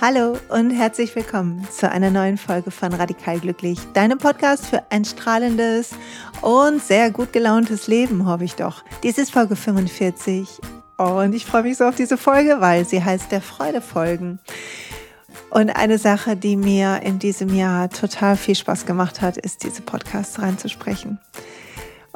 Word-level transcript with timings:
Hallo 0.00 0.36
und 0.48 0.70
herzlich 0.70 1.14
willkommen 1.16 1.66
zu 1.70 1.90
einer 1.90 2.10
neuen 2.10 2.36
Folge 2.36 2.70
von 2.70 2.92
Radikal 2.92 3.38
Glücklich, 3.38 3.78
deinem 3.94 4.18
Podcast 4.18 4.66
für 4.66 4.82
ein 4.90 5.04
strahlendes 5.04 5.92
und 6.42 6.82
sehr 6.82 7.10
gut 7.10 7.32
gelauntes 7.32 7.86
Leben, 7.86 8.26
hoffe 8.26 8.44
ich 8.44 8.54
doch. 8.54 8.82
Dies 9.02 9.18
ist 9.18 9.32
Folge 9.32 9.56
45 9.56 10.60
und 10.96 11.32
ich 11.32 11.46
freue 11.46 11.62
mich 11.62 11.76
so 11.78 11.84
auf 11.84 11.94
diese 11.94 12.18
Folge, 12.18 12.56
weil 12.60 12.84
sie 12.84 13.02
heißt 13.02 13.32
der 13.32 13.40
Freude 13.40 13.80
folgen. 13.80 14.40
Und 15.50 15.70
eine 15.70 15.98
Sache, 15.98 16.36
die 16.36 16.56
mir 16.56 17.00
in 17.02 17.18
diesem 17.20 17.54
Jahr 17.54 17.88
total 17.88 18.36
viel 18.36 18.56
Spaß 18.56 18.86
gemacht 18.86 19.22
hat, 19.22 19.36
ist, 19.36 19.62
diese 19.62 19.82
Podcasts 19.82 20.40
reinzusprechen. 20.40 21.18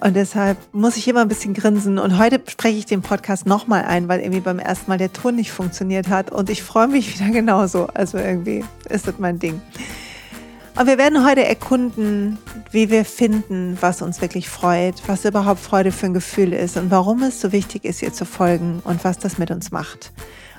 Und 0.01 0.15
deshalb 0.15 0.59
muss 0.73 0.97
ich 0.97 1.09
immer 1.09 1.23
ein 1.23 1.29
bisschen 1.29 1.55
grinsen. 1.55 1.99
Und 1.99 2.19
heute 2.19 2.41
spreche 2.47 2.79
ich 2.79 2.87
den 2.87 3.03
Podcast 3.03 3.47
nochmal 3.47 3.85
ein, 3.85 4.07
weil 4.07 4.21
irgendwie 4.21 4.41
beim 4.41 4.61
ersten 4.61 4.89
Mal 4.91 4.99
der 4.99 5.13
Ton 5.13 5.35
nicht 5.35 5.51
funktioniert 5.51 6.09
hat. 6.09 6.31
Und 6.31 6.51
ich 6.51 6.63
freue 6.63 6.87
mich 6.87 7.15
wieder 7.19 7.31
genauso. 7.33 7.89
Also 7.95 8.17
irgendwie 8.17 8.65
ist 8.89 9.09
das 9.09 9.19
mein 9.19 9.41
Ding. 9.41 9.61
Und 10.79 10.87
wir 10.87 10.99
werden 10.99 11.27
heute 11.27 11.45
erkunden, 11.45 12.39
wie 12.71 12.89
wir 12.91 13.05
finden, 13.05 13.77
was 13.81 14.01
uns 14.01 14.21
wirklich 14.21 14.49
freut, 14.49 14.95
was 15.09 15.25
überhaupt 15.25 15.59
Freude 15.59 15.91
für 15.91 16.07
ein 16.07 16.15
Gefühl 16.15 16.53
ist 16.53 16.77
und 16.77 16.93
warum 16.93 17.25
es 17.25 17.41
so 17.41 17.51
wichtig 17.51 17.85
ist, 17.85 18.01
ihr 18.01 18.13
zu 18.13 18.25
folgen 18.25 18.81
und 18.85 19.03
was 19.03 19.19
das 19.19 19.39
mit 19.39 19.51
uns 19.51 19.73
macht. 19.73 20.13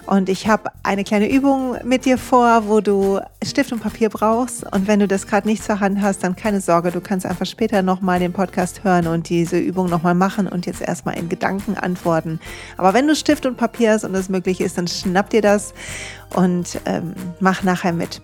Und 0.09 0.27
ich 0.27 0.47
habe 0.47 0.71
eine 0.81 1.03
kleine 1.03 1.29
Übung 1.29 1.75
mit 1.83 2.05
dir 2.05 2.17
vor, 2.17 2.67
wo 2.67 2.81
du 2.81 3.19
Stift 3.45 3.71
und 3.71 3.79
Papier 3.79 4.09
brauchst. 4.09 4.63
Und 4.73 4.87
wenn 4.87 4.99
du 4.99 5.07
das 5.07 5.27
gerade 5.27 5.47
nicht 5.47 5.63
zur 5.63 5.81
Hand 5.81 6.01
hast, 6.01 6.23
dann 6.23 6.35
keine 6.35 6.61
Sorge, 6.61 6.89
du 6.89 6.99
kannst 6.99 7.27
einfach 7.27 7.45
später 7.45 7.83
nochmal 7.83 8.17
den 8.17 8.33
Podcast 8.33 8.83
hören 8.83 9.05
und 9.05 9.29
diese 9.29 9.59
Übung 9.59 9.87
nochmal 9.87 10.15
machen 10.15 10.47
und 10.47 10.65
jetzt 10.65 10.81
erstmal 10.81 11.15
in 11.15 11.29
Gedanken 11.29 11.77
antworten. 11.77 12.39
Aber 12.75 12.95
wenn 12.95 13.07
du 13.07 13.15
Stift 13.15 13.45
und 13.45 13.55
Papier 13.55 13.91
hast 13.91 14.03
und 14.03 14.13
das 14.13 14.29
möglich 14.29 14.61
ist, 14.61 14.79
dann 14.79 14.87
schnapp 14.87 15.29
dir 15.29 15.43
das 15.43 15.75
und 16.35 16.81
ähm, 16.87 17.13
mach 17.39 17.61
nachher 17.61 17.93
mit. 17.93 18.19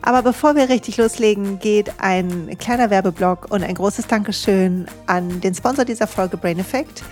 Aber 0.00 0.22
bevor 0.22 0.54
wir 0.54 0.68
richtig 0.68 0.96
loslegen, 0.96 1.58
geht 1.58 1.90
ein 1.98 2.56
kleiner 2.58 2.90
Werbeblock 2.90 3.50
und 3.50 3.64
ein 3.64 3.74
großes 3.74 4.06
Dankeschön 4.06 4.86
an 5.06 5.40
den 5.40 5.56
Sponsor 5.56 5.84
dieser 5.84 6.06
Folge, 6.06 6.36
Brain 6.36 6.60
Effect. 6.60 7.02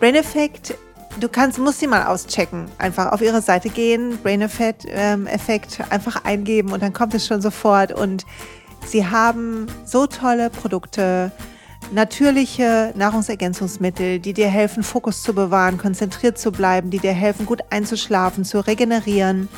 Brain 0.00 0.16
Effect 0.16 0.74
Du 1.20 1.28
kannst, 1.28 1.58
musst 1.58 1.80
sie 1.80 1.86
mal 1.86 2.06
auschecken. 2.06 2.66
Einfach 2.78 3.12
auf 3.12 3.20
ihre 3.20 3.42
Seite 3.42 3.68
gehen, 3.68 4.18
Brain 4.22 4.40
Effect, 4.40 4.86
ähm, 4.88 5.26
Effekt 5.26 5.80
einfach 5.90 6.24
eingeben 6.24 6.72
und 6.72 6.82
dann 6.82 6.92
kommt 6.92 7.14
es 7.14 7.26
schon 7.26 7.40
sofort. 7.40 7.92
Und 7.92 8.24
sie 8.86 9.06
haben 9.06 9.66
so 9.84 10.06
tolle 10.06 10.50
Produkte, 10.50 11.30
natürliche 11.92 12.92
Nahrungsergänzungsmittel, 12.96 14.20
die 14.20 14.32
dir 14.32 14.48
helfen, 14.48 14.82
Fokus 14.82 15.22
zu 15.22 15.34
bewahren, 15.34 15.78
konzentriert 15.78 16.38
zu 16.38 16.50
bleiben, 16.50 16.90
die 16.90 16.98
dir 16.98 17.12
helfen, 17.12 17.46
gut 17.46 17.60
einzuschlafen, 17.70 18.44
zu 18.44 18.66
regenerieren. 18.66 19.48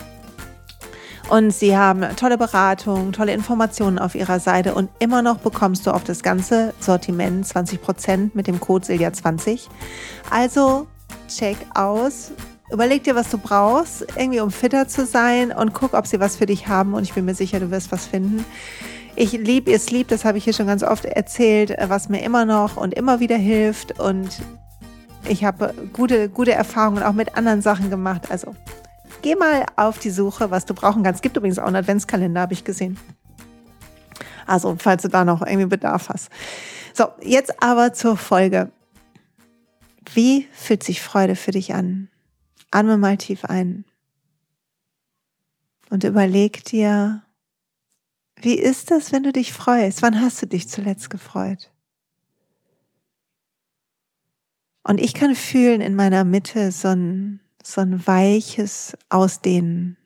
Und 1.31 1.53
sie 1.53 1.77
haben 1.77 2.05
tolle 2.17 2.37
Beratung, 2.37 3.13
tolle 3.13 3.33
Informationen 3.33 3.99
auf 3.99 4.15
ihrer 4.15 4.41
Seite 4.41 4.75
und 4.75 4.91
immer 4.99 5.23
noch 5.23 5.39
bekommst 5.39 5.87
du 5.87 5.91
auf 5.91 6.05
das 6.05 6.23
ganze 6.23 6.75
Sortiment 6.81 7.47
20% 7.47 8.33
mit 8.35 8.47
dem 8.47 8.61
Code 8.61 8.85
Silja20. 8.85 9.69
Also 10.31 10.87
check 11.29 11.57
aus. 11.75 12.33
Überleg 12.71 13.05
dir, 13.05 13.15
was 13.15 13.31
du 13.31 13.39
brauchst, 13.39 14.07
irgendwie 14.17 14.41
um 14.41 14.51
fitter 14.51 14.89
zu 14.89 15.07
sein 15.07 15.53
und 15.53 15.75
guck, 15.75 15.95
ob 15.95 16.07
sie 16.07 16.19
was 16.19 16.37
für 16.37 16.47
dich 16.47 16.67
haben. 16.67 16.95
Und 16.95 17.03
ich 17.03 17.13
bin 17.13 17.25
mir 17.25 17.35
sicher, 17.35 17.61
du 17.61 17.71
wirst 17.71 17.93
was 17.93 18.07
finden. 18.07 18.45
Ich 19.17 19.33
liebe 19.33 19.71
ihr 19.71 19.79
Sleep, 19.79 20.09
das 20.09 20.25
habe 20.25 20.39
ich 20.39 20.45
hier 20.45 20.55
schon 20.55 20.67
ganz 20.67 20.83
oft 20.83 21.05
erzählt, 21.05 21.77
was 21.89 22.09
mir 22.09 22.23
immer 22.23 22.45
noch 22.45 22.77
und 22.77 22.95
immer 22.95 23.21
wieder 23.21 23.37
hilft. 23.37 24.01
Und 24.01 24.43
ich 25.29 25.45
habe 25.45 25.73
gute, 25.93 26.29
gute 26.29 26.53
Erfahrungen 26.53 27.03
auch 27.03 27.13
mit 27.13 27.37
anderen 27.37 27.63
Sachen 27.63 27.91
gemacht. 27.91 28.31
Also 28.31 28.55
geh 29.23 29.37
mal 29.37 29.67
auf 29.77 29.99
die 29.99 30.11
Suche, 30.11 30.51
was 30.51 30.65
du 30.65 30.75
brauchen 30.75 31.03
kannst. 31.03 31.19
Es 31.19 31.23
gibt 31.23 31.37
übrigens 31.37 31.59
auch 31.59 31.67
einen 31.67 31.77
Adventskalender, 31.77 32.41
habe 32.41 32.55
ich 32.55 32.65
gesehen. 32.65 32.99
Also, 34.47 34.77
falls 34.79 35.03
du 35.03 35.09
da 35.09 35.25
noch 35.25 35.43
irgendwie 35.43 35.67
Bedarf 35.67 36.09
hast. 36.09 36.29
So, 36.93 37.07
jetzt 37.23 37.63
aber 37.63 37.93
zur 37.93 38.17
Folge. 38.17 38.71
Wie 40.13 40.49
fühlt 40.53 40.83
sich 40.83 41.01
Freude 41.01 41.37
für 41.37 41.53
dich 41.53 41.75
an? 41.75 42.09
Atme 42.71 42.99
mal 42.99 43.17
tief 43.17 43.45
ein 43.45 43.85
und 45.91 46.03
überleg 46.03 46.65
dir, 46.65 47.23
wie 48.37 48.59
ist 48.59 48.91
das, 48.91 49.13
wenn 49.13 49.23
du 49.23 49.33
dich 49.33 49.53
freust? 49.53 50.03
Wann 50.03 50.21
hast 50.21 50.43
du 50.43 50.47
dich 50.47 50.69
zuletzt 50.69 51.09
gefreut? 51.09 51.71
Und 54.83 55.01
ich 55.01 55.15
kann 55.15 55.35
fühlen 55.35 55.81
in 55.81 55.95
meiner 55.95 56.25
Mitte 56.25 56.73
so 56.73 56.89
ein, 56.89 57.41
so 57.63 57.81
ein 57.81 58.07
weiches 58.07 58.97
Ausdehnen 59.09 59.97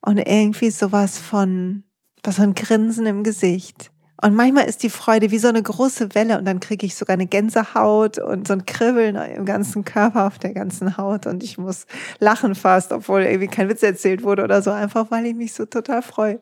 und 0.00 0.18
irgendwie 0.18 0.70
sowas 0.70 1.18
von, 1.18 1.84
was 2.22 2.36
so 2.36 2.42
ein 2.42 2.54
Grinsen 2.54 3.06
im 3.06 3.22
Gesicht. 3.22 3.92
Und 4.22 4.34
manchmal 4.34 4.64
ist 4.64 4.82
die 4.82 4.90
Freude 4.90 5.30
wie 5.30 5.38
so 5.38 5.48
eine 5.48 5.62
große 5.62 6.14
Welle 6.14 6.38
und 6.38 6.46
dann 6.46 6.60
kriege 6.60 6.86
ich 6.86 6.94
sogar 6.94 7.14
eine 7.14 7.26
Gänsehaut 7.26 8.18
und 8.18 8.48
so 8.48 8.54
ein 8.54 8.64
Kribbeln 8.64 9.16
im 9.16 9.44
ganzen 9.44 9.84
Körper, 9.84 10.26
auf 10.26 10.38
der 10.38 10.54
ganzen 10.54 10.96
Haut 10.96 11.26
und 11.26 11.42
ich 11.42 11.58
muss 11.58 11.86
lachen 12.18 12.54
fast, 12.54 12.92
obwohl 12.92 13.22
irgendwie 13.22 13.48
kein 13.48 13.68
Witz 13.68 13.82
erzählt 13.82 14.22
wurde 14.22 14.44
oder 14.44 14.62
so, 14.62 14.70
einfach 14.70 15.10
weil 15.10 15.26
ich 15.26 15.34
mich 15.34 15.52
so 15.52 15.66
total 15.66 16.00
freue. 16.00 16.40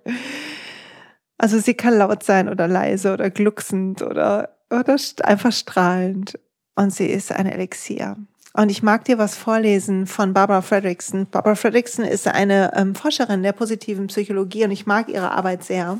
Also 1.37 1.59
sie 1.59 1.75
kann 1.75 1.99
laut 1.99 2.23
sein 2.23 2.49
oder 2.49 2.69
leise 2.69 3.12
oder 3.12 3.29
glucksend 3.29 4.03
oder, 4.03 4.56
oder 4.71 4.97
einfach 5.25 5.53
strahlend. 5.53 6.39
Und 6.77 6.93
sie 6.93 7.06
ist 7.06 7.33
ein 7.33 7.47
Elixier. 7.47 8.17
Und 8.56 8.71
ich 8.71 8.85
mag 8.85 9.05
dir 9.05 9.19
was 9.19 9.37
vorlesen 9.37 10.06
von 10.06 10.33
Barbara 10.33 10.62
Fredrickson. 10.62 11.27
Barbara 11.29 11.56
Fredrickson 11.56 12.05
ist 12.05 12.29
eine 12.29 12.73
ähm, 12.77 12.95
Forscherin 12.95 13.43
der 13.43 13.53
positiven 13.53 14.06
Psychologie 14.06 14.65
und 14.65 14.71
ich 14.71 14.87
mag 14.87 15.09
ihre 15.09 15.33
Arbeit 15.33 15.65
sehr. 15.65 15.99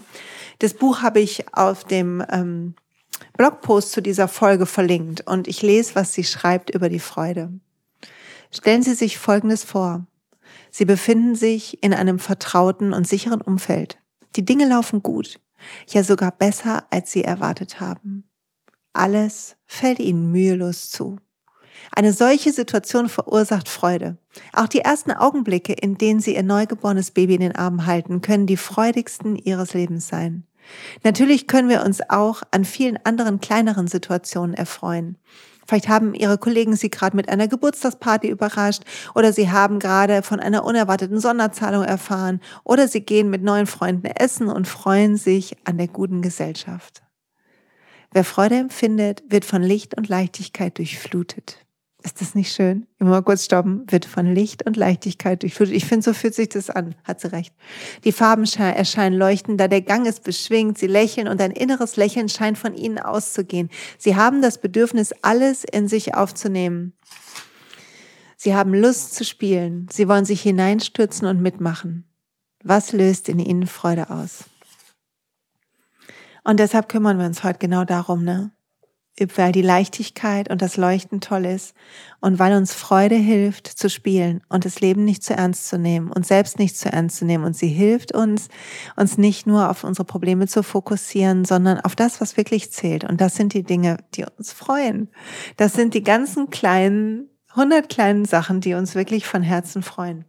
Das 0.59 0.75
Buch 0.75 1.03
habe 1.03 1.21
ich 1.21 1.53
auf 1.53 1.85
dem 1.85 2.25
ähm, 2.31 2.75
Blogpost 3.37 3.93
zu 3.93 4.01
dieser 4.01 4.29
Folge 4.29 4.67
verlinkt 4.67 5.27
und 5.27 5.49
ich 5.49 5.63
lese, 5.63 5.95
was 5.95 6.13
sie 6.13 6.25
schreibt 6.25 6.71
über 6.71 6.89
die 6.89 7.01
Freude. 7.01 7.53
Stellen 8.51 8.83
Sie 8.83 8.95
sich 8.95 9.19
Folgendes 9.19 9.65
vor. 9.65 10.07
Sie 10.71 10.85
befinden 10.85 11.35
sich 11.35 11.83
in 11.83 11.93
einem 11.93 12.19
vertrauten 12.19 12.93
und 12.93 13.07
sicheren 13.07 13.41
Umfeld. 13.41 13.99
Die 14.37 14.45
Dinge 14.45 14.69
laufen 14.69 15.03
gut, 15.03 15.41
ja 15.89 16.05
sogar 16.05 16.31
besser, 16.31 16.87
als 16.91 17.11
Sie 17.11 17.25
erwartet 17.25 17.81
haben. 17.81 18.29
Alles 18.93 19.57
fällt 19.67 19.99
Ihnen 19.99 20.31
mühelos 20.31 20.91
zu. 20.91 21.19
Eine 21.93 22.13
solche 22.13 22.53
Situation 22.53 23.09
verursacht 23.09 23.69
Freude. 23.69 24.17
Auch 24.53 24.69
die 24.69 24.81
ersten 24.81 25.13
Augenblicke, 25.13 25.73
in 25.73 25.99
denen 25.99 26.21
Sie 26.21 26.35
Ihr 26.35 26.43
neugeborenes 26.43 27.11
Baby 27.11 27.35
in 27.35 27.41
den 27.41 27.57
Armen 27.57 27.87
halten, 27.87 28.21
können 28.21 28.47
die 28.47 28.57
freudigsten 28.57 29.37
Ihres 29.37 29.75
Lebens 29.75 30.09
sein. 30.09 30.45
Natürlich 31.03 31.47
können 31.47 31.69
wir 31.69 31.85
uns 31.85 32.01
auch 32.09 32.43
an 32.51 32.65
vielen 32.65 32.99
anderen 33.05 33.41
kleineren 33.41 33.87
Situationen 33.87 34.55
erfreuen. 34.55 35.19
Vielleicht 35.67 35.89
haben 35.89 36.15
Ihre 36.15 36.39
Kollegen 36.39 36.77
Sie 36.77 36.91
gerade 36.91 37.17
mit 37.17 37.29
einer 37.29 37.49
Geburtstagsparty 37.49 38.29
überrascht 38.29 38.83
oder 39.15 39.33
Sie 39.33 39.51
haben 39.51 39.79
gerade 39.79 40.23
von 40.23 40.41
einer 40.41 40.65
unerwarteten 40.65 41.21
Sonderzahlung 41.21 41.85
erfahren 41.85 42.41
oder 42.65 42.87
Sie 42.87 43.01
gehen 43.01 43.31
mit 43.31 43.43
neuen 43.43 43.67
Freunden 43.67 44.07
essen 44.07 44.49
und 44.49 44.69
freuen 44.69 45.17
sich 45.17 45.57
an 45.65 45.79
der 45.79 45.89
guten 45.89 46.23
Gesellschaft. 46.23 47.03
Wer 48.13 48.25
Freude 48.25 48.57
empfindet, 48.57 49.25
wird 49.29 49.45
von 49.45 49.63
Licht 49.63 49.97
und 49.97 50.09
Leichtigkeit 50.09 50.79
durchflutet. 50.79 51.64
Ist 52.05 52.21
das 52.21 52.35
nicht 52.35 52.53
schön? 52.53 52.87
Immer 52.99 53.23
kurz 53.23 53.47
stoppen, 53.47 53.87
wird 53.89 54.05
von 54.05 54.27
Licht 54.27 54.67
und 54.67 54.77
Leichtigkeit 54.77 55.43
durchflutet. 55.43 55.75
Ich 55.75 55.87
finde, 55.87 56.05
so 56.05 56.13
fühlt 56.13 56.35
sich 56.35 56.51
das 56.51 56.69
an. 56.69 56.95
Hat 57.03 57.19
sie 57.23 57.33
recht. 57.33 57.55
Die 58.05 58.13
Farben 58.13 58.45
erscheinen 58.45 59.17
leuchtend, 59.17 59.59
da 59.59 59.69
der 59.69 59.81
Gang 59.81 60.07
ist 60.07 60.23
beschwingt. 60.23 60.77
Sie 60.77 60.87
lächeln 60.87 61.29
und 61.29 61.41
ein 61.41 61.51
inneres 61.51 61.97
Lächeln 61.97 62.29
scheint 62.29 62.59
von 62.59 62.75
ihnen 62.75 62.99
auszugehen. 62.99 63.71
Sie 63.97 64.17
haben 64.17 64.43
das 64.43 64.61
Bedürfnis, 64.61 65.15
alles 65.23 65.65
in 65.65 65.89
sich 65.89 66.15
aufzunehmen. 66.15 66.93
Sie 68.37 68.55
haben 68.55 68.75
Lust 68.75 69.15
zu 69.15 69.25
spielen. 69.25 69.89
Sie 69.91 70.07
wollen 70.07 70.27
sich 70.27 70.43
hineinstürzen 70.43 71.27
und 71.27 71.41
mitmachen. 71.41 72.05
Was 72.63 72.93
löst 72.93 73.31
in 73.31 73.39
ihnen 73.39 73.67
Freude 73.67 74.11
aus? 74.11 74.45
Und 76.45 76.61
deshalb 76.61 76.91
kümmern 76.91 77.19
wir 77.19 77.25
uns 77.25 77.45
heute 77.45 77.61
genau 77.61 77.87
darum, 77.87 78.25
ne? 78.25 78.51
Weil 79.37 79.53
die 79.53 79.63
Leichtigkeit 79.63 80.51
und 80.51 80.61
das 80.61 80.77
Leuchten 80.77 81.21
toll 81.21 81.45
ist 81.47 81.75
und 82.21 82.39
weil 82.39 82.55
uns 82.55 82.75
Freude 82.75 83.15
hilft 83.15 83.67
zu 83.67 83.89
spielen 83.89 84.43
und 84.49 84.65
das 84.65 84.81
Leben 84.81 85.05
nicht 85.05 85.23
zu 85.23 85.35
ernst 85.35 85.69
zu 85.69 85.79
nehmen 85.79 86.11
und 86.11 86.27
selbst 86.27 86.59
nicht 86.59 86.77
zu 86.77 86.93
ernst 86.93 87.19
zu 87.19 87.25
nehmen. 87.25 87.45
Und 87.45 87.57
sie 87.57 87.69
hilft 87.69 88.13
uns, 88.13 88.49
uns 88.97 89.17
nicht 89.17 89.47
nur 89.47 89.71
auf 89.71 89.85
unsere 89.85 90.05
Probleme 90.05 90.49
zu 90.49 90.63
fokussieren, 90.63 91.45
sondern 91.45 91.81
auf 91.81 91.95
das, 91.95 92.21
was 92.21 92.37
wirklich 92.37 92.73
zählt. 92.73 93.05
Und 93.05 93.21
das 93.21 93.37
sind 93.37 93.55
die 93.55 93.63
Dinge, 93.63 93.99
die 94.15 94.25
uns 94.37 94.53
freuen. 94.53 95.09
Das 95.57 95.75
sind 95.75 95.95
die 95.95 96.03
ganzen 96.03 96.51
kleinen, 96.51 97.29
hundert 97.55 97.89
kleinen 97.89 98.25
Sachen, 98.25 98.61
die 98.61 98.75
uns 98.75 98.97
wirklich 98.97 99.27
von 99.27 99.43
Herzen 99.43 99.83
freuen. 99.83 100.25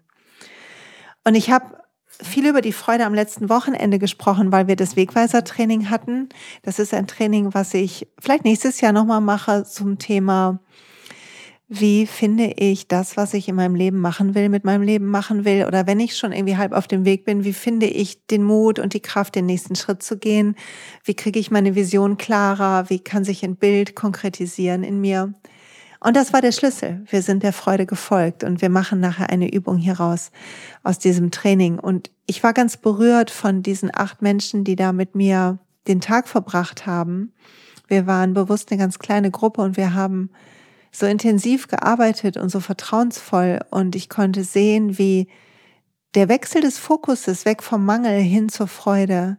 Und 1.24 1.34
ich 1.34 1.50
habe 1.50 1.85
viel 2.22 2.48
über 2.48 2.62
die 2.62 2.74
Freude 2.74 3.06
am 3.06 3.14
letzten 3.14 3.50
Wochenende 3.50 4.00
gesprochen, 4.00 4.52
weil 4.52 4.68
wir 4.68 4.76
das 4.76 4.96
Wegweiser-Training 4.96 5.90
hatten. 5.90 6.30
Das 6.62 6.80
ist 6.80 6.94
ein 6.94 7.08
Training, 7.08 7.54
was 7.54 7.74
ich 7.74 8.08
vielleicht 8.20 8.46
nächstes 8.46 8.82
Jahr 8.82 8.92
nochmal 8.92 9.22
mache 9.22 9.64
zum 9.66 9.98
Thema 9.98 10.60
wie 11.68 12.06
finde 12.06 12.54
ich 12.58 12.88
das, 12.88 13.18
was 13.18 13.34
ich 13.34 13.48
in 13.48 13.56
meinem 13.56 13.74
Leben 13.74 14.00
machen 14.00 14.36
will, 14.36 14.50
mit 14.50 14.66
meinem 14.66 14.84
Leben 14.84 15.08
machen 15.08 15.46
will? 15.46 15.66
Oder 15.66 15.88
wenn 15.88 16.00
ich 16.00 16.16
schon 16.16 16.32
irgendwie 16.32 16.58
halb 16.58 16.74
auf 16.74 16.88
dem 16.88 17.06
Weg 17.06 17.26
bin, 17.26 17.44
wie 17.44 17.54
finde 17.54 17.88
ich 17.88 18.28
den 18.28 18.44
Mut 18.44 18.78
und 18.78 18.94
die 18.94 19.00
Kraft, 19.00 19.34
den 19.34 19.48
nächsten 19.48 19.76
Schritt 19.76 20.04
zu 20.04 20.18
gehen? 20.18 20.56
Wie 21.04 21.16
kriege 21.16 21.40
ich 21.40 21.50
meine 21.50 21.74
Vision 21.74 22.18
klarer? 22.18 22.90
Wie 22.92 23.00
kann 23.00 23.24
sich 23.24 23.44
ein 23.44 23.56
Bild 23.56 23.96
konkretisieren 23.96 24.84
in 24.84 25.02
mir? 25.02 25.34
Und 26.06 26.16
das 26.16 26.34
war 26.34 26.42
der 26.42 26.52
Schlüssel. 26.52 27.04
Wir 27.10 27.24
sind 27.24 27.42
der 27.42 27.52
Freude 27.52 27.88
gefolgt 27.88 28.44
und 28.44 28.62
wir 28.62 28.70
machen 28.70 29.00
nachher 29.00 29.32
eine 29.32 29.52
Übung 29.52 29.78
hieraus 29.78 30.30
aus 30.84 31.00
diesem 31.00 31.32
Training. 31.32 31.80
Und 31.80 32.12
ich 32.28 32.44
war 32.44 32.54
ganz 32.54 32.78
berührt 32.78 33.32
von 33.32 33.64
diesen 33.64 33.90
acht 33.92 34.22
Menschen, 34.22 34.64
die 34.64 34.76
da 34.76 34.94
mit 34.94 35.16
mir 35.16 35.58
den 35.88 36.02
Tag 36.02 36.28
verbracht 36.28 36.86
haben. 36.86 37.34
Wir 37.88 38.06
waren 38.06 38.36
bewusst 38.36 38.70
eine 38.70 38.80
ganz 38.80 39.00
kleine 39.00 39.32
Gruppe 39.32 39.64
und 39.64 39.78
wir 39.78 39.96
haben 39.96 40.30
so 40.92 41.08
intensiv 41.08 41.68
gearbeitet 41.70 42.38
und 42.38 42.50
so 42.50 42.60
vertrauensvoll 42.60 43.62
und 43.72 43.96
ich 43.96 44.08
konnte 44.08 44.44
sehen, 44.44 45.00
wie 45.00 45.28
der 46.14 46.30
Wechsel 46.30 46.62
des 46.62 46.78
Fokuses 46.78 47.46
weg 47.46 47.64
vom 47.64 47.84
Mangel 47.84 48.22
hin 48.22 48.50
zur 48.50 48.68
Freude, 48.68 49.38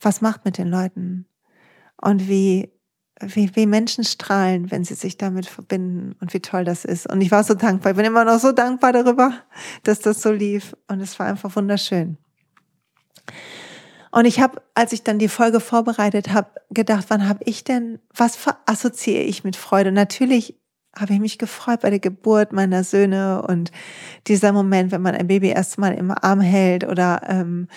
was 0.00 0.20
macht 0.20 0.44
mit 0.44 0.56
den 0.56 0.68
Leuten 0.68 1.26
und 2.00 2.28
wie, 2.28 2.70
wie, 3.20 3.54
wie 3.56 3.66
Menschen 3.66 4.04
strahlen, 4.04 4.70
wenn 4.70 4.84
sie 4.84 4.94
sich 4.94 5.16
damit 5.16 5.46
verbinden 5.46 6.16
und 6.20 6.34
wie 6.34 6.40
toll 6.40 6.64
das 6.64 6.84
ist. 6.84 7.10
Und 7.10 7.20
ich 7.20 7.30
war 7.30 7.44
so 7.44 7.54
dankbar, 7.54 7.92
ich 7.92 7.96
bin 7.96 8.06
immer 8.06 8.24
noch 8.24 8.38
so 8.38 8.52
dankbar 8.52 8.92
darüber, 8.92 9.32
dass 9.84 10.00
das 10.00 10.22
so 10.22 10.30
lief 10.30 10.76
und 10.88 11.00
es 11.00 11.18
war 11.18 11.26
einfach 11.26 11.54
wunderschön. 11.56 12.18
Und 14.10 14.24
ich 14.24 14.40
habe, 14.40 14.62
als 14.74 14.92
ich 14.92 15.02
dann 15.02 15.18
die 15.18 15.28
Folge 15.28 15.60
vorbereitet 15.60 16.32
habe, 16.32 16.48
gedacht, 16.70 17.06
wann 17.08 17.28
habe 17.28 17.40
ich 17.44 17.64
denn, 17.64 17.98
was 18.14 18.38
assoziiere 18.64 19.22
ich 19.22 19.44
mit 19.44 19.56
Freude? 19.56 19.92
Natürlich 19.92 20.58
habe 20.98 21.12
ich 21.12 21.20
mich 21.20 21.38
gefreut 21.38 21.80
bei 21.82 21.90
der 21.90 21.98
Geburt 21.98 22.52
meiner 22.52 22.82
Söhne 22.82 23.42
und 23.42 23.70
dieser 24.26 24.52
Moment, 24.52 24.92
wenn 24.92 25.02
man 25.02 25.14
ein 25.14 25.26
Baby 25.26 25.48
erstmal 25.48 25.94
im 25.94 26.10
Arm 26.10 26.40
hält 26.40 26.84
oder 26.84 27.20
ähm, 27.26 27.68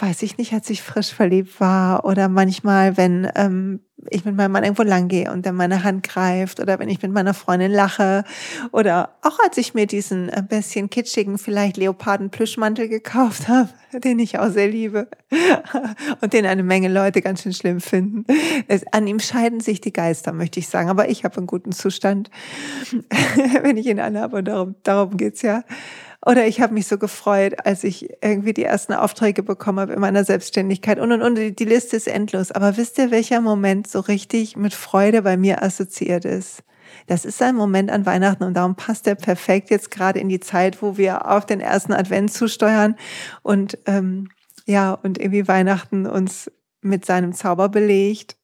weiß 0.00 0.22
ich 0.22 0.38
nicht, 0.38 0.52
als 0.52 0.70
ich 0.70 0.82
frisch 0.82 1.12
verliebt 1.12 1.60
war 1.60 2.04
oder 2.04 2.28
manchmal, 2.28 2.96
wenn 2.96 3.30
ähm, 3.34 3.80
ich 4.10 4.24
mit 4.24 4.34
meinem 4.34 4.52
Mann 4.52 4.64
irgendwo 4.64 4.82
lang 4.82 5.08
gehe 5.08 5.30
und 5.30 5.44
der 5.44 5.52
meine 5.52 5.84
Hand 5.84 6.02
greift 6.02 6.60
oder 6.60 6.78
wenn 6.78 6.88
ich 6.88 7.02
mit 7.02 7.12
meiner 7.12 7.34
Freundin 7.34 7.70
lache 7.70 8.24
oder 8.72 9.16
auch 9.22 9.38
als 9.44 9.58
ich 9.58 9.74
mir 9.74 9.86
diesen 9.86 10.30
ein 10.30 10.44
äh, 10.44 10.46
bisschen 10.46 10.90
kitschigen, 10.90 11.38
vielleicht 11.38 11.76
Leoparden-Plüschmantel 11.76 12.88
gekauft 12.88 13.48
habe, 13.48 13.68
den 13.92 14.18
ich 14.18 14.38
auch 14.38 14.50
sehr 14.50 14.68
liebe 14.68 15.08
und 16.20 16.32
den 16.32 16.46
eine 16.46 16.62
Menge 16.62 16.88
Leute 16.88 17.22
ganz 17.22 17.42
schön 17.42 17.52
schlimm 17.52 17.80
finden. 17.80 18.24
Es, 18.66 18.84
an 18.92 19.06
ihm 19.06 19.20
scheiden 19.20 19.60
sich 19.60 19.80
die 19.80 19.92
Geister, 19.92 20.32
möchte 20.32 20.58
ich 20.58 20.68
sagen, 20.68 20.90
aber 20.90 21.08
ich 21.08 21.24
habe 21.24 21.36
einen 21.36 21.46
guten 21.46 21.72
Zustand, 21.72 22.30
wenn 23.62 23.76
ich 23.76 23.86
ihn 23.86 24.00
anhabe 24.00 24.38
und 24.38 24.48
darum, 24.48 24.74
darum 24.82 25.16
geht's 25.16 25.42
ja. 25.42 25.62
Oder 26.24 26.46
ich 26.46 26.60
habe 26.60 26.74
mich 26.74 26.86
so 26.86 26.98
gefreut, 26.98 27.66
als 27.66 27.82
ich 27.82 28.08
irgendwie 28.22 28.52
die 28.52 28.62
ersten 28.62 28.92
Aufträge 28.92 29.42
bekommen 29.42 29.80
habe 29.80 29.94
in 29.94 30.00
meiner 30.00 30.24
Selbstständigkeit. 30.24 31.00
Und, 31.00 31.10
und, 31.10 31.22
und 31.22 31.58
die 31.58 31.64
Liste 31.64 31.96
ist 31.96 32.06
endlos. 32.06 32.52
Aber 32.52 32.76
wisst 32.76 32.98
ihr, 32.98 33.10
welcher 33.10 33.40
Moment 33.40 33.88
so 33.88 33.98
richtig 33.98 34.56
mit 34.56 34.72
Freude 34.72 35.22
bei 35.22 35.36
mir 35.36 35.62
assoziiert 35.62 36.24
ist? 36.24 36.62
Das 37.06 37.24
ist 37.24 37.42
ein 37.42 37.56
Moment 37.56 37.90
an 37.90 38.06
Weihnachten 38.06 38.44
und 38.44 38.54
darum 38.54 38.76
passt 38.76 39.06
er 39.06 39.14
perfekt 39.14 39.70
jetzt 39.70 39.90
gerade 39.90 40.20
in 40.20 40.28
die 40.28 40.40
Zeit, 40.40 40.82
wo 40.82 40.96
wir 40.96 41.28
auf 41.30 41.46
den 41.46 41.60
ersten 41.60 41.92
Advent 41.92 42.32
zusteuern 42.32 42.96
und 43.42 43.78
ähm, 43.86 44.28
ja 44.66 44.92
und 44.92 45.18
irgendwie 45.18 45.48
Weihnachten 45.48 46.06
uns 46.06 46.50
mit 46.82 47.04
seinem 47.06 47.32
Zauber 47.32 47.68
belegt. 47.68 48.36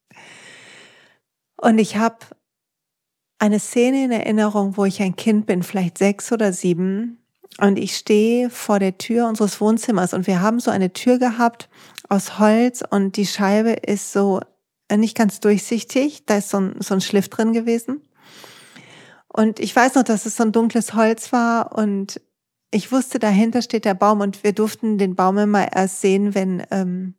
Und 1.56 1.78
ich 1.78 1.96
habe 1.96 2.18
eine 3.38 3.60
Szene 3.60 4.04
in 4.04 4.12
Erinnerung, 4.12 4.76
wo 4.76 4.84
ich 4.84 5.02
ein 5.02 5.16
Kind 5.16 5.46
bin, 5.46 5.62
vielleicht 5.62 5.98
sechs 5.98 6.32
oder 6.32 6.52
sieben, 6.52 7.18
und 7.60 7.78
ich 7.78 7.96
stehe 7.96 8.50
vor 8.50 8.78
der 8.78 8.98
Tür 8.98 9.28
unseres 9.28 9.60
Wohnzimmers 9.60 10.14
und 10.14 10.26
wir 10.26 10.40
haben 10.40 10.60
so 10.60 10.70
eine 10.70 10.92
Tür 10.92 11.18
gehabt 11.18 11.68
aus 12.08 12.38
Holz 12.38 12.82
und 12.88 13.16
die 13.16 13.26
Scheibe 13.26 13.70
ist 13.70 14.12
so 14.12 14.40
äh, 14.88 14.96
nicht 14.96 15.16
ganz 15.16 15.40
durchsichtig. 15.40 16.24
Da 16.26 16.38
ist 16.38 16.50
so 16.50 16.60
ein, 16.60 16.76
so 16.80 16.94
ein 16.94 17.00
Schliff 17.00 17.28
drin 17.28 17.52
gewesen. 17.52 18.02
Und 19.26 19.60
ich 19.60 19.74
weiß 19.74 19.96
noch, 19.96 20.04
dass 20.04 20.24
es 20.24 20.36
so 20.36 20.44
ein 20.44 20.52
dunkles 20.52 20.94
Holz 20.94 21.32
war 21.32 21.76
und 21.76 22.20
ich 22.70 22.92
wusste, 22.92 23.18
dahinter 23.18 23.62
steht 23.62 23.84
der 23.84 23.94
Baum 23.94 24.20
und 24.20 24.44
wir 24.44 24.52
durften 24.52 24.98
den 24.98 25.14
Baum 25.14 25.38
immer 25.38 25.72
erst 25.72 26.00
sehen, 26.00 26.34
wenn 26.34 26.62
ähm, 26.70 27.14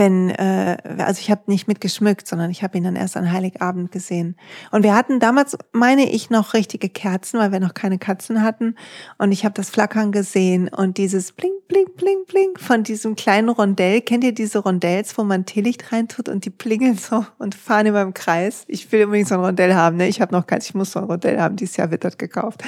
wenn, 0.00 0.30
äh, 0.30 0.78
also 0.96 1.20
ich 1.20 1.30
habe 1.30 1.42
nicht 1.46 1.68
mitgeschmückt, 1.68 2.26
sondern 2.26 2.50
ich 2.50 2.62
habe 2.62 2.78
ihn 2.78 2.84
dann 2.84 2.96
erst 2.96 3.18
an 3.18 3.30
Heiligabend 3.30 3.92
gesehen. 3.92 4.34
Und 4.70 4.82
wir 4.82 4.96
hatten 4.96 5.20
damals, 5.20 5.58
meine 5.72 6.10
ich, 6.10 6.30
noch 6.30 6.54
richtige 6.54 6.88
Kerzen, 6.88 7.38
weil 7.38 7.52
wir 7.52 7.60
noch 7.60 7.74
keine 7.74 7.98
Katzen 7.98 8.42
hatten. 8.42 8.76
Und 9.18 9.30
ich 9.30 9.44
habe 9.44 9.52
das 9.52 9.68
Flackern 9.68 10.10
gesehen 10.10 10.68
und 10.68 10.96
dieses 10.96 11.32
Bling, 11.32 11.52
Bling, 11.68 11.84
Bling, 11.98 12.24
Bling 12.26 12.56
von 12.56 12.82
diesem 12.82 13.14
kleinen 13.14 13.50
Rondell. 13.50 14.00
Kennt 14.00 14.24
ihr 14.24 14.32
diese 14.32 14.60
Rondells, 14.60 15.18
wo 15.18 15.22
man 15.22 15.44
Teelicht 15.44 15.92
reintut 15.92 16.30
und 16.30 16.46
die 16.46 16.50
blingeln 16.50 16.96
so 16.96 17.26
und 17.36 17.54
fahren 17.54 17.84
immer 17.84 18.00
im 18.00 18.14
Kreis? 18.14 18.64
Ich 18.68 18.90
will 18.90 19.04
unbedingt 19.04 19.28
so 19.28 19.34
ein 19.34 19.44
Rondell 19.44 19.74
haben, 19.74 19.98
ne? 19.98 20.08
Ich 20.08 20.22
habe 20.22 20.34
noch 20.34 20.46
keins, 20.46 20.64
ich 20.64 20.74
muss 20.74 20.92
so 20.92 21.00
ein 21.00 21.04
Rondell 21.04 21.38
haben, 21.38 21.56
dieses 21.56 21.76
Jahr 21.76 21.90
wird 21.90 22.04
das 22.04 22.16
gekauft. 22.16 22.62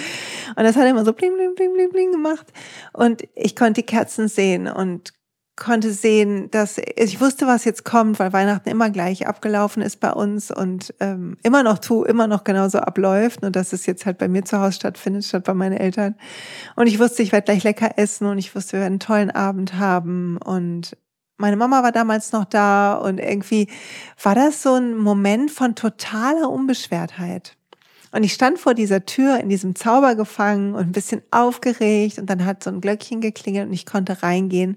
Und 0.54 0.64
das 0.64 0.76
hat 0.76 0.86
immer 0.86 1.06
so 1.06 1.14
Bling, 1.14 1.34
Bling, 1.34 1.54
Bling, 1.54 1.72
Bling, 1.72 1.88
Bling 1.88 2.12
gemacht. 2.12 2.52
Und 2.92 3.22
ich 3.34 3.56
konnte 3.56 3.80
die 3.80 3.86
Kerzen 3.86 4.28
sehen 4.28 4.68
und 4.68 5.14
konnte 5.56 5.92
sehen, 5.92 6.50
dass 6.50 6.78
ich 6.78 7.20
wusste, 7.20 7.46
was 7.46 7.64
jetzt 7.64 7.84
kommt, 7.84 8.18
weil 8.18 8.32
Weihnachten 8.32 8.68
immer 8.70 8.90
gleich 8.90 9.26
abgelaufen 9.26 9.82
ist 9.82 10.00
bei 10.00 10.10
uns 10.10 10.50
und 10.50 10.94
ähm, 11.00 11.36
immer 11.42 11.62
noch 11.62 11.78
tu, 11.78 12.04
immer 12.04 12.26
noch 12.26 12.44
genauso 12.44 12.78
abläuft, 12.78 13.42
nur 13.42 13.50
dass 13.50 13.72
es 13.72 13.84
jetzt 13.86 14.06
halt 14.06 14.18
bei 14.18 14.28
mir 14.28 14.44
zu 14.44 14.58
Hause 14.58 14.72
stattfindet, 14.72 15.24
statt 15.24 15.44
bei 15.44 15.54
meinen 15.54 15.76
Eltern. 15.76 16.14
Und 16.74 16.86
ich 16.86 16.98
wusste, 16.98 17.22
ich 17.22 17.32
werde 17.32 17.44
gleich 17.44 17.64
lecker 17.64 17.98
essen 17.98 18.26
und 18.26 18.38
ich 18.38 18.54
wusste, 18.54 18.74
wir 18.74 18.80
werden 18.80 18.92
einen 18.94 19.00
tollen 19.00 19.30
Abend 19.30 19.74
haben 19.74 20.38
und 20.38 20.96
meine 21.36 21.56
Mama 21.56 21.82
war 21.82 21.92
damals 21.92 22.32
noch 22.32 22.44
da 22.44 22.94
und 22.94 23.18
irgendwie 23.18 23.68
war 24.22 24.34
das 24.34 24.62
so 24.62 24.74
ein 24.74 24.96
Moment 24.96 25.50
von 25.50 25.74
totaler 25.74 26.48
Unbeschwertheit. 26.48 27.56
Und 28.12 28.24
ich 28.24 28.32
stand 28.34 28.58
vor 28.58 28.74
dieser 28.74 29.04
Tür 29.06 29.40
in 29.40 29.48
diesem 29.48 29.74
Zauber 29.74 30.14
gefangen 30.14 30.74
und 30.74 30.82
ein 30.82 30.92
bisschen 30.92 31.22
aufgeregt 31.30 32.18
und 32.18 32.28
dann 32.28 32.44
hat 32.44 32.62
so 32.62 32.70
ein 32.70 32.80
Glöckchen 32.80 33.20
geklingelt 33.20 33.66
und 33.68 33.72
ich 33.72 33.86
konnte 33.86 34.22
reingehen. 34.22 34.76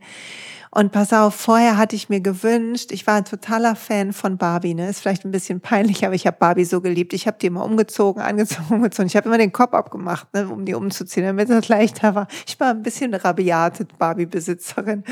Und 0.71 0.91
pass 0.91 1.13
auf, 1.13 1.35
vorher 1.35 1.77
hatte 1.77 1.95
ich 1.95 2.09
mir 2.09 2.19
gewünscht, 2.19 2.91
ich 2.91 3.07
war 3.07 3.15
ein 3.15 3.23
totaler 3.23 3.77
Fan 3.77 4.11
von 4.11 4.37
Barbie, 4.37 4.73
ne? 4.73 4.89
Ist 4.89 4.99
vielleicht 4.99 5.23
ein 5.23 5.31
bisschen 5.31 5.61
peinlich, 5.61 6.05
aber 6.05 6.15
ich 6.15 6.27
habe 6.27 6.35
Barbie 6.37 6.65
so 6.65 6.81
geliebt. 6.81 7.13
Ich 7.13 7.27
habe 7.27 7.37
die 7.41 7.47
immer 7.47 7.63
umgezogen, 7.63 8.21
angezogen, 8.21 8.75
umgezogen. 8.75 9.07
Ich 9.07 9.15
habe 9.15 9.29
immer 9.29 9.37
den 9.37 9.53
Kopf 9.53 9.73
abgemacht, 9.73 10.33
ne, 10.33 10.49
um 10.49 10.65
die 10.65 10.73
umzuziehen, 10.73 11.25
damit 11.25 11.49
das 11.49 11.69
leichter 11.69 12.13
war. 12.13 12.27
Ich 12.45 12.59
war 12.59 12.71
ein 12.71 12.83
bisschen 12.83 13.13
rabiate 13.13 13.87
Barbie-Besitzerin. 13.97 15.05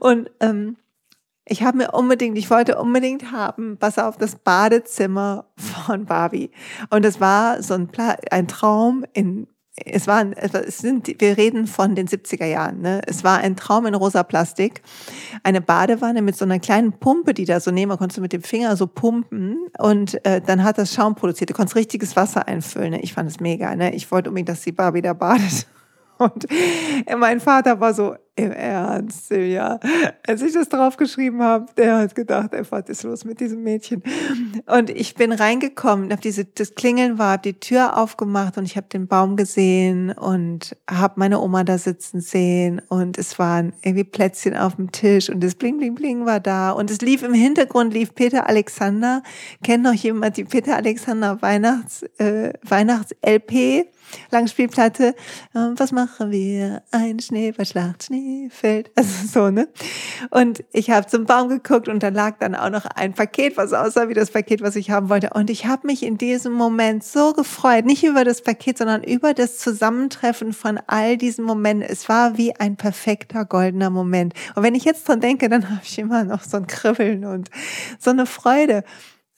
Und 0.00 0.30
ähm, 0.40 0.76
ich 1.46 1.62
habe 1.62 1.78
mir 1.78 1.90
unbedingt, 1.92 2.38
ich 2.38 2.50
wollte 2.50 2.78
unbedingt 2.78 3.32
haben, 3.32 3.76
pass 3.78 3.98
auf, 3.98 4.16
das 4.16 4.36
Badezimmer 4.36 5.46
von 5.56 6.06
Barbie. 6.06 6.50
Und 6.90 7.04
es 7.04 7.20
war 7.20 7.62
so 7.62 7.74
ein, 7.74 7.88
Pla 7.88 8.16
ein 8.30 8.48
Traum 8.48 9.04
in 9.12 9.46
es 9.76 10.06
war, 10.06 10.24
es 10.36 10.78
sind, 10.78 11.20
wir 11.20 11.36
reden 11.36 11.66
von 11.66 11.96
den 11.96 12.06
70er 12.06 12.46
Jahren, 12.46 12.80
ne? 12.80 13.00
Es 13.08 13.24
war 13.24 13.38
ein 13.38 13.56
Traum 13.56 13.86
in 13.86 13.96
rosa 13.96 14.22
Plastik. 14.22 14.82
Eine 15.42 15.60
Badewanne 15.60 16.22
mit 16.22 16.36
so 16.36 16.44
einer 16.44 16.60
kleinen 16.60 16.92
Pumpe, 16.92 17.34
die 17.34 17.44
da 17.44 17.58
so 17.58 17.72
nehmen, 17.72 17.98
konntest 17.98 18.18
du 18.18 18.22
mit 18.22 18.32
dem 18.32 18.44
Finger 18.44 18.76
so 18.76 18.86
pumpen 18.86 19.66
und 19.78 20.24
äh, 20.24 20.40
dann 20.40 20.62
hat 20.62 20.78
das 20.78 20.94
Schaum 20.94 21.16
produziert. 21.16 21.50
Du 21.50 21.54
konntest 21.54 21.74
richtiges 21.74 22.14
Wasser 22.14 22.46
einfüllen. 22.46 22.92
Ne? 22.92 23.00
Ich 23.00 23.14
fand 23.14 23.28
es 23.28 23.40
mega, 23.40 23.74
ne? 23.74 23.92
Ich 23.96 24.12
wollte 24.12 24.30
unbedingt, 24.30 24.50
dass 24.50 24.62
die 24.62 24.70
Barbie 24.70 25.02
da 25.02 25.12
badet. 25.12 25.66
Und 26.18 26.46
mein 27.18 27.40
Vater 27.40 27.80
war 27.80 27.92
so, 27.92 28.14
im 28.36 28.50
Ernst, 28.50 29.28
Silja. 29.28 29.78
Als 30.26 30.42
ich 30.42 30.52
das 30.52 30.68
draufgeschrieben 30.68 31.40
habe, 31.40 31.66
der 31.76 31.98
hat 31.98 32.14
gedacht, 32.14 32.52
ey, 32.52 32.62
was 32.68 32.88
ist 32.88 33.04
los 33.04 33.24
mit 33.24 33.38
diesem 33.38 33.62
Mädchen? 33.62 34.02
Und 34.66 34.90
ich 34.90 35.14
bin 35.14 35.30
reingekommen, 35.30 36.10
habe 36.10 36.20
diese, 36.20 36.44
das 36.44 36.74
Klingeln 36.74 37.18
war, 37.18 37.32
habe 37.32 37.42
die 37.42 37.60
Tür 37.60 37.96
aufgemacht 37.96 38.58
und 38.58 38.64
ich 38.64 38.76
habe 38.76 38.88
den 38.88 39.06
Baum 39.06 39.36
gesehen 39.36 40.10
und 40.10 40.76
habe 40.90 41.14
meine 41.16 41.40
Oma 41.40 41.62
da 41.62 41.78
sitzen 41.78 42.20
sehen 42.20 42.82
und 42.88 43.18
es 43.18 43.38
waren 43.38 43.72
irgendwie 43.82 44.04
Plätzchen 44.04 44.56
auf 44.56 44.76
dem 44.76 44.90
Tisch 44.90 45.30
und 45.30 45.42
das 45.42 45.54
Bling, 45.54 45.78
Bling, 45.78 45.94
Bling 45.94 46.26
war 46.26 46.40
da 46.40 46.72
und 46.72 46.90
es 46.90 47.00
lief 47.00 47.22
im 47.22 47.34
Hintergrund, 47.34 47.94
lief 47.94 48.14
Peter 48.14 48.48
Alexander. 48.48 49.22
Kennt 49.62 49.84
noch 49.84 49.94
jemand 49.94 50.36
die 50.36 50.44
Peter 50.44 50.76
Alexander 50.76 51.40
Weihnachts, 51.40 52.02
äh, 52.18 52.52
Weihnachts-LP? 52.62 53.86
Langspielplatte. 54.30 55.14
Ähm, 55.54 55.74
was 55.76 55.92
machen 55.92 56.30
wir? 56.30 56.82
Ein 56.90 57.20
Schneeballschlacht, 57.20 58.04
Schneefeld. 58.04 58.90
Also 59.04 59.26
so, 59.26 59.50
ne? 59.50 59.68
Und 60.30 60.64
ich 60.72 60.90
habe 60.90 61.06
zum 61.06 61.26
Baum 61.26 61.48
geguckt 61.48 61.88
und 61.88 62.02
da 62.02 62.08
lag 62.08 62.38
dann 62.38 62.54
auch 62.54 62.70
noch 62.70 62.86
ein 62.86 63.12
Paket, 63.12 63.56
was 63.56 63.72
aussah 63.72 64.08
wie 64.08 64.14
das 64.14 64.30
Paket, 64.30 64.62
was 64.62 64.76
ich 64.76 64.90
haben 64.90 65.08
wollte. 65.08 65.30
Und 65.30 65.50
ich 65.50 65.66
habe 65.66 65.86
mich 65.86 66.02
in 66.02 66.16
diesem 66.16 66.52
Moment 66.52 67.04
so 67.04 67.32
gefreut, 67.32 67.84
nicht 67.84 68.04
über 68.04 68.24
das 68.24 68.40
Paket, 68.42 68.78
sondern 68.78 69.02
über 69.02 69.34
das 69.34 69.58
Zusammentreffen 69.58 70.52
von 70.52 70.80
all 70.86 71.16
diesen 71.16 71.44
Momenten. 71.44 71.86
Es 71.88 72.08
war 72.08 72.38
wie 72.38 72.54
ein 72.56 72.76
perfekter 72.76 73.44
goldener 73.44 73.90
Moment. 73.90 74.32
Und 74.54 74.62
wenn 74.62 74.74
ich 74.74 74.84
jetzt 74.84 75.06
dran 75.08 75.20
denke, 75.20 75.48
dann 75.48 75.68
habe 75.68 75.80
ich 75.82 75.98
immer 75.98 76.24
noch 76.24 76.42
so 76.42 76.56
ein 76.56 76.66
Kribbeln 76.66 77.24
und 77.24 77.50
so 77.98 78.10
eine 78.10 78.26
Freude. 78.26 78.84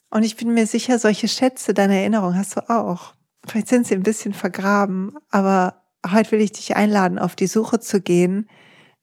Und 0.09 0.23
ich 0.23 0.37
bin 0.37 0.53
mir 0.53 0.67
sicher, 0.67 0.99
solche 0.99 1.27
Schätze 1.27 1.73
deiner 1.73 1.95
Erinnerung 1.95 2.37
hast 2.37 2.55
du 2.55 2.69
auch. 2.69 3.13
Vielleicht 3.47 3.69
sind 3.69 3.87
sie 3.87 3.95
ein 3.95 4.03
bisschen 4.03 4.33
vergraben, 4.33 5.15
aber 5.29 5.83
heute 6.11 6.31
will 6.31 6.41
ich 6.41 6.51
dich 6.51 6.75
einladen, 6.75 7.19
auf 7.19 7.35
die 7.35 7.47
Suche 7.47 7.79
zu 7.79 8.01
gehen 8.01 8.49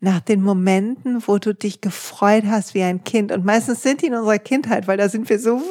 nach 0.01 0.21
den 0.21 0.43
Momenten, 0.43 1.27
wo 1.27 1.39
du 1.39 1.55
dich 1.55 1.81
gefreut 1.81 2.45
hast 2.47 2.75
wie 2.75 2.83
ein 2.83 3.05
Kind. 3.05 3.33
Und 3.33 3.45
meistens 3.45 3.83
sind 3.83 4.03
die 4.03 4.07
in 4.07 4.15
unserer 4.15 4.39
Kindheit, 4.39 4.87
weil 4.87 4.99
da 4.99 5.09
sind 5.09 5.29
wir 5.31 5.39
so, 5.39 5.63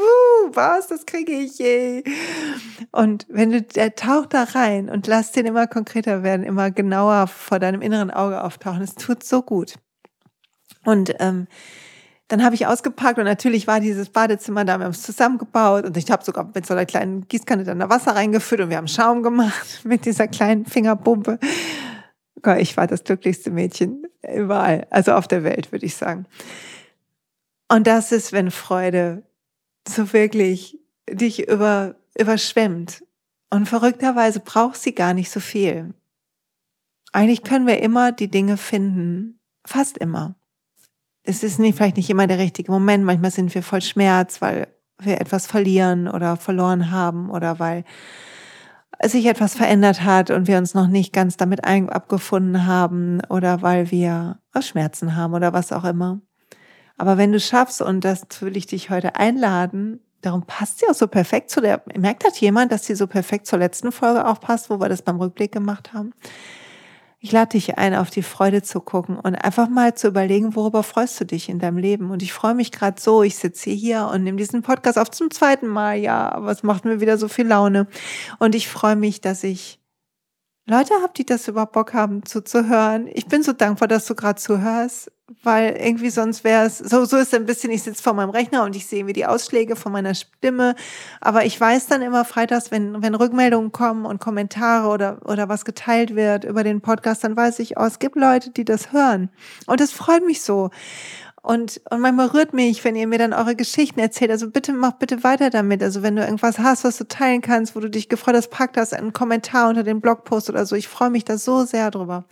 was, 0.54 0.88
das 0.88 1.06
kriege 1.06 1.34
ich 1.34 1.60
je. 1.60 2.04
Und 2.92 3.28
wenn 3.30 3.52
du, 3.52 3.62
der 3.62 3.94
taucht 3.96 4.34
da 4.34 4.44
rein 4.44 4.90
und 4.90 5.06
lass 5.06 5.32
den 5.32 5.46
immer 5.46 5.68
konkreter 5.68 6.24
werden, 6.24 6.44
immer 6.44 6.72
genauer 6.72 7.28
vor 7.28 7.60
deinem 7.60 7.82
inneren 7.82 8.10
Auge 8.10 8.44
auftauchen. 8.44 8.82
Es 8.82 8.96
tut 8.96 9.24
so 9.24 9.44
gut. 9.44 9.76
Und 10.84 11.14
ähm, 11.20 11.48
dann 12.34 12.44
habe 12.44 12.56
ich 12.56 12.66
ausgepackt 12.66 13.20
und 13.20 13.26
natürlich 13.26 13.68
war 13.68 13.80
dieses 13.80 14.10
Badezimmer 14.10 14.66
da, 14.66 14.80
wir 14.80 14.86
haben 14.86 14.92
es 14.92 15.04
zusammengebaut 15.04 15.86
und 15.86 15.96
ich 15.98 16.10
habe 16.10 16.24
sogar 16.24 16.50
mit 16.56 16.66
so 16.66 16.74
einer 16.74 16.88
kleinen 16.88 17.28
Gießkanne 17.28 17.64
dann 17.64 17.78
da 17.78 17.92
Wasser 17.92 18.16
reingefüllt 18.16 18.60
und 18.60 18.72
wir 18.72 18.78
haben 18.78 18.88
Schaum 18.88 19.22
gemacht 19.22 19.82
mit 19.84 20.06
dieser 20.06 20.28
kleinen 20.28 20.66
Fingerpumpe. 20.66 21.38
Ich 22.58 22.76
war 22.76 22.88
das 22.88 23.04
glücklichste 23.04 23.52
Mädchen 23.52 24.08
überall, 24.36 24.88
also 24.90 25.12
auf 25.12 25.28
der 25.28 25.44
Welt, 25.44 25.72
würde 25.72 25.86
ich 25.86 25.96
sagen. 25.96 26.26
Und 27.70 27.86
das 27.86 28.12
ist, 28.12 28.34
wenn 28.34 28.50
Freude 28.50 29.22
so 29.88 30.12
wirklich 30.12 30.80
dich 31.08 31.48
über, 31.48 31.94
überschwemmt. 32.18 33.04
Und 33.52 33.70
verrückterweise 33.70 34.40
braucht 34.40 34.78
sie 34.78 34.96
gar 34.96 35.14
nicht 35.14 35.30
so 35.30 35.40
viel. 35.40 35.94
Eigentlich 37.12 37.44
können 37.44 37.68
wir 37.68 37.80
immer 37.84 38.12
die 38.12 38.32
Dinge 38.32 38.58
finden, 38.58 39.40
fast 39.68 40.00
immer 40.00 40.34
es 41.24 41.44
ist 41.44 41.60
nicht, 41.60 41.78
vielleicht 41.78 41.98
nicht 41.98 42.10
immer 42.10 42.28
der 42.28 42.38
richtige 42.38 42.72
Moment. 42.72 43.06
Manchmal 43.06 43.32
sind 43.32 43.54
wir 43.56 43.64
voll 43.64 43.82
Schmerz, 43.82 44.42
weil 44.42 44.68
wir 45.00 45.20
etwas 45.20 45.48
verlieren 45.48 46.08
oder 46.08 46.38
verloren 46.38 46.92
haben 46.92 47.30
oder 47.30 47.60
weil 47.60 47.84
sich 49.02 49.26
etwas 49.26 49.56
verändert 49.56 50.04
hat 50.04 50.30
und 50.30 50.48
wir 50.48 50.58
uns 50.58 50.74
noch 50.74 50.88
nicht 50.88 51.14
ganz 51.14 51.36
damit 51.38 51.64
abgefunden 51.66 52.66
haben 52.66 53.22
oder 53.30 53.62
weil 53.62 53.92
wir 53.92 54.40
Schmerzen 54.60 55.16
haben 55.16 55.34
oder 55.34 55.52
was 55.54 55.72
auch 55.72 55.84
immer. 55.84 56.22
Aber 56.98 57.18
wenn 57.18 57.32
du 57.32 57.40
schaffst, 57.40 57.82
und 57.82 58.06
das 58.06 58.26
will 58.42 58.56
ich 58.56 58.68
dich 58.68 58.90
heute 58.90 59.16
einladen, 59.16 60.00
darum 60.22 60.44
passt 60.44 60.80
sie 60.80 60.88
auch 60.88 60.94
so 60.94 61.08
perfekt 61.08 61.50
zu 61.50 61.60
der, 61.60 61.82
merkt 61.98 62.26
das 62.26 62.40
jemand, 62.40 62.72
dass 62.72 62.86
sie 62.86 62.96
so 62.96 63.08
perfekt 63.08 63.48
zur 63.48 63.60
letzten 63.60 63.92
Folge 63.92 64.26
auch 64.26 64.40
passt, 64.40 64.70
wo 64.70 64.80
wir 64.80 64.90
das 64.90 65.02
beim 65.02 65.20
Rückblick 65.20 65.52
gemacht 65.52 65.94
haben? 65.94 66.14
Ich 67.26 67.32
lade 67.32 67.52
dich 67.52 67.78
ein, 67.78 67.96
auf 67.96 68.10
die 68.10 68.22
Freude 68.22 68.64
zu 68.64 68.82
gucken 68.82 69.18
und 69.18 69.36
einfach 69.36 69.70
mal 69.70 69.96
zu 69.96 70.10
überlegen, 70.10 70.58
worüber 70.58 70.84
freust 70.84 71.22
du 71.22 71.26
dich 71.26 71.48
in 71.48 71.58
deinem 71.58 71.78
Leben. 71.78 72.12
Und 72.12 72.22
ich 72.22 72.34
freue 72.34 72.54
mich 72.54 72.70
gerade 72.70 73.00
so, 73.02 73.24
ich 73.24 73.38
sitze 73.38 73.70
hier 73.70 74.10
und 74.14 74.26
nehme 74.26 74.38
diesen 74.38 74.62
Podcast 74.62 75.00
auf 75.00 75.10
zum 75.10 75.32
zweiten 75.32 75.68
Mal, 75.68 76.00
ja, 76.00 76.30
aber 76.34 76.52
es 76.52 76.64
macht 76.64 76.84
mir 76.84 77.00
wieder 77.00 77.18
so 77.18 77.30
viel 77.30 77.48
Laune. 77.48 77.88
Und 78.40 78.56
ich 78.56 78.68
freue 78.68 78.98
mich, 78.98 79.22
dass 79.22 79.46
ich 79.46 79.80
Leute 80.66 80.94
habe, 81.02 81.12
die 81.18 81.26
das 81.26 81.48
überhaupt 81.50 81.74
Bock 81.74 81.94
haben 81.94 82.26
zuzuhören. 82.26 83.10
Ich 83.14 83.28
bin 83.28 83.44
so 83.44 83.52
dankbar, 83.52 83.90
dass 83.90 84.06
du 84.06 84.16
gerade 84.16 84.40
zuhörst, 84.40 85.12
weil 85.44 85.76
irgendwie 85.76 86.10
sonst 86.10 86.46
wäre 86.46 86.66
es, 86.66 86.78
so, 86.78 87.04
so 87.04 87.18
ist 87.18 87.34
ein 87.34 87.46
bisschen, 87.46 87.70
ich 87.72 87.84
sitze 87.84 88.02
vor 88.02 88.14
meinem 88.14 88.30
Rechner 88.30 88.64
und 88.64 88.74
ich 88.76 88.88
sehe 88.88 89.06
wie 89.06 89.12
die 89.12 89.26
Ausschläge 89.26 89.76
von 89.76 89.92
meiner 89.92 90.16
Stimme, 90.16 90.76
aber 91.20 91.44
ich 91.44 91.60
weiß 91.60 91.88
dann 91.88 92.02
immer 92.02 92.24
freitags, 92.24 92.72
wenn, 92.72 93.02
wenn 93.02 93.14
Rückmeldungen 93.14 93.74
kommen 93.74 94.06
und 94.06 94.22
Kommentare 94.22 94.88
oder, 94.88 95.20
oder 95.26 95.50
was 95.50 95.66
geteilt 95.66 96.16
wird 96.16 96.46
über 96.46 96.64
den 96.64 96.80
Podcast, 96.80 97.26
dann 97.26 97.36
weiß 97.36 97.60
ich, 97.60 97.78
oh, 97.78 97.84
es 97.84 98.00
gibt 98.00 98.16
Leute, 98.16 98.52
die 98.52 98.64
das 98.64 98.94
hören. 98.94 99.30
Und 99.66 99.82
es 99.82 99.92
freut 99.92 100.26
mich 100.26 100.42
so. 100.44 100.70
Und, 101.44 101.82
und 101.90 102.00
manchmal 102.00 102.28
rührt 102.28 102.54
mich, 102.54 102.86
wenn 102.86 102.96
ihr 102.96 103.06
mir 103.06 103.18
dann 103.18 103.34
eure 103.34 103.58
Geschichten 103.58 104.00
erzählt. 104.00 104.32
Also 104.32 104.50
bitte 104.50 104.72
mach 104.72 104.94
bitte 104.94 105.26
weiter 105.26 105.50
damit. 105.50 105.84
Also 105.84 106.02
wenn 106.02 106.16
du 106.16 106.24
irgendwas 106.24 106.58
hast, 106.58 106.86
was 106.86 106.98
du 106.98 107.04
teilen 107.06 107.42
kannst, 107.42 107.76
wo 107.76 107.82
du 107.82 107.90
dich 107.90 108.08
gefreut 108.08 108.36
hast, 108.36 108.50
pack 108.50 108.72
das 108.72 108.94
einen 108.94 109.12
Kommentar 109.12 109.68
unter 109.68 109.84
den 109.84 110.00
Blogpost 110.00 110.50
oder 110.50 110.66
so. 110.66 110.78
Ich 110.78 110.88
freue 110.88 111.10
mich 111.10 111.26
da 111.26 111.38
so 111.38 111.66
sehr 111.66 111.92
drüber. 111.92 112.24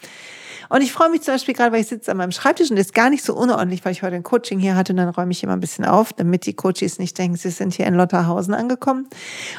Und 0.70 0.82
ich 0.82 0.94
freue 0.94 1.10
mich 1.10 1.24
zum 1.24 1.34
Beispiel 1.34 1.54
gerade, 1.54 1.74
weil 1.74 1.82
ich 1.82 1.88
sitze 1.88 2.10
an 2.10 2.18
meinem 2.18 2.32
Schreibtisch 2.32 2.72
und 2.72 2.78
ist 2.78 2.94
gar 2.94 3.10
nicht 3.10 3.26
so 3.26 3.36
unordentlich, 3.36 3.84
weil 3.84 3.92
ich 3.92 4.02
heute 4.02 4.16
ein 4.16 4.24
Coaching 4.24 4.60
hier 4.60 4.78
hatte 4.78 4.94
und 4.94 4.98
dann 4.98 5.10
räume 5.10 5.34
ich 5.34 5.44
immer 5.44 5.54
ein 5.54 5.60
bisschen 5.60 5.84
auf, 5.84 6.14
damit 6.14 6.46
die 6.46 6.56
Coaches 6.56 6.98
nicht 6.98 7.18
denken, 7.18 7.36
sie 7.36 7.50
sind 7.50 7.74
hier 7.74 7.88
in 7.88 7.96
Lotterhausen 7.96 8.54
angekommen. 8.54 9.10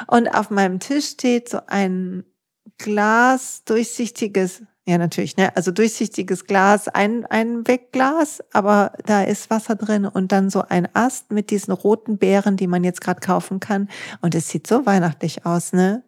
Und 0.06 0.28
auf 0.28 0.49
meinem 0.49 0.80
Tisch 0.80 1.11
steht 1.11 1.50
so 1.50 1.59
ein 1.66 2.25
Glas 2.78 3.64
durchsichtiges 3.66 4.62
ja, 4.85 4.99
natürlich, 4.99 5.37
ne? 5.37 5.55
Also 5.57 5.71
durchsichtiges 5.71 6.47
Glas, 6.47 6.89
ein, 6.89 7.25
ein 7.27 7.69
Wegglas, 7.69 8.43
aber 8.53 8.93
da 9.07 9.23
ist 9.23 9.49
Wasser 9.49 9.77
drin 9.77 10.07
und 10.07 10.33
dann 10.33 10.51
so 10.51 10.65
ein 10.69 10.89
Ast 10.93 11.31
mit 11.31 11.51
diesen 11.51 11.73
roten 11.73 12.19
Beeren, 12.19 12.57
die 12.57 12.67
man 12.67 12.83
jetzt 12.83 13.01
gerade 13.01 13.21
kaufen 13.21 13.61
kann. 13.61 13.89
Und 14.23 14.35
es 14.35 14.49
sieht 14.49 14.67
so 14.67 14.85
weihnachtlich 14.85 15.47
aus, 15.47 15.73
ne? 15.73 16.03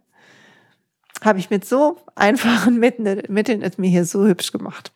Habe 1.22 1.38
ich 1.38 1.50
mit 1.50 1.64
so 1.64 1.98
einfachen 2.16 2.80
Mitteln 2.80 3.62
es 3.62 3.78
mir 3.78 3.88
hier 3.88 4.04
so 4.04 4.26
hübsch 4.26 4.50
gemacht. 4.50 4.92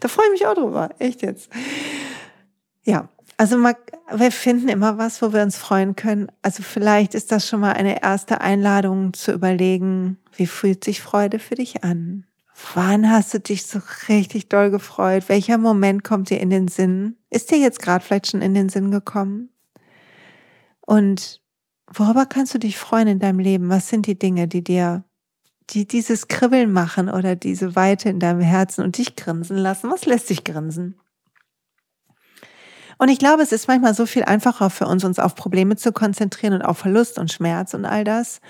Da 0.00 0.08
freue 0.08 0.24
ich 0.26 0.32
mich 0.40 0.46
auch 0.46 0.54
drüber, 0.54 0.88
echt 0.98 1.20
jetzt. 1.20 1.50
Ja, 2.82 3.10
also 3.36 3.58
wir 3.58 4.32
finden 4.32 4.70
immer 4.70 4.96
was, 4.96 5.20
wo 5.20 5.34
wir 5.34 5.42
uns 5.42 5.58
freuen 5.58 5.96
können. 5.96 6.32
Also 6.40 6.62
vielleicht 6.62 7.14
ist 7.14 7.30
das 7.30 7.46
schon 7.46 7.60
mal 7.60 7.74
eine 7.74 8.02
erste 8.02 8.40
Einladung 8.40 9.12
zu 9.12 9.32
überlegen, 9.32 10.16
wie 10.34 10.46
fühlt 10.46 10.82
sich 10.82 11.02
Freude 11.02 11.38
für 11.38 11.56
dich 11.56 11.84
an? 11.84 12.24
Wann 12.74 13.08
hast 13.10 13.32
du 13.34 13.40
dich 13.40 13.66
so 13.66 13.80
richtig 14.08 14.48
doll 14.48 14.70
gefreut? 14.70 15.28
Welcher 15.28 15.58
Moment 15.58 16.02
kommt 16.02 16.30
dir 16.30 16.40
in 16.40 16.50
den 16.50 16.66
Sinn? 16.66 17.16
Ist 17.30 17.50
dir 17.50 17.58
jetzt 17.58 17.80
gerade 17.80 18.04
vielleicht 18.04 18.28
schon 18.28 18.42
in 18.42 18.54
den 18.54 18.68
Sinn 18.68 18.90
gekommen? 18.90 19.50
Und 20.80 21.40
worüber 21.86 22.26
kannst 22.26 22.54
du 22.54 22.58
dich 22.58 22.76
freuen 22.76 23.06
in 23.06 23.18
deinem 23.20 23.38
Leben? 23.38 23.68
Was 23.68 23.88
sind 23.88 24.06
die 24.06 24.18
Dinge, 24.18 24.48
die 24.48 24.64
dir, 24.64 25.04
die 25.70 25.86
dieses 25.86 26.26
Kribbeln 26.26 26.72
machen 26.72 27.08
oder 27.08 27.36
diese 27.36 27.76
Weite 27.76 28.08
in 28.08 28.18
deinem 28.18 28.40
Herzen 28.40 28.82
und 28.82 28.98
dich 28.98 29.14
grinsen 29.14 29.56
lassen? 29.56 29.90
Was 29.90 30.06
lässt 30.06 30.30
dich 30.30 30.42
grinsen? 30.42 30.98
Und 32.98 33.08
ich 33.10 33.20
glaube, 33.20 33.42
es 33.42 33.52
ist 33.52 33.68
manchmal 33.68 33.94
so 33.94 34.06
viel 34.06 34.24
einfacher 34.24 34.70
für 34.70 34.86
uns, 34.86 35.04
uns 35.04 35.20
auf 35.20 35.36
Probleme 35.36 35.76
zu 35.76 35.92
konzentrieren 35.92 36.54
und 36.54 36.62
auf 36.62 36.78
Verlust 36.78 37.18
und 37.18 37.30
Schmerz 37.30 37.72
und 37.72 37.84
all 37.84 38.02
das, 38.02 38.40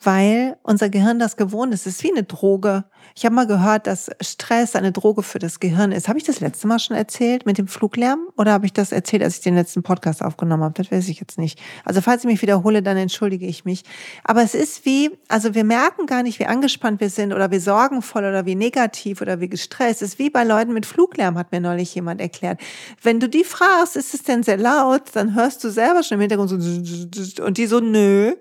weil 0.00 0.56
unser 0.62 0.88
Gehirn 0.88 1.18
das 1.18 1.36
gewohnt 1.36 1.74
ist. 1.74 1.86
Es 1.86 1.96
ist 1.96 2.04
wie 2.04 2.12
eine 2.12 2.22
Droge. 2.22 2.84
Ich 3.14 3.24
habe 3.24 3.34
mal 3.34 3.46
gehört, 3.46 3.86
dass 3.86 4.10
Stress 4.20 4.76
eine 4.76 4.92
Droge 4.92 5.22
für 5.22 5.38
das 5.38 5.60
Gehirn 5.60 5.92
ist. 5.92 6.08
Habe 6.08 6.18
ich 6.18 6.24
das 6.24 6.40
letzte 6.40 6.66
Mal 6.66 6.78
schon 6.78 6.96
erzählt 6.96 7.46
mit 7.46 7.58
dem 7.58 7.68
Fluglärm 7.68 8.20
oder 8.36 8.52
habe 8.52 8.66
ich 8.66 8.72
das 8.72 8.92
erzählt, 8.92 9.22
als 9.22 9.36
ich 9.36 9.42
den 9.42 9.54
letzten 9.54 9.82
Podcast 9.82 10.22
aufgenommen 10.22 10.64
habe? 10.64 10.74
Das 10.74 10.90
weiß 10.90 11.08
ich 11.08 11.20
jetzt 11.20 11.38
nicht. 11.38 11.60
Also 11.84 12.00
falls 12.00 12.24
ich 12.24 12.30
mich 12.30 12.42
wiederhole, 12.42 12.82
dann 12.82 12.96
entschuldige 12.96 13.46
ich 13.46 13.64
mich. 13.64 13.82
Aber 14.24 14.42
es 14.42 14.54
ist 14.54 14.84
wie, 14.84 15.10
also 15.28 15.54
wir 15.54 15.64
merken 15.64 16.06
gar 16.06 16.22
nicht, 16.22 16.38
wie 16.38 16.46
angespannt 16.46 17.00
wir 17.00 17.10
sind 17.10 17.32
oder 17.32 17.50
wie 17.50 17.58
sorgenvoll 17.58 18.24
oder 18.24 18.46
wie 18.46 18.54
negativ 18.54 19.20
oder 19.20 19.40
wie 19.40 19.48
gestresst. 19.48 20.02
Es 20.02 20.12
ist 20.12 20.18
wie 20.18 20.30
bei 20.30 20.44
Leuten 20.44 20.72
mit 20.72 20.86
Fluglärm, 20.86 21.36
hat 21.36 21.52
mir 21.52 21.60
neulich 21.60 21.94
jemand 21.94 22.20
erklärt. 22.20 22.60
Wenn 23.02 23.20
du 23.20 23.28
die 23.28 23.44
fragst, 23.44 23.96
ist 23.96 24.14
es 24.14 24.22
denn 24.22 24.42
sehr 24.42 24.56
laut, 24.56 25.02
dann 25.12 25.34
hörst 25.34 25.62
du 25.64 25.70
selber 25.70 26.02
schon 26.02 26.16
im 26.16 26.20
Hintergrund 26.20 26.50
so 26.50 27.44
und 27.44 27.58
die 27.58 27.66
so, 27.66 27.80
nö. 27.80 28.34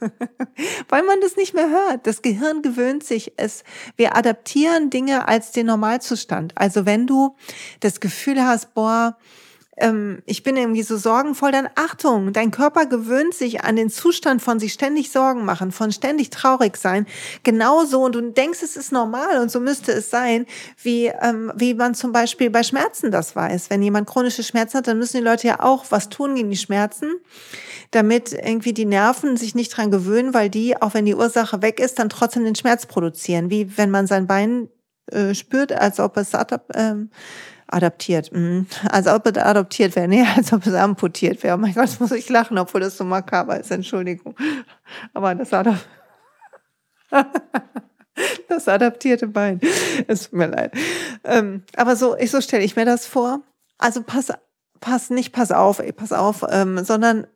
Weil 0.88 1.02
man 1.04 1.20
das 1.20 1.36
nicht 1.36 1.54
mehr 1.54 1.70
hört. 1.70 2.06
Das 2.06 2.22
Gehirn 2.22 2.62
gewöhnt 2.62 3.04
sich 3.04 3.32
es. 3.36 3.64
Wir 3.96 4.03
adaptieren 4.08 4.90
Dinge 4.90 5.28
als 5.28 5.52
den 5.52 5.66
Normalzustand. 5.66 6.52
Also 6.56 6.86
wenn 6.86 7.06
du 7.06 7.36
das 7.80 8.00
Gefühl 8.00 8.44
hast, 8.44 8.74
boah, 8.74 9.16
ähm, 9.76 10.22
ich 10.26 10.42
bin 10.42 10.56
irgendwie 10.56 10.82
so 10.82 10.96
sorgenvoll, 10.96 11.50
dann 11.52 11.68
Achtung, 11.74 12.32
dein 12.32 12.50
Körper 12.50 12.86
gewöhnt 12.86 13.34
sich 13.34 13.64
an 13.64 13.76
den 13.76 13.90
Zustand 13.90 14.40
von 14.42 14.60
sich 14.60 14.72
ständig 14.72 15.10
Sorgen 15.10 15.44
machen, 15.44 15.72
von 15.72 15.90
ständig 15.90 16.30
traurig 16.30 16.76
sein. 16.76 17.06
Genauso, 17.42 18.04
und 18.04 18.14
du 18.14 18.20
denkst, 18.20 18.62
es 18.62 18.76
ist 18.76 18.92
normal 18.92 19.40
und 19.40 19.50
so 19.50 19.60
müsste 19.60 19.92
es 19.92 20.10
sein, 20.10 20.46
wie, 20.82 21.06
ähm, 21.06 21.52
wie 21.56 21.74
man 21.74 21.94
zum 21.94 22.12
Beispiel 22.12 22.50
bei 22.50 22.62
Schmerzen 22.62 23.10
das 23.10 23.34
weiß. 23.34 23.70
Wenn 23.70 23.82
jemand 23.82 24.08
chronische 24.08 24.42
Schmerzen 24.42 24.78
hat, 24.78 24.86
dann 24.86 24.98
müssen 24.98 25.16
die 25.16 25.24
Leute 25.24 25.48
ja 25.48 25.60
auch 25.60 25.86
was 25.90 26.08
tun 26.08 26.36
gegen 26.36 26.50
die 26.50 26.56
Schmerzen, 26.56 27.14
damit 27.90 28.32
irgendwie 28.32 28.72
die 28.72 28.86
Nerven 28.86 29.36
sich 29.36 29.54
nicht 29.54 29.76
dran 29.76 29.90
gewöhnen, 29.90 30.34
weil 30.34 30.50
die, 30.50 30.80
auch 30.80 30.94
wenn 30.94 31.04
die 31.04 31.14
Ursache 31.14 31.62
weg 31.62 31.80
ist, 31.80 31.98
dann 31.98 32.08
trotzdem 32.08 32.44
den 32.44 32.54
Schmerz 32.54 32.86
produzieren. 32.86 33.50
Wie 33.50 33.76
wenn 33.76 33.90
man 33.90 34.06
sein 34.06 34.26
Bein 34.26 34.68
äh, 35.10 35.34
spürt, 35.34 35.72
als 35.72 36.00
ob 36.00 36.16
es 36.16 36.32
ähm, 36.74 37.10
adaptiert. 37.66 38.32
Mhm. 38.32 38.66
Als 38.90 39.06
ob 39.06 39.26
es 39.26 39.36
adoptiert 39.36 39.96
wäre. 39.96 40.08
Nee, 40.08 40.24
als 40.36 40.52
ob 40.52 40.66
es 40.66 40.74
amputiert 40.74 41.42
wäre. 41.42 41.56
Oh 41.56 41.60
mein 41.60 41.74
Gott, 41.74 41.98
muss 42.00 42.12
ich 42.12 42.28
lachen, 42.28 42.58
obwohl 42.58 42.80
das 42.80 42.96
so 42.96 43.04
makaber 43.04 43.58
ist. 43.58 43.70
Entschuldigung. 43.70 44.34
Aber 45.12 45.34
das 45.34 45.52
Adap 45.52 45.78
das 48.48 48.68
adaptierte 48.68 49.26
Bein. 49.28 49.60
Es 50.06 50.24
tut 50.24 50.34
mir 50.34 50.46
leid. 50.46 50.72
Ähm, 51.24 51.62
aber 51.76 51.96
so, 51.96 52.16
ich, 52.16 52.30
so 52.30 52.40
stelle 52.40 52.64
ich 52.64 52.76
mir 52.76 52.84
das 52.84 53.06
vor. 53.06 53.42
Also 53.78 54.02
pass, 54.02 54.32
pass 54.80 55.10
nicht, 55.10 55.32
pass 55.32 55.52
auf, 55.52 55.78
ey, 55.78 55.92
pass 55.92 56.12
auf, 56.12 56.44
ähm, 56.48 56.84
sondern 56.84 57.26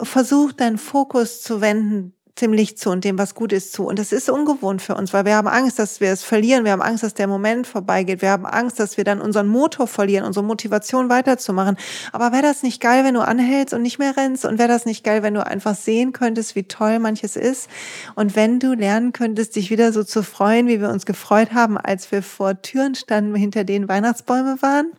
versuch 0.00 0.52
deinen 0.52 0.78
Fokus 0.78 1.42
zu 1.42 1.60
wenden 1.60 2.15
dem 2.40 2.52
Licht 2.52 2.78
zu 2.78 2.90
und 2.90 3.04
dem, 3.04 3.18
was 3.18 3.34
gut 3.34 3.52
ist, 3.52 3.72
zu. 3.72 3.86
Und 3.86 3.98
das 3.98 4.12
ist 4.12 4.28
ungewohnt 4.28 4.82
für 4.82 4.94
uns, 4.94 5.12
weil 5.12 5.24
wir 5.24 5.36
haben 5.36 5.48
Angst, 5.48 5.78
dass 5.78 6.00
wir 6.00 6.10
es 6.10 6.22
verlieren. 6.22 6.64
Wir 6.64 6.72
haben 6.72 6.82
Angst, 6.82 7.02
dass 7.02 7.14
der 7.14 7.26
Moment 7.26 7.66
vorbeigeht. 7.66 8.20
Wir 8.20 8.30
haben 8.30 8.44
Angst, 8.44 8.78
dass 8.78 8.96
wir 8.96 9.04
dann 9.04 9.20
unseren 9.20 9.48
Motor 9.48 9.86
verlieren, 9.86 10.24
unsere 10.24 10.44
Motivation 10.44 11.08
weiterzumachen. 11.08 11.76
Aber 12.12 12.32
wäre 12.32 12.42
das 12.42 12.62
nicht 12.62 12.80
geil, 12.80 13.04
wenn 13.04 13.14
du 13.14 13.20
anhältst 13.20 13.72
und 13.72 13.82
nicht 13.82 13.98
mehr 13.98 14.16
rennst? 14.16 14.44
Und 14.44 14.58
wäre 14.58 14.68
das 14.68 14.84
nicht 14.84 15.02
geil, 15.02 15.22
wenn 15.22 15.34
du 15.34 15.46
einfach 15.46 15.74
sehen 15.74 16.12
könntest, 16.12 16.56
wie 16.56 16.64
toll 16.64 16.98
manches 16.98 17.36
ist? 17.36 17.70
Und 18.14 18.36
wenn 18.36 18.60
du 18.60 18.74
lernen 18.74 19.12
könntest, 19.12 19.56
dich 19.56 19.70
wieder 19.70 19.92
so 19.92 20.04
zu 20.04 20.22
freuen, 20.22 20.66
wie 20.68 20.80
wir 20.80 20.90
uns 20.90 21.06
gefreut 21.06 21.54
haben, 21.54 21.78
als 21.78 22.12
wir 22.12 22.22
vor 22.22 22.60
Türen 22.60 22.94
standen, 22.94 23.34
hinter 23.34 23.64
denen 23.64 23.88
Weihnachtsbäume 23.88 24.60
waren? 24.60 24.92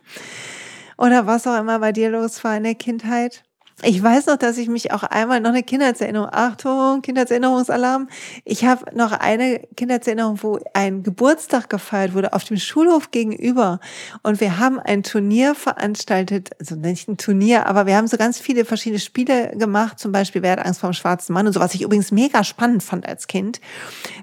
Oder 0.96 1.26
was 1.26 1.46
auch 1.46 1.58
immer 1.58 1.78
bei 1.78 1.92
dir 1.92 2.10
los 2.10 2.42
war 2.42 2.56
in 2.56 2.64
der 2.64 2.74
Kindheit? 2.74 3.44
Ich 3.82 4.02
weiß 4.02 4.26
noch, 4.26 4.36
dass 4.36 4.58
ich 4.58 4.68
mich 4.68 4.90
auch 4.90 5.04
einmal 5.04 5.40
noch 5.40 5.50
eine 5.50 5.62
Kindheitserinnerung, 5.62 6.30
Achtung, 6.32 7.00
Kindheitserinnerungsalarm. 7.00 8.08
Ich 8.44 8.64
habe 8.64 8.86
noch 8.96 9.12
eine 9.12 9.60
Kindheitserinnerung, 9.76 10.42
wo 10.42 10.58
ein 10.74 11.04
Geburtstag 11.04 11.70
gefeiert 11.70 12.12
wurde 12.12 12.32
auf 12.32 12.42
dem 12.42 12.56
Schulhof 12.56 13.12
gegenüber. 13.12 13.78
Und 14.24 14.40
wir 14.40 14.58
haben 14.58 14.80
ein 14.80 15.04
Turnier 15.04 15.54
veranstaltet, 15.54 16.50
also 16.58 16.74
nicht 16.74 17.08
ein 17.08 17.18
Turnier, 17.18 17.66
aber 17.66 17.86
wir 17.86 17.96
haben 17.96 18.08
so 18.08 18.16
ganz 18.16 18.40
viele 18.40 18.64
verschiedene 18.64 18.98
Spiele 18.98 19.52
gemacht. 19.56 20.00
Zum 20.00 20.10
Beispiel 20.10 20.42
Wer 20.42 20.52
hat 20.52 20.66
Angst 20.66 20.80
vor 20.80 20.90
dem 20.90 20.94
schwarzen 20.94 21.32
Mann 21.32 21.46
und 21.46 21.52
so, 21.52 21.60
was 21.60 21.74
ich 21.74 21.82
übrigens 21.82 22.10
mega 22.10 22.42
spannend 22.42 22.82
fand 22.82 23.06
als 23.06 23.28
Kind. 23.28 23.60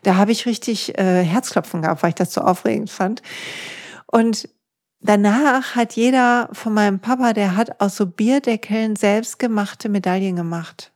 Da 0.03 0.15
habe 0.15 0.33
ich 0.33 0.45
richtig 0.45 0.97
äh, 0.97 1.23
Herzklopfen 1.23 1.81
gehabt, 1.81 2.03
weil 2.03 2.09
ich 2.09 2.15
das 2.15 2.33
so 2.33 2.41
aufregend 2.41 2.89
fand. 2.89 3.21
Und 4.07 4.49
danach 5.09 5.75
hat 5.75 5.93
jeder 5.93 6.49
von 6.51 6.73
meinem 6.73 6.99
Papa, 6.99 7.33
der 7.33 7.55
hat 7.55 7.81
aus 7.81 7.95
so 7.95 8.05
Bierdeckeln 8.05 8.95
selbstgemachte 8.95 9.89
Medaillen 9.89 10.35
gemacht. 10.35 10.91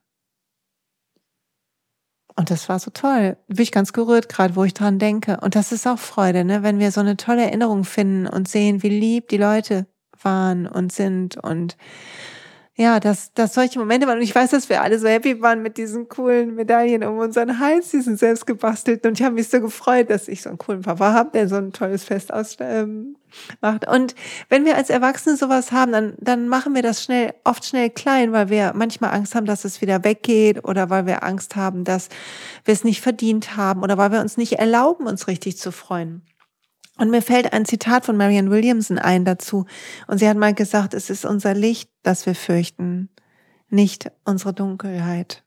Und 2.36 2.52
das 2.52 2.70
war 2.70 2.80
so 2.80 2.90
toll. 2.92 3.36
Bin 3.48 3.64
ich 3.64 3.74
ganz 3.74 3.92
gerührt, 3.92 4.30
gerade 4.30 4.56
wo 4.56 4.64
ich 4.64 4.74
dran 4.74 4.98
denke. 4.98 5.40
Und 5.42 5.56
das 5.56 5.74
ist 5.74 5.86
auch 5.86 6.00
Freude, 6.00 6.46
ne? 6.46 6.64
wenn 6.64 6.80
wir 6.80 6.92
so 6.92 7.02
eine 7.02 7.18
tolle 7.18 7.44
Erinnerung 7.44 7.84
finden 7.84 8.28
und 8.28 8.48
sehen, 8.48 8.82
wie 8.82 8.88
lieb 8.88 9.28
die 9.28 9.38
Leute 9.38 9.88
waren 10.22 10.66
und 10.66 10.94
sind 10.94 11.36
und 11.36 11.76
ja, 12.80 13.02
dass, 13.02 13.34
dass 13.34 13.56
solche 13.56 13.78
Momente 13.78 14.08
waren. 14.08 14.20
Und 14.20 14.24
ich 14.24 14.34
weiß, 14.34 14.52
dass 14.52 14.70
wir 14.70 14.82
alle 14.82 14.98
so 15.00 15.08
happy 15.10 15.42
waren 15.42 15.62
mit 15.62 15.76
diesen 15.76 16.08
coolen 16.08 16.56
Medaillen 16.56 17.04
um 17.04 17.18
unseren 17.18 17.60
Hals, 17.60 17.92
diesen 17.92 18.16
selbst 18.16 18.48
gebastelten. 18.48 19.10
Und 19.10 19.20
ich 19.20 19.26
habe 19.26 19.36
mich 19.36 19.50
so 19.50 19.60
gefreut, 19.60 20.10
dass 20.10 20.30
ich 20.30 20.44
so 20.44 20.48
einen 20.48 20.60
coolen 20.60 20.82
Papa 20.82 21.12
habe, 21.12 21.32
der 21.34 21.50
so 21.50 21.58
ein 21.58 21.74
tolles 21.74 22.06
Fest 22.06 22.32
aus, 22.32 22.56
ähm, 22.62 23.18
macht. 23.60 23.86
Und 23.86 24.16
wenn 24.48 24.64
wir 24.64 24.78
als 24.78 24.90
Erwachsene 24.90 25.36
sowas 25.36 25.74
haben, 25.74 25.92
dann, 25.92 26.14
dann 26.20 26.48
machen 26.48 26.74
wir 26.74 26.82
das 26.82 27.04
schnell, 27.04 27.34
oft 27.44 27.66
schnell 27.66 27.90
klein, 27.90 28.32
weil 28.32 28.50
wir 28.50 28.72
manchmal 28.74 29.14
Angst 29.14 29.36
haben, 29.36 29.46
dass 29.46 29.66
es 29.66 29.82
wieder 29.82 30.06
weggeht 30.06 30.64
oder 30.64 30.90
weil 30.90 31.06
wir 31.06 31.22
Angst 31.24 31.58
haben, 31.58 31.84
dass 31.84 32.08
wir 32.64 32.74
es 32.74 32.86
nicht 32.86 33.02
verdient 33.02 33.58
haben 33.58 33.84
oder 33.84 33.98
weil 33.98 34.14
wir 34.14 34.22
uns 34.22 34.38
nicht 34.38 34.54
erlauben, 34.54 35.06
uns 35.06 35.28
richtig 35.28 35.58
zu 35.58 35.74
freuen. 35.74 36.22
Und 37.00 37.12
mir 37.12 37.22
fällt 37.22 37.54
ein 37.54 37.64
Zitat 37.64 38.06
von 38.06 38.18
Marianne 38.18 38.52
Williamson 38.52 39.00
ein 39.00 39.24
dazu. 39.24 39.66
Und 40.08 40.18
sie 40.18 40.28
hat 40.28 40.36
mal 40.36 40.54
gesagt, 40.54 40.94
es 40.94 41.10
ist 41.10 41.24
unser 41.24 41.54
Licht, 41.54 41.90
das 42.04 42.26
wir 42.26 42.36
fürchten, 42.36 43.10
nicht 43.70 44.12
unsere 44.26 44.54
Dunkelheit. 44.54 45.46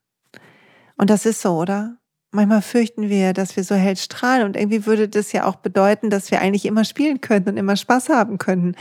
Und 0.96 1.10
das 1.10 1.26
ist 1.26 1.42
so, 1.42 1.58
oder? 1.58 1.98
Manchmal 2.30 2.62
fürchten 2.62 3.10
wir, 3.10 3.34
dass 3.34 3.54
wir 3.54 3.64
so 3.64 3.74
hell 3.74 3.98
strahlen 3.98 4.46
und 4.46 4.56
irgendwie 4.56 4.86
würde 4.86 5.10
das 5.10 5.32
ja 5.32 5.44
auch 5.44 5.56
bedeuten, 5.56 6.08
dass 6.08 6.30
wir 6.30 6.40
eigentlich 6.40 6.64
immer 6.64 6.86
spielen 6.86 7.20
könnten 7.20 7.50
und 7.50 7.56
immer 7.58 7.76
Spaß 7.76 8.08
haben 8.08 8.38
könnten 8.38 8.74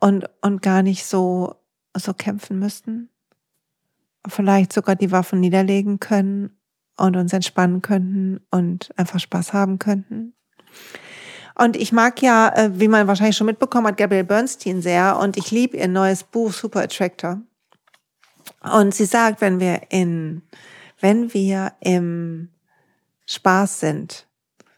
und, 0.00 0.24
und 0.40 0.62
gar 0.62 0.82
nicht 0.82 1.04
so, 1.04 1.56
so 1.94 2.14
kämpfen 2.14 2.58
müssten. 2.58 3.10
Vielleicht 4.26 4.72
sogar 4.72 4.96
die 4.96 5.12
Waffen 5.12 5.40
niederlegen 5.40 6.00
können 6.00 6.56
und 6.96 7.16
uns 7.16 7.34
entspannen 7.34 7.82
könnten 7.82 8.40
und 8.50 8.88
einfach 8.96 9.20
Spaß 9.20 9.52
haben 9.52 9.78
könnten. 9.78 10.32
Und 11.58 11.76
ich 11.76 11.92
mag 11.92 12.22
ja, 12.22 12.48
äh, 12.54 12.70
wie 12.78 12.88
man 12.88 13.08
wahrscheinlich 13.08 13.36
schon 13.36 13.48
mitbekommen 13.48 13.88
hat, 13.88 13.96
Gabrielle 13.96 14.24
Bernstein 14.24 14.80
sehr 14.80 15.18
und 15.18 15.36
ich 15.36 15.50
liebe 15.50 15.76
ihr 15.76 15.88
neues 15.88 16.22
Buch 16.22 16.52
Super 16.52 16.82
Attractor. 16.82 17.40
Und 18.62 18.94
sie 18.94 19.04
sagt, 19.04 19.40
wenn 19.40 19.58
wir 19.58 19.82
in, 19.90 20.42
wenn 21.00 21.34
wir 21.34 21.72
im 21.80 22.50
Spaß 23.26 23.80
sind, 23.80 24.26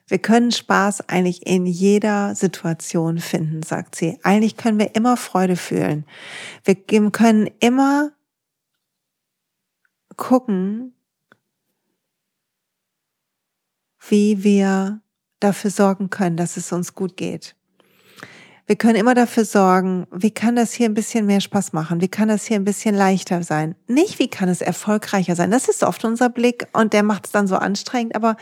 wir 0.07 0.19
können 0.19 0.51
Spaß 0.51 1.09
eigentlich 1.09 1.47
in 1.47 1.67
jeder 1.67 2.35
Situation 2.35 3.19
finden, 3.19 3.63
sagt 3.63 3.95
sie. 3.95 4.19
Eigentlich 4.23 4.57
können 4.57 4.79
wir 4.79 4.97
immer 4.97 5.17
Freude 5.17 5.57
fühlen. 5.57 6.05
Wir 6.65 6.75
können 6.75 7.49
immer 7.61 8.11
gucken, 10.17 10.95
wie 14.09 14.43
wir 14.43 15.01
dafür 15.41 15.71
sorgen 15.71 16.11
können, 16.11 16.37
dass 16.37 16.57
es 16.57 16.73
uns 16.73 16.95
gut 16.95 17.17
geht. 17.17 17.55
Wir 18.67 18.77
können 18.77 18.95
immer 18.95 19.15
dafür 19.15 19.45
sorgen, 19.45 20.07
wie 20.13 20.31
kann 20.31 20.55
das 20.55 20.73
hier 20.73 20.89
ein 20.89 20.95
bisschen 20.95 21.27
mehr 21.27 21.41
Spaß 21.41 21.73
machen? 21.73 22.01
Wie 22.01 22.09
kann 22.09 22.29
das 22.29 22.45
hier 22.45 22.57
ein 22.57 22.65
bisschen 22.65 22.95
leichter 22.95 23.43
sein? 23.43 23.75
Nicht, 23.89 24.21
wie 24.21 24.29
kann 24.29 24.49
es 24.49 24.61
erfolgreicher 24.61 25.35
sein? 25.35 25.51
Das 25.51 25.69
ist 25.69 25.83
oft 25.83 26.05
unser 26.05 26.29
Blick 26.29 26.69
und 26.73 26.93
der 26.93 27.03
macht 27.03 27.27
es 27.27 27.33
dann 27.33 27.49
so 27.49 27.57
anstrengend, 27.57 28.15
aber 28.15 28.37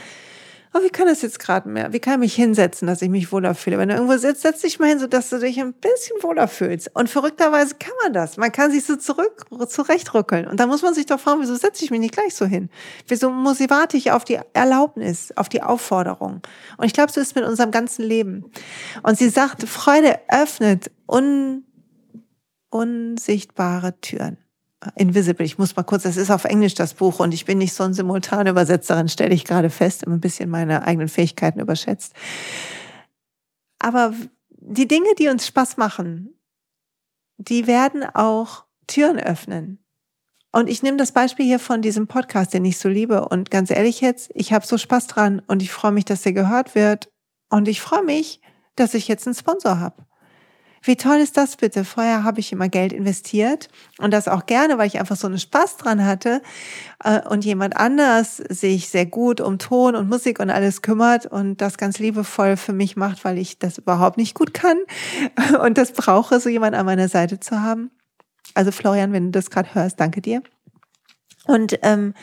oh, 0.78 0.84
wie 0.84 0.90
kann 0.90 1.06
das 1.06 1.22
jetzt 1.22 1.38
gerade 1.38 1.68
mehr? 1.68 1.92
Wie 1.92 2.00
kann 2.00 2.14
ich 2.14 2.18
mich 2.18 2.34
hinsetzen, 2.34 2.86
dass 2.86 3.02
ich 3.02 3.08
mich 3.08 3.32
wohler 3.32 3.54
fühle? 3.54 3.78
Wenn 3.78 3.88
du 3.88 3.94
irgendwo 3.94 4.16
sitzt, 4.16 4.42
setz 4.42 4.60
dich 4.60 4.78
mal 4.78 4.88
hin, 4.88 4.98
sodass 4.98 5.30
du 5.30 5.38
dich 5.38 5.58
ein 5.60 5.72
bisschen 5.72 6.22
wohler 6.22 6.48
fühlst. 6.48 6.90
Und 6.94 7.08
verrückterweise 7.10 7.76
kann 7.78 7.94
man 8.02 8.12
das. 8.12 8.36
Man 8.36 8.52
kann 8.52 8.70
sich 8.70 8.84
so 8.84 8.96
zurück, 8.96 9.46
zurechtrückeln. 9.68 10.46
Und 10.46 10.60
da 10.60 10.66
muss 10.66 10.82
man 10.82 10.94
sich 10.94 11.06
doch 11.06 11.20
fragen, 11.20 11.40
wieso 11.40 11.54
setze 11.54 11.84
ich 11.84 11.90
mich 11.90 12.00
nicht 12.00 12.14
gleich 12.14 12.34
so 12.34 12.46
hin? 12.46 12.70
Wieso 13.06 13.30
muss 13.30 13.60
ich, 13.60 13.70
warte 13.70 13.96
ich 13.96 14.12
auf 14.12 14.24
die 14.24 14.38
Erlaubnis, 14.52 15.32
auf 15.36 15.48
die 15.48 15.62
Aufforderung? 15.62 16.42
Und 16.76 16.86
ich 16.86 16.92
glaube, 16.92 17.12
so 17.12 17.20
ist 17.20 17.28
es 17.28 17.34
mit 17.34 17.44
unserem 17.44 17.70
ganzen 17.70 18.04
Leben. 18.04 18.50
Und 19.02 19.18
sie 19.18 19.28
sagt, 19.28 19.68
Freude 19.68 20.18
öffnet 20.28 20.90
un, 21.06 21.64
unsichtbare 22.70 24.00
Türen. 24.00 24.38
Invisible. 24.94 25.44
Ich 25.44 25.58
muss 25.58 25.74
mal 25.74 25.82
kurz, 25.82 26.04
das 26.04 26.16
ist 26.16 26.30
auf 26.30 26.44
Englisch 26.44 26.74
das 26.74 26.94
Buch 26.94 27.18
und 27.18 27.34
ich 27.34 27.44
bin 27.44 27.58
nicht 27.58 27.72
so 27.72 27.84
eine 27.84 27.94
simultane 27.94 28.50
Übersetzerin, 28.50 29.08
stelle 29.08 29.34
ich 29.34 29.44
gerade 29.44 29.70
fest, 29.70 30.04
immer 30.04 30.16
ein 30.16 30.20
bisschen 30.20 30.50
meine 30.50 30.84
eigenen 30.86 31.08
Fähigkeiten 31.08 31.58
überschätzt. 31.58 32.14
Aber 33.78 34.14
die 34.50 34.86
Dinge, 34.86 35.08
die 35.18 35.28
uns 35.28 35.46
Spaß 35.46 35.76
machen, 35.76 36.34
die 37.38 37.66
werden 37.66 38.04
auch 38.04 38.64
Türen 38.86 39.18
öffnen. 39.18 39.84
Und 40.50 40.68
ich 40.68 40.82
nehme 40.82 40.96
das 40.96 41.12
Beispiel 41.12 41.44
hier 41.44 41.58
von 41.58 41.82
diesem 41.82 42.06
Podcast, 42.06 42.54
den 42.54 42.64
ich 42.64 42.78
so 42.78 42.88
liebe. 42.88 43.28
Und 43.28 43.50
ganz 43.50 43.70
ehrlich 43.70 44.00
jetzt, 44.00 44.30
ich 44.34 44.52
habe 44.52 44.66
so 44.66 44.78
Spaß 44.78 45.06
dran 45.06 45.42
und 45.46 45.62
ich 45.62 45.70
freue 45.70 45.92
mich, 45.92 46.04
dass 46.04 46.22
der 46.22 46.32
gehört 46.32 46.74
wird. 46.74 47.12
Und 47.50 47.68
ich 47.68 47.80
freue 47.80 48.02
mich, 48.02 48.40
dass 48.74 48.94
ich 48.94 49.08
jetzt 49.08 49.26
einen 49.26 49.34
Sponsor 49.34 49.78
habe. 49.78 50.07
Wie 50.82 50.96
toll 50.96 51.16
ist 51.16 51.36
das 51.36 51.56
bitte? 51.56 51.84
Vorher 51.84 52.24
habe 52.24 52.40
ich 52.40 52.52
immer 52.52 52.68
Geld 52.68 52.92
investiert 52.92 53.68
und 53.98 54.12
das 54.12 54.28
auch 54.28 54.46
gerne, 54.46 54.78
weil 54.78 54.86
ich 54.86 54.98
einfach 54.98 55.16
so 55.16 55.26
einen 55.26 55.38
Spaß 55.38 55.76
dran 55.76 56.04
hatte 56.04 56.42
äh, 57.02 57.20
und 57.28 57.44
jemand 57.44 57.76
anders 57.76 58.36
sich 58.36 58.88
sehr 58.88 59.06
gut 59.06 59.40
um 59.40 59.58
Ton 59.58 59.94
und 59.94 60.08
Musik 60.08 60.40
und 60.40 60.50
alles 60.50 60.82
kümmert 60.82 61.26
und 61.26 61.60
das 61.60 61.78
ganz 61.78 61.98
liebevoll 61.98 62.56
für 62.56 62.72
mich 62.72 62.96
macht, 62.96 63.24
weil 63.24 63.38
ich 63.38 63.58
das 63.58 63.78
überhaupt 63.78 64.16
nicht 64.16 64.34
gut 64.34 64.54
kann 64.54 64.78
und 65.62 65.78
das 65.78 65.92
brauche, 65.92 66.40
so 66.40 66.48
jemand 66.48 66.74
an 66.74 66.86
meiner 66.86 67.08
Seite 67.08 67.40
zu 67.40 67.60
haben. 67.60 67.90
Also 68.54 68.72
Florian, 68.72 69.12
wenn 69.12 69.26
du 69.26 69.30
das 69.30 69.50
gerade 69.50 69.74
hörst, 69.74 70.00
danke 70.00 70.20
dir. 70.20 70.42
Und 71.46 71.78
ähm, 71.82 72.14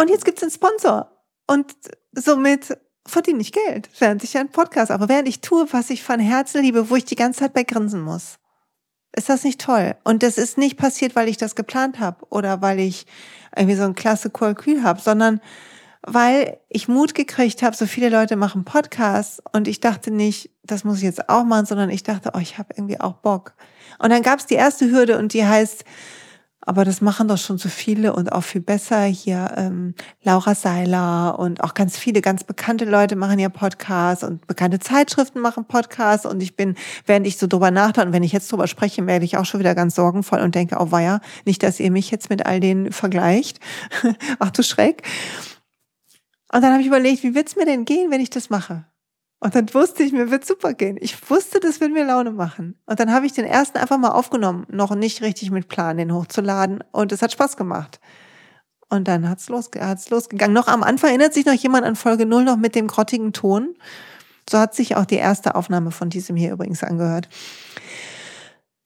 und 0.00 0.08
jetzt 0.08 0.24
gibt's 0.24 0.42
einen 0.42 0.50
Sponsor 0.50 1.10
und 1.46 1.74
somit 2.12 2.78
verdiene 3.10 3.40
ich 3.40 3.52
Geld, 3.52 3.88
während 3.98 4.24
ich 4.24 4.36
einen 4.38 4.48
Podcast, 4.48 4.90
aber 4.90 5.08
während 5.08 5.28
ich 5.28 5.40
tue, 5.40 5.66
was 5.72 5.90
ich 5.90 6.02
von 6.02 6.20
Herzen 6.20 6.62
liebe, 6.62 6.90
wo 6.90 6.96
ich 6.96 7.04
die 7.04 7.16
ganze 7.16 7.40
Zeit 7.40 7.52
bei 7.52 7.64
grinsen 7.64 8.00
muss. 8.00 8.38
Ist 9.14 9.28
das 9.28 9.44
nicht 9.44 9.60
toll? 9.60 9.96
Und 10.04 10.22
das 10.22 10.38
ist 10.38 10.56
nicht 10.56 10.76
passiert, 10.76 11.16
weil 11.16 11.28
ich 11.28 11.36
das 11.36 11.56
geplant 11.56 11.98
habe 11.98 12.24
oder 12.30 12.62
weil 12.62 12.78
ich 12.78 13.06
irgendwie 13.56 13.76
so 13.76 13.82
ein 13.82 13.94
klasse 13.94 14.30
Kalkül 14.30 14.82
habe, 14.82 15.00
sondern 15.00 15.40
weil 16.02 16.58
ich 16.68 16.88
Mut 16.88 17.14
gekriegt 17.14 17.62
habe, 17.62 17.76
so 17.76 17.86
viele 17.86 18.08
Leute 18.08 18.36
machen 18.36 18.64
Podcasts 18.64 19.42
und 19.52 19.68
ich 19.68 19.80
dachte 19.80 20.10
nicht, 20.10 20.50
das 20.62 20.84
muss 20.84 20.98
ich 20.98 21.02
jetzt 21.02 21.28
auch 21.28 21.44
machen, 21.44 21.66
sondern 21.66 21.90
ich 21.90 22.02
dachte, 22.02 22.32
oh, 22.34 22.38
ich 22.38 22.56
habe 22.56 22.72
irgendwie 22.76 23.00
auch 23.00 23.14
Bock. 23.14 23.54
Und 23.98 24.10
dann 24.10 24.22
gab 24.22 24.38
es 24.38 24.46
die 24.46 24.54
erste 24.54 24.90
Hürde 24.90 25.18
und 25.18 25.34
die 25.34 25.44
heißt, 25.44 25.84
aber 26.62 26.84
das 26.84 27.00
machen 27.00 27.26
doch 27.26 27.38
schon 27.38 27.56
so 27.56 27.68
viele 27.68 28.12
und 28.12 28.32
auch 28.32 28.42
viel 28.42 28.60
besser. 28.60 29.04
Hier 29.04 29.54
ähm, 29.56 29.94
Laura 30.22 30.54
Seiler 30.54 31.38
und 31.38 31.64
auch 31.64 31.72
ganz 31.72 31.96
viele 31.96 32.20
ganz 32.20 32.44
bekannte 32.44 32.84
Leute 32.84 33.16
machen 33.16 33.38
ja 33.38 33.48
Podcasts 33.48 34.22
und 34.22 34.46
bekannte 34.46 34.78
Zeitschriften 34.78 35.40
machen 35.40 35.64
Podcasts. 35.64 36.26
Und 36.26 36.42
ich 36.42 36.56
bin, 36.56 36.76
während 37.06 37.26
ich 37.26 37.38
so 37.38 37.46
drüber 37.46 37.70
nachdenke 37.70 38.08
und 38.08 38.12
wenn 38.12 38.22
ich 38.22 38.32
jetzt 38.32 38.52
drüber 38.52 38.66
spreche, 38.66 39.06
werde 39.06 39.24
ich 39.24 39.38
auch 39.38 39.46
schon 39.46 39.60
wieder 39.60 39.74
ganz 39.74 39.94
sorgenvoll 39.94 40.40
und 40.40 40.54
denke, 40.54 40.76
oh 40.78 40.90
weia, 40.90 41.20
nicht, 41.46 41.62
dass 41.62 41.80
ihr 41.80 41.90
mich 41.90 42.10
jetzt 42.10 42.28
mit 42.28 42.44
all 42.44 42.60
denen 42.60 42.92
vergleicht. 42.92 43.58
Ach 44.38 44.50
du 44.50 44.62
Schreck. 44.62 45.02
Und 46.52 46.62
dann 46.62 46.72
habe 46.72 46.82
ich 46.82 46.88
überlegt, 46.88 47.22
wie 47.22 47.34
wird's 47.34 47.56
mir 47.56 47.64
denn 47.64 47.84
gehen, 47.84 48.10
wenn 48.10 48.20
ich 48.20 48.30
das 48.30 48.50
mache? 48.50 48.84
Und 49.42 49.54
dann 49.54 49.72
wusste 49.72 50.02
ich, 50.02 50.12
mir 50.12 50.30
wird 50.30 50.46
super 50.46 50.74
gehen. 50.74 50.98
Ich 51.00 51.30
wusste, 51.30 51.60
das 51.60 51.80
wird 51.80 51.92
mir 51.92 52.04
Laune 52.04 52.30
machen. 52.30 52.78
Und 52.84 53.00
dann 53.00 53.10
habe 53.10 53.24
ich 53.24 53.32
den 53.32 53.46
ersten 53.46 53.78
einfach 53.78 53.96
mal 53.96 54.10
aufgenommen, 54.10 54.66
noch 54.68 54.94
nicht 54.94 55.22
richtig 55.22 55.50
mit 55.50 55.68
Plan, 55.68 55.96
den 55.96 56.12
hochzuladen. 56.14 56.84
Und 56.92 57.10
es 57.10 57.22
hat 57.22 57.32
Spaß 57.32 57.56
gemacht. 57.56 58.00
und 58.90 59.08
dann 59.08 59.28
hat's, 59.28 59.48
losge 59.48 59.80
hat's 59.80 60.10
losgegangen. 60.10 60.52
Noch 60.52 60.68
am 60.68 60.82
Anfang 60.82 61.10
erinnert 61.10 61.32
sich 61.32 61.46
noch 61.46 61.54
jemand 61.54 61.86
an 61.86 61.96
Folge 61.96 62.26
0 62.26 62.44
noch 62.44 62.56
mit 62.56 62.74
dem 62.74 62.86
grottigen 62.86 63.32
Ton. 63.32 63.74
So 64.48 64.58
hat 64.58 64.74
sich 64.74 64.96
auch 64.96 65.06
die 65.06 65.16
erste 65.16 65.54
Aufnahme 65.54 65.90
von 65.90 66.10
diesem 66.10 66.36
hier 66.36 66.52
übrigens 66.52 66.82
angehört. 66.82 67.28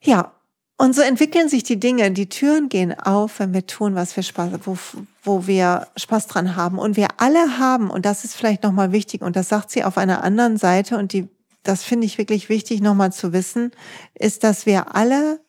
Ja, 0.03 0.35
und 0.77 0.95
so 0.95 1.03
entwickeln 1.03 1.49
sich 1.49 1.63
die 1.63 1.79
Dinge. 1.79 2.11
Die 2.11 2.29
Türen 2.29 2.69
gehen 2.69 2.99
auf, 2.99 3.39
wenn 3.39 3.55
wir 3.55 3.67
tun, 3.67 3.95
was 3.95 4.17
wir 4.17 4.23
Spaß, 4.23 4.53
wo, 4.65 4.77
wo 5.23 5.47
wir 5.47 5.87
Spaß 5.97 6.27
dran 6.27 6.57
haben. 6.57 6.79
Und 6.79 6.97
wir 6.97 7.09
alle 7.19 7.59
haben, 7.59 7.91
und 7.91 8.05
das 8.05 8.25
ist 8.25 8.35
vielleicht 8.35 8.63
nochmal 8.65 8.91
wichtig, 8.91 9.23
und 9.23 9.37
das 9.37 9.49
sagt 9.49 9.71
sie 9.71 9.85
auf 9.85 9.99
einer 9.99 10.25
anderen 10.25 10.57
Seite, 10.57 10.99
und 10.99 11.13
die, 11.13 11.29
das 11.63 11.85
finde 11.85 12.07
ich 12.07 12.19
wirklich 12.19 12.49
wichtig 12.49 12.81
nochmal 12.81 13.13
zu 13.13 13.33
wissen, 13.33 13.71
ist, 14.15 14.43
dass 14.43 14.67
wir 14.67 14.95
alle 14.97 15.41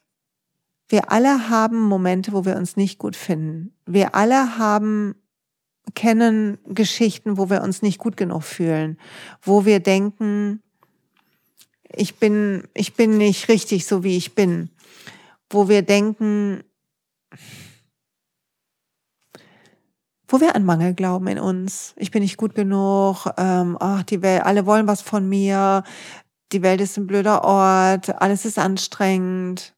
wir 0.87 1.11
alle 1.11 1.49
haben 1.49 1.81
Momente, 1.81 2.31
wo 2.33 2.45
wir 2.45 2.55
uns 2.55 2.77
nicht 2.77 2.99
gut 2.99 3.15
finden. 3.15 3.73
Wir 3.85 4.15
alle 4.15 4.57
haben, 4.57 5.15
kennen 5.95 6.57
Geschichten, 6.67 7.37
wo 7.37 7.49
wir 7.49 7.63
uns 7.63 7.81
nicht 7.81 7.97
gut 7.97 8.17
genug 8.17 8.43
fühlen, 8.43 8.97
wo 9.41 9.65
wir 9.65 9.79
denken, 9.79 10.61
ich 11.89 12.15
bin, 12.15 12.63
ich 12.73 12.93
bin 12.93 13.17
nicht 13.17 13.49
richtig 13.49 13.85
so, 13.85 14.03
wie 14.03 14.17
ich 14.17 14.35
bin, 14.35 14.69
wo 15.49 15.69
wir 15.69 15.81
denken, 15.81 16.63
wo 20.27 20.39
wir 20.39 20.55
an 20.55 20.65
Mangel 20.65 20.93
glauben 20.93 21.27
in 21.27 21.39
uns. 21.39 21.93
Ich 21.97 22.11
bin 22.11 22.23
nicht 22.23 22.37
gut 22.37 22.55
genug. 22.55 23.27
Ähm, 23.37 23.77
ach, 23.79 24.03
die 24.03 24.21
Welt, 24.21 24.43
alle 24.43 24.65
wollen 24.65 24.87
was 24.87 25.01
von 25.01 25.27
mir. 25.29 25.83
Die 26.51 26.61
Welt 26.61 26.81
ist 26.81 26.97
ein 26.97 27.07
blöder 27.07 27.43
Ort. 27.43 28.21
Alles 28.21 28.45
ist 28.45 28.57
anstrengend 28.57 29.75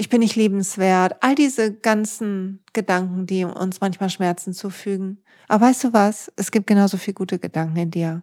ich 0.00 0.08
bin 0.08 0.20
nicht 0.20 0.36
liebenswert, 0.36 1.16
all 1.22 1.34
diese 1.34 1.74
ganzen 1.74 2.60
Gedanken, 2.72 3.26
die 3.26 3.44
uns 3.44 3.80
manchmal 3.80 4.10
Schmerzen 4.10 4.54
zufügen. 4.54 5.18
Aber 5.48 5.66
weißt 5.66 5.84
du 5.84 5.92
was? 5.92 6.32
Es 6.36 6.52
gibt 6.52 6.68
genauso 6.68 6.98
viel 6.98 7.14
gute 7.14 7.40
Gedanken 7.40 7.76
in 7.76 7.90
dir. 7.90 8.22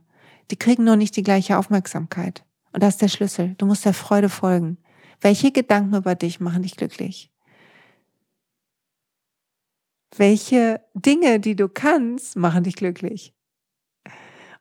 Die 0.51 0.55
kriegen 0.55 0.85
nur 0.85 0.95
nicht 0.95 1.17
die 1.17 1.23
gleiche 1.23 1.57
Aufmerksamkeit. 1.57 2.45
Und 2.71 2.81
das 2.81 2.93
ist 2.93 3.01
der 3.01 3.09
Schlüssel. 3.09 3.55
Du 3.57 3.65
musst 3.65 3.83
der 3.83 3.93
Freude 3.93 4.29
folgen. 4.29 4.77
Welche 5.21 5.51
Gedanken 5.51 5.95
über 5.95 6.15
dich 6.15 6.39
machen 6.39 6.63
dich 6.63 6.75
glücklich? 6.75 7.31
Welche 10.17 10.81
Dinge, 10.93 11.39
die 11.39 11.55
du 11.55 11.67
kannst, 11.67 12.35
machen 12.35 12.63
dich 12.63 12.75
glücklich? 12.75 13.33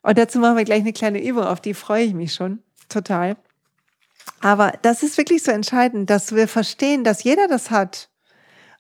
Und 0.03 0.19
dazu 0.19 0.38
machen 0.38 0.57
wir 0.57 0.64
gleich 0.64 0.83
eine 0.83 0.93
kleine 0.93 1.25
Übung, 1.25 1.45
auf 1.45 1.61
die 1.61 1.75
freue 1.75 2.05
ich 2.05 2.14
mich 2.14 2.35
schon 2.35 2.62
total. 2.88 3.37
Aber 4.40 4.73
das 4.83 5.03
ist 5.03 5.17
wirklich 5.17 5.43
so 5.43 5.51
entscheidend, 5.51 6.11
dass 6.11 6.35
wir 6.35 6.49
verstehen, 6.49 7.05
dass 7.05 7.25
jeder 7.25 7.49
das 7.49 7.71
hat 7.71 8.11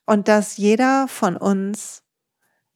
und 0.06 0.28
dass 0.28 0.56
jeder 0.56 1.08
von 1.08 1.36
uns 1.36 2.03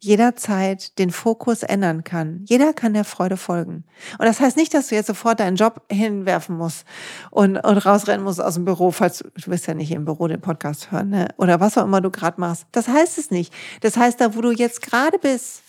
jederzeit 0.00 0.98
den 0.98 1.10
Fokus 1.10 1.62
ändern 1.62 2.04
kann. 2.04 2.44
Jeder 2.46 2.72
kann 2.72 2.94
der 2.94 3.04
Freude 3.04 3.36
folgen. 3.36 3.84
Und 4.18 4.26
das 4.26 4.40
heißt 4.40 4.56
nicht, 4.56 4.72
dass 4.72 4.88
du 4.88 4.94
jetzt 4.94 5.08
sofort 5.08 5.40
deinen 5.40 5.56
Job 5.56 5.82
hinwerfen 5.90 6.56
musst 6.56 6.84
und, 7.30 7.56
und 7.56 7.78
rausrennen 7.78 8.22
musst 8.22 8.40
aus 8.40 8.54
dem 8.54 8.64
Büro, 8.64 8.92
falls 8.92 9.18
du, 9.18 9.50
wirst 9.50 9.66
ja 9.66 9.74
nicht 9.74 9.90
im 9.90 10.04
Büro 10.04 10.28
den 10.28 10.40
Podcast 10.40 10.92
hören, 10.92 11.10
ne? 11.10 11.28
oder 11.36 11.58
was 11.58 11.76
auch 11.76 11.84
immer 11.84 12.00
du 12.00 12.10
gerade 12.10 12.40
machst. 12.40 12.66
Das 12.70 12.86
heißt 12.86 13.18
es 13.18 13.30
nicht. 13.30 13.52
Das 13.80 13.96
heißt, 13.96 14.20
da 14.20 14.36
wo 14.36 14.40
du 14.40 14.52
jetzt 14.52 14.82
gerade 14.82 15.18
bist, 15.18 15.62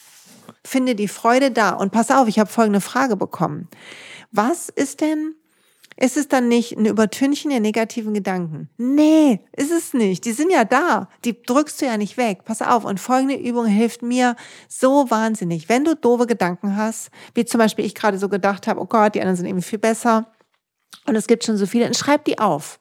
finde 0.64 0.94
die 0.94 1.08
Freude 1.08 1.50
da. 1.52 1.72
Und 1.72 1.92
pass 1.92 2.12
auf, 2.12 2.28
ich 2.28 2.38
habe 2.38 2.50
folgende 2.50 2.82
Frage 2.82 3.16
bekommen. 3.16 3.68
Was 4.32 4.70
ist 4.70 5.02
denn 5.02 5.34
ist 6.02 6.16
es 6.16 6.30
dann 6.30 6.48
nicht 6.48 6.78
ein 6.78 6.86
Übertünchen 6.86 7.52
der 7.52 7.60
negativen 7.60 8.14
Gedanken? 8.14 8.70
Nee, 8.78 9.42
ist 9.52 9.72
es 9.72 9.94
nicht. 9.94 10.24
Die 10.24 10.32
sind 10.32 10.50
ja 10.50 10.64
da. 10.64 11.10
Die 11.26 11.42
drückst 11.44 11.82
du 11.82 11.86
ja 11.88 11.98
nicht 11.98 12.16
weg. 12.16 12.46
Pass 12.46 12.62
auf. 12.62 12.86
Und 12.86 13.02
folgende 13.02 13.36
Übung 13.36 13.66
hilft 13.66 14.02
mir 14.02 14.38
so 14.70 15.12
wahnsinnig. 15.12 15.68
Wenn 15.68 15.84
du 15.84 15.96
doofe 15.96 16.26
Gedanken 16.26 16.78
hast, 16.78 17.10
wie 17.34 17.44
zum 17.44 17.58
Beispiel 17.58 17.84
ich 17.84 17.96
gerade 17.96 18.18
so 18.18 18.30
gedacht 18.30 18.66
habe, 18.66 18.80
oh 18.80 18.86
Gott, 18.86 19.16
die 19.16 19.20
anderen 19.20 19.36
sind 19.36 19.48
irgendwie 19.48 19.68
viel 19.68 19.80
besser. 19.80 20.32
Und 21.06 21.16
es 21.16 21.28
gibt 21.28 21.44
schon 21.44 21.58
so 21.58 21.66
viele, 21.66 21.84
dann 21.84 21.94
schreib 21.94 22.24
die 22.24 22.40
auf. 22.40 22.80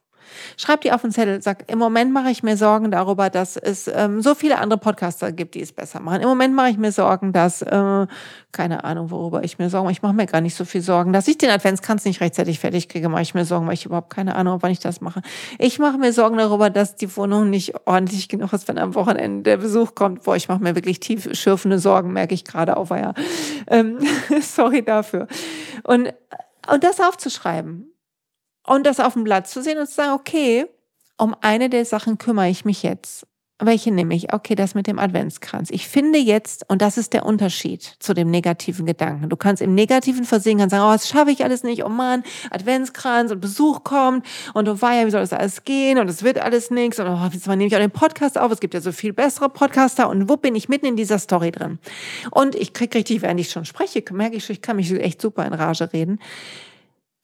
Schreib 0.57 0.83
die 0.83 0.93
auf 0.93 1.03
den 1.03 1.11
Zettel, 1.11 1.41
sag, 1.43 1.71
im 1.71 1.79
Moment 1.79 2.13
mache 2.13 2.31
ich 2.31 2.43
mir 2.43 2.57
Sorgen 2.57 2.91
darüber, 2.91 3.31
dass 3.31 3.57
es 3.57 3.89
ähm, 3.89 4.21
so 4.21 4.35
viele 4.35 4.59
andere 4.59 4.79
Podcaster 4.79 5.33
gibt, 5.33 5.55
die 5.55 5.63
es 5.63 5.73
besser 5.73 6.01
machen. 6.01 6.21
Im 6.21 6.29
Moment 6.29 6.55
mache 6.55 6.71
ich 6.71 6.79
mir 6.79 6.93
Sorgen, 6.93 7.33
dass, 7.33 7.63
äh, 7.63 8.07
keine 8.53 8.85
Ahnung, 8.85 9.11
worüber 9.11 9.45
ich 9.45 9.59
mir 9.59 9.71
Sorgen. 9.71 9.91
Ich 9.91 10.03
mache 10.03 10.15
mir 10.15 10.27
gar 10.27 10.41
nicht 10.41 10.55
so 10.55 10.65
viel 10.65 10.83
Sorgen. 10.83 11.13
Dass 11.13 11.29
ich 11.29 11.39
den 11.39 11.51
Adventskranz 11.51 12.05
nicht 12.05 12.21
rechtzeitig 12.21 12.59
fertig 12.59 12.89
kriege, 12.89 13.09
mache 13.09 13.23
ich 13.23 13.35
mir 13.35 13.45
Sorgen, 13.45 13.67
weil 13.67 13.75
ich 13.75 13.87
überhaupt 13.87 14.11
keine 14.11 14.35
Ahnung 14.35 14.59
wann 14.61 14.71
ich 14.71 14.81
das 14.81 15.01
mache. 15.01 15.23
Ich 15.59 15.79
mache 15.79 15.99
mir 15.99 16.13
Sorgen 16.13 16.37
darüber, 16.37 16.71
dass 16.71 16.97
die 16.97 17.15
Wohnung 17.17 17.51
nicht 17.51 17.75
ordentlich 17.87 18.29
genug 18.29 18.53
ist, 18.53 18.69
wenn 18.69 18.79
am 18.79 18.95
Wochenende 18.95 19.43
der 19.43 19.57
Besuch 19.59 19.95
kommt. 19.95 20.25
Boah, 20.25 20.37
ich 20.37 20.49
mache 20.49 20.63
mir 20.63 20.75
wirklich 20.75 21.01
tief 21.01 21.29
schürfende 21.33 21.79
Sorgen, 21.79 22.13
merke 22.13 22.35
ich 22.35 22.45
gerade 22.45 22.77
auf. 22.77 22.91
Ja. 22.91 23.15
Ähm, 23.67 23.99
sorry 24.41 24.83
dafür. 24.83 25.27
Und, 25.85 26.13
und 26.73 26.85
das 26.85 27.01
aufzuschreiben 27.01 27.93
und 28.69 28.87
das 28.87 29.01
auf 29.01 29.15
dem 29.15 29.25
Blatt 29.25 29.49
zu 29.49 29.63
sehen 29.63 29.79
und 29.79 29.87
zu 29.87 29.95
sagen, 29.95 30.13
okay, 30.13 30.67
um 31.17 31.35
eine 31.41 31.69
der 31.69 31.85
Sachen 31.85 32.19
kümmere 32.19 32.49
ich 32.49 32.65
mich 32.65 32.83
jetzt. 32.83 33.27
Welche 33.61 33.91
nehme 33.91 34.15
ich? 34.15 34.33
Okay, 34.33 34.55
das 34.55 34.77
mit 34.77 34.87
dem 34.87 35.01
Adventskranz. 35.01 35.71
Ich 35.73 35.89
finde 35.89 36.21
jetzt, 36.21 36.65
und 36.71 36.81
das 36.81 36.97
ist 36.97 37.13
der 37.13 37.27
Unterschied 37.27 37.97
zu 37.99 38.15
dem 38.15 38.31
negativen 38.31 38.87
Gedanken. 38.87 39.29
Du 39.29 39.37
kannst 39.37 39.61
im 39.61 39.75
Negativen 39.75 40.23
versehen, 40.23 40.59
kannst 40.59 40.71
sagen, 40.71 40.89
oh, 40.89 40.93
das 40.93 41.09
schaffe 41.09 41.33
ich 41.33 41.43
alles 41.43 41.65
nicht, 41.65 41.85
oh 41.85 41.89
Mann, 41.89 42.23
Adventskranz 42.51 43.33
und 43.33 43.41
Besuch 43.41 43.83
kommt 43.83 44.25
und 44.55 44.69
oh 44.69 44.81
weia, 44.81 45.07
wie 45.07 45.11
soll 45.11 45.23
das 45.23 45.33
alles 45.33 45.65
gehen 45.65 45.99
und 45.99 46.09
es 46.09 46.23
wird 46.23 46.39
alles 46.39 46.71
nichts 46.71 47.01
und 47.01 47.09
oh, 47.09 47.29
jetzt 47.33 47.49
nehme 47.49 47.67
ich 47.67 47.75
auch 47.75 47.81
den 47.81 47.91
Podcast 47.91 48.39
auf, 48.39 48.53
es 48.53 48.61
gibt 48.61 48.75
ja 48.75 48.81
so 48.81 48.93
viel 48.93 49.13
bessere 49.13 49.49
Podcaster 49.49 50.09
und 50.09 50.29
wo 50.29 50.37
bin 50.37 50.55
ich 50.55 50.69
mitten 50.69 50.87
in 50.87 50.95
dieser 50.95 51.19
Story 51.19 51.51
drin? 51.51 51.81
Und 52.31 52.55
ich 52.55 52.73
krieg 52.73 52.95
richtig, 52.95 53.23
während 53.23 53.41
ich 53.41 53.51
schon 53.51 53.65
spreche, 53.65 54.05
merke 54.13 54.37
ich 54.37 54.45
schon, 54.45 54.55
ich 54.55 54.63
kann 54.63 54.77
mich 54.77 54.93
echt 54.93 55.21
super 55.21 55.45
in 55.45 55.53
Rage 55.53 55.93
reden. 55.93 56.21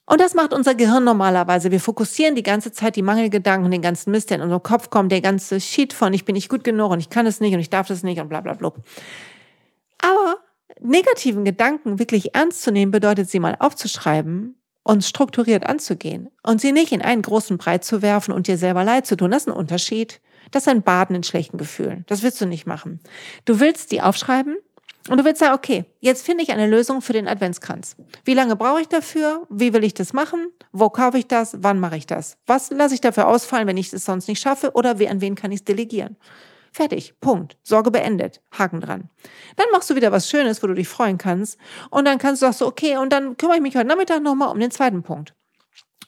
Und 0.06 0.20
das 0.20 0.34
macht 0.34 0.52
unser 0.52 0.74
Gehirn 0.74 1.04
normalerweise. 1.04 1.70
Wir 1.70 1.80
fokussieren 1.80 2.34
die 2.34 2.42
ganze 2.42 2.72
Zeit 2.72 2.96
die 2.96 3.02
Mangelgedanken, 3.02 3.70
den 3.70 3.80
ganzen 3.80 4.10
Mist, 4.10 4.30
der 4.30 4.36
in 4.36 4.42
unserem 4.42 4.62
Kopf 4.62 4.90
kommt, 4.90 5.10
der 5.10 5.22
ganze 5.22 5.60
Shit 5.60 5.94
von 5.94 6.12
ich 6.12 6.24
bin 6.24 6.34
nicht 6.34 6.50
gut 6.50 6.62
genug 6.62 6.90
und 6.90 7.00
ich 7.00 7.08
kann 7.08 7.26
es 7.26 7.40
nicht 7.40 7.54
und 7.54 7.60
ich 7.60 7.70
darf 7.70 7.88
das 7.88 8.02
nicht 8.02 8.20
und 8.20 8.28
bla 8.28 8.42
bla 8.42 8.52
bla. 8.52 8.72
Aber 9.98 10.36
negativen 10.80 11.44
Gedanken 11.44 11.98
wirklich 11.98 12.34
ernst 12.34 12.62
zu 12.62 12.70
nehmen, 12.70 12.92
bedeutet 12.92 13.30
sie 13.30 13.40
mal 13.40 13.56
aufzuschreiben 13.58 14.56
und 14.82 15.04
strukturiert 15.04 15.64
anzugehen 15.64 16.28
und 16.42 16.60
sie 16.60 16.72
nicht 16.72 16.92
in 16.92 17.00
einen 17.00 17.22
großen 17.22 17.56
Brei 17.56 17.78
zu 17.78 18.02
werfen 18.02 18.32
und 18.32 18.46
dir 18.46 18.58
selber 18.58 18.84
leid 18.84 19.06
zu 19.06 19.16
tun. 19.16 19.30
Das 19.30 19.44
ist 19.44 19.48
ein 19.48 19.56
Unterschied. 19.56 20.20
Das 20.50 20.64
ist 20.64 20.68
ein 20.68 20.82
Baden 20.82 21.16
in 21.16 21.22
schlechten 21.22 21.56
Gefühlen. 21.56 22.04
Das 22.06 22.22
willst 22.22 22.40
du 22.40 22.46
nicht 22.46 22.66
machen. 22.66 23.00
Du 23.46 23.60
willst 23.60 23.90
die 23.92 24.02
aufschreiben 24.02 24.56
und 25.10 25.18
du 25.18 25.24
willst 25.24 25.40
sagen, 25.40 25.54
okay, 25.54 25.84
jetzt 26.00 26.24
finde 26.24 26.42
ich 26.42 26.50
eine 26.50 26.66
Lösung 26.66 27.02
für 27.02 27.12
den 27.12 27.28
Adventskranz. 27.28 27.96
Wie 28.24 28.32
lange 28.32 28.56
brauche 28.56 28.80
ich 28.80 28.88
dafür? 28.88 29.46
Wie 29.50 29.74
will 29.74 29.84
ich 29.84 29.92
das 29.92 30.14
machen? 30.14 30.48
Wo 30.72 30.88
kaufe 30.88 31.18
ich 31.18 31.26
das? 31.26 31.56
Wann 31.60 31.78
mache 31.78 31.96
ich 31.96 32.06
das? 32.06 32.38
Was 32.46 32.70
lasse 32.70 32.94
ich 32.94 33.02
dafür 33.02 33.28
ausfallen, 33.28 33.66
wenn 33.66 33.76
ich 33.76 33.92
es 33.92 34.04
sonst 34.04 34.28
nicht 34.28 34.40
schaffe? 34.40 34.72
Oder 34.72 34.90
an 34.92 35.20
wen 35.20 35.34
kann 35.34 35.52
ich 35.52 35.60
es 35.60 35.64
delegieren? 35.64 36.16
Fertig. 36.72 37.14
Punkt. 37.20 37.56
Sorge 37.62 37.90
beendet. 37.90 38.40
Haken 38.50 38.80
dran. 38.80 39.10
Dann 39.56 39.66
machst 39.72 39.90
du 39.90 39.94
wieder 39.94 40.10
was 40.10 40.28
Schönes, 40.28 40.62
wo 40.62 40.66
du 40.66 40.74
dich 40.74 40.88
freuen 40.88 41.18
kannst. 41.18 41.58
Und 41.90 42.06
dann 42.06 42.18
kannst 42.18 42.42
du 42.42 42.50
sagen, 42.50 42.68
okay, 42.68 42.96
und 42.96 43.12
dann 43.12 43.36
kümmere 43.36 43.56
ich 43.58 43.62
mich 43.62 43.76
heute 43.76 43.86
Nachmittag 43.86 44.22
nochmal 44.22 44.48
um 44.48 44.58
den 44.58 44.70
zweiten 44.70 45.02
Punkt. 45.02 45.34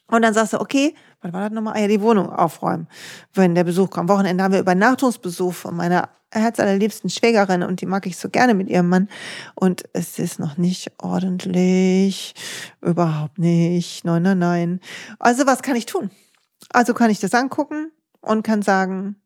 Und 0.08 0.22
dann 0.22 0.34
sagst 0.34 0.54
du, 0.54 0.60
okay, 0.60 0.94
was 1.20 1.32
war 1.32 1.42
das 1.42 1.52
nochmal? 1.52 1.74
Ah 1.76 1.80
ja, 1.80 1.88
die 1.88 2.00
Wohnung 2.00 2.30
aufräumen, 2.30 2.88
wenn 3.34 3.54
der 3.54 3.64
Besuch 3.64 3.90
kommt. 3.90 4.08
Wochenende 4.08 4.44
haben 4.44 4.52
wir 4.52 4.60
Übernachtungsbesuch 4.60 5.54
von 5.54 5.76
meiner 5.76 6.08
herzallerliebsten 6.32 7.10
Schwägerin 7.10 7.62
und 7.62 7.80
die 7.80 7.86
mag 7.86 8.06
ich 8.06 8.16
so 8.16 8.28
gerne 8.28 8.54
mit 8.54 8.68
ihrem 8.68 8.88
Mann. 8.88 9.08
Und 9.54 9.84
es 9.92 10.18
ist 10.18 10.38
noch 10.38 10.56
nicht 10.56 10.92
ordentlich. 10.98 12.34
Überhaupt 12.80 13.38
nicht. 13.38 14.04
Nein, 14.04 14.22
nein, 14.22 14.38
nein. 14.38 14.80
Also 15.18 15.46
was 15.46 15.62
kann 15.62 15.76
ich 15.76 15.86
tun? 15.86 16.10
Also 16.72 16.94
kann 16.94 17.10
ich 17.10 17.20
das 17.20 17.34
angucken 17.34 17.92
und 18.20 18.42
kann 18.42 18.62
sagen, 18.62 19.16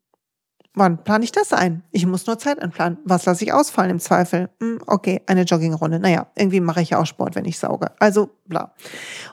wann 0.74 1.02
plane 1.02 1.24
ich 1.24 1.32
das 1.32 1.52
ein? 1.52 1.82
Ich 1.90 2.06
muss 2.06 2.26
nur 2.26 2.38
Zeit 2.38 2.60
einplanen. 2.60 2.98
Was 3.04 3.24
lasse 3.24 3.44
ich 3.44 3.52
ausfallen 3.52 3.90
im 3.90 4.00
Zweifel? 4.00 4.50
Hm, 4.60 4.80
okay, 4.86 5.22
eine 5.26 5.42
Joggingrunde. 5.42 5.98
Naja, 5.98 6.28
irgendwie 6.36 6.60
mache 6.60 6.82
ich 6.82 6.90
ja 6.90 6.98
auch 6.98 7.06
Sport, 7.06 7.34
wenn 7.34 7.44
ich 7.44 7.58
sauge. 7.58 7.92
Also 7.98 8.30
bla. 8.46 8.74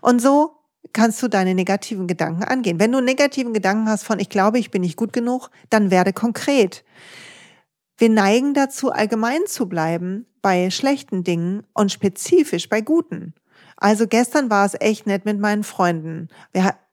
Und 0.01 0.21
so 0.21 0.56
kannst 0.93 1.21
du 1.21 1.27
deine 1.27 1.55
negativen 1.55 2.07
Gedanken 2.07 2.43
angehen. 2.43 2.79
Wenn 2.79 2.91
du 2.91 3.01
negativen 3.01 3.53
Gedanken 3.53 3.89
hast 3.89 4.03
von, 4.03 4.19
ich 4.19 4.29
glaube, 4.29 4.59
ich 4.59 4.71
bin 4.71 4.81
nicht 4.81 4.97
gut 4.97 5.13
genug, 5.13 5.49
dann 5.69 5.91
werde 5.91 6.13
konkret. 6.13 6.83
Wir 7.97 8.09
neigen 8.09 8.53
dazu, 8.53 8.91
allgemein 8.91 9.47
zu 9.47 9.67
bleiben 9.67 10.25
bei 10.41 10.69
schlechten 10.69 11.23
Dingen 11.23 11.63
und 11.73 11.91
spezifisch 11.91 12.69
bei 12.69 12.81
guten. 12.81 13.33
Also 13.75 14.07
gestern 14.07 14.49
war 14.49 14.65
es 14.65 14.75
echt 14.79 15.05
nett 15.05 15.25
mit 15.25 15.39
meinen 15.39 15.63
Freunden. 15.63 16.29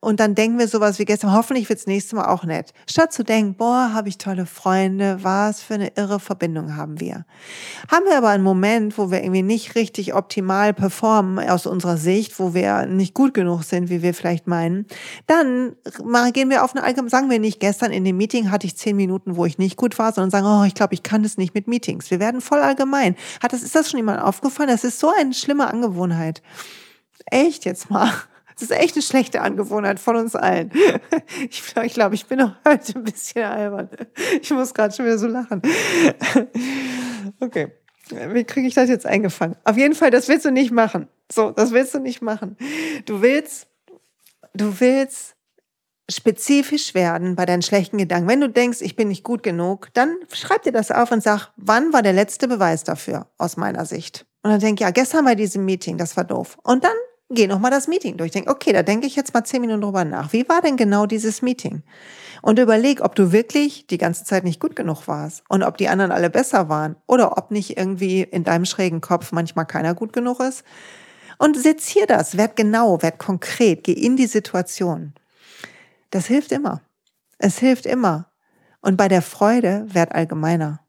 Und 0.05 0.21
dann 0.21 0.35
denken 0.35 0.59
wir 0.59 0.69
sowas 0.69 0.99
wie 0.99 1.05
gestern, 1.05 1.33
hoffentlich 1.33 1.69
wird's 1.69 1.87
nächstes 1.87 2.13
Mal 2.13 2.27
auch 2.27 2.45
nett. 2.45 2.73
Statt 2.89 3.13
zu 3.13 3.25
denken, 3.25 3.55
boah, 3.55 3.91
habe 3.95 4.09
ich 4.09 4.19
tolle 4.19 4.47
Freunde, 4.47 5.19
was 5.23 5.63
für 5.63 5.75
eine 5.75 5.93
irre 5.97 6.21
Verbindung 6.21 6.77
haben 6.77 7.01
wir. 7.01 7.25
Haben 7.91 8.05
wir 8.07 8.19
aber 8.19 8.29
einen 8.29 8.45
Moment, 8.45 8.99
wo 8.99 9.11
wir 9.11 9.23
irgendwie 9.23 9.43
nicht 9.43 9.75
richtig 9.75 10.15
optimal 10.15 10.75
performen 10.75 11.49
aus 11.49 11.67
unserer 11.67 11.97
Sicht, 11.97 12.39
wo 12.39 12.55
wir 12.55 12.87
nicht 12.87 13.15
gut 13.15 13.35
genug 13.35 13.65
sind, 13.65 13.89
wie 13.89 14.03
wir 14.03 14.15
vielleicht 14.15 14.47
meinen, 14.47 14.87
dann 15.27 15.77
gehen 16.33 16.51
wir 16.51 16.65
auf 16.65 16.75
eine 16.75 16.85
allgemeine, 16.85 17.11
sagen 17.11 17.31
wir 17.31 17.39
nicht, 17.39 17.61
gestern 17.61 17.91
in 17.91 18.05
dem 18.05 18.17
Meeting 18.17 18.51
hatte 18.51 18.67
ich 18.67 18.77
zehn 18.77 18.97
Minuten, 18.97 19.37
wo 19.37 19.47
ich 19.47 19.59
nicht 19.59 19.77
gut 19.77 19.99
war, 19.99 20.13
sondern 20.13 20.31
sagen, 20.31 20.47
oh, 20.47 20.65
ich 20.65 20.75
glaube, 20.75 20.95
ich 20.95 21.03
kann 21.03 21.23
das 21.23 21.39
nicht 21.39 21.55
mit 21.55 21.67
Meetings. 21.67 22.11
Wir 22.11 22.21
werden 22.21 22.41
voll 22.41 22.61
allgemein. 22.61 23.17
Hat 23.43 23.53
das, 23.53 23.63
ist 23.63 23.75
das 23.75 23.91
schon 23.91 23.99
jemand 23.99 24.21
aufgefallen? 24.21 24.69
Das 24.69 24.85
ist 24.85 25.01
so 25.01 25.11
eine 25.19 25.33
schlimme 25.33 25.67
Angewohnheit. 25.67 26.43
Echt 27.27 27.65
jetzt 27.65 27.91
mal. 27.91 28.11
Das 28.55 28.63
ist 28.63 28.71
echt 28.71 28.95
eine 28.95 29.03
schlechte 29.03 29.41
Angewohnheit 29.41 30.01
von 30.01 30.17
uns 30.17 30.35
allen. 30.35 30.71
Ich, 31.51 31.63
ich 31.83 31.95
glaube, 31.95 32.15
ich 32.15 32.27
bin 32.27 32.41
auch 32.41 32.53
heute 32.67 32.95
ein 32.97 33.05
bisschen 33.05 33.45
albern. 33.45 33.89
Ich 34.41 34.51
muss 34.51 34.73
gerade 34.73 34.95
schon 34.95 35.07
wieder 35.07 35.19
so 35.19 35.27
lachen. 35.27 35.63
Okay. 37.41 37.73
Wie 38.11 38.45
kriege 38.45 38.69
ich 38.69 38.75
das 38.75 38.91
jetzt 38.91 39.07
eingefangen? 39.07 39.57
Auf 39.65 39.79
jeden 39.79 39.95
Fall, 39.95 40.11
das 40.11 40.29
willst 40.29 40.45
du 40.45 40.51
nicht 40.51 40.71
machen. 40.71 41.09
So, 41.33 41.53
das 41.53 41.73
willst 41.73 41.95
du 41.95 42.01
nicht 42.01 42.21
machen. 42.21 42.59
Du 43.07 43.23
willst, 43.23 43.67
du 44.53 44.79
willst 44.79 45.35
spezifisch 46.11 46.95
werden 46.95 47.35
bei 47.35 47.47
deinen 47.47 47.63
schlechten 47.63 47.97
Gedanken. 47.97 48.29
Wenn 48.29 48.41
du 48.41 48.51
denkst, 48.51 48.83
ich 48.83 48.97
bin 48.97 49.09
nicht 49.09 49.25
gut 49.25 49.43
genug, 49.43 49.89
dann 49.95 50.17
schreib 50.33 50.63
dir 50.63 50.73
das 50.73 50.91
auf 50.91 51.13
und 51.13 51.23
sag, 51.23 51.51
wann 51.57 51.93
war 51.93 52.03
der 52.03 52.13
letzte 52.13 52.47
Beweis 52.47 52.85
dafür 52.85 53.29
aus 53.39 53.57
meiner 53.57 53.87
Sicht? 53.87 54.27
Und 54.43 54.51
dann 54.51 54.61
denk, 54.61 54.81
ja, 54.81 54.91
gestern 54.91 55.25
bei 55.25 55.35
diesem 55.35 55.65
Meeting, 55.65 55.97
das 55.97 56.17
war 56.17 56.25
doof. 56.25 56.59
Und 56.63 56.85
dann 56.85 56.97
geh 57.31 57.47
nochmal 57.47 57.71
das 57.71 57.89
Meeting 57.89 58.17
durch. 58.17 58.33
Denk, 58.33 58.49
okay, 58.49 58.73
da 58.73 58.83
denke 58.83 59.07
ich 59.07 59.17
jetzt 59.17 59.35
mal 59.35 59.45
zehn 59.45 59.61
Minuten 59.61 59.81
drüber 59.81 60.05
nach. 60.05 60.33
Wie 60.33 60.49
war 60.49 60.61
denn 60.61 60.77
genau 60.77 61.07
dieses 61.07 61.43
Meeting? 61.43 61.83
Und 62.43 62.59
überleg, 62.59 63.01
ob 63.01 63.15
du 63.15 63.33
wirklich 63.33 63.87
die 63.87 63.99
ganze 63.99 64.25
Zeit 64.25 64.45
nicht 64.45 64.61
gut 64.61 64.77
genug 64.77 65.09
warst 65.09 65.43
und 65.49 65.63
ob 65.63 65.79
die 65.79 65.89
anderen 65.89 66.13
alle 66.13 66.31
besser 66.31 66.69
waren 66.69 66.97
oder 67.07 67.39
ob 67.39 67.51
nicht 67.51 67.79
irgendwie 67.79 68.23
in 68.23 68.45
deinem 68.45 68.67
schrägen 68.67 69.01
Kopf 69.01 69.33
manchmal 69.33 69.67
keiner 69.67 69.95
gut 69.95 70.13
genug 70.13 70.41
ist. 70.41 70.65
Und 71.39 71.57
sezier 71.57 72.07
das, 72.07 72.37
werd 72.37 72.57
genau, 72.57 73.03
werd 73.03 73.19
konkret, 73.19 73.85
geh 73.85 73.93
in 73.93 74.17
die 74.17 74.27
Situation. 74.27 75.15
Das 76.11 76.27
hilft 76.27 76.53
immer. 76.53 76.83
Es 77.39 77.59
hilft 77.59 77.87
immer. 77.87 78.31
Und 78.81 78.97
bei 78.97 79.09
der 79.09 79.23
Freude 79.23 79.87
werd 79.89 80.15
allgemeiner. 80.15 80.81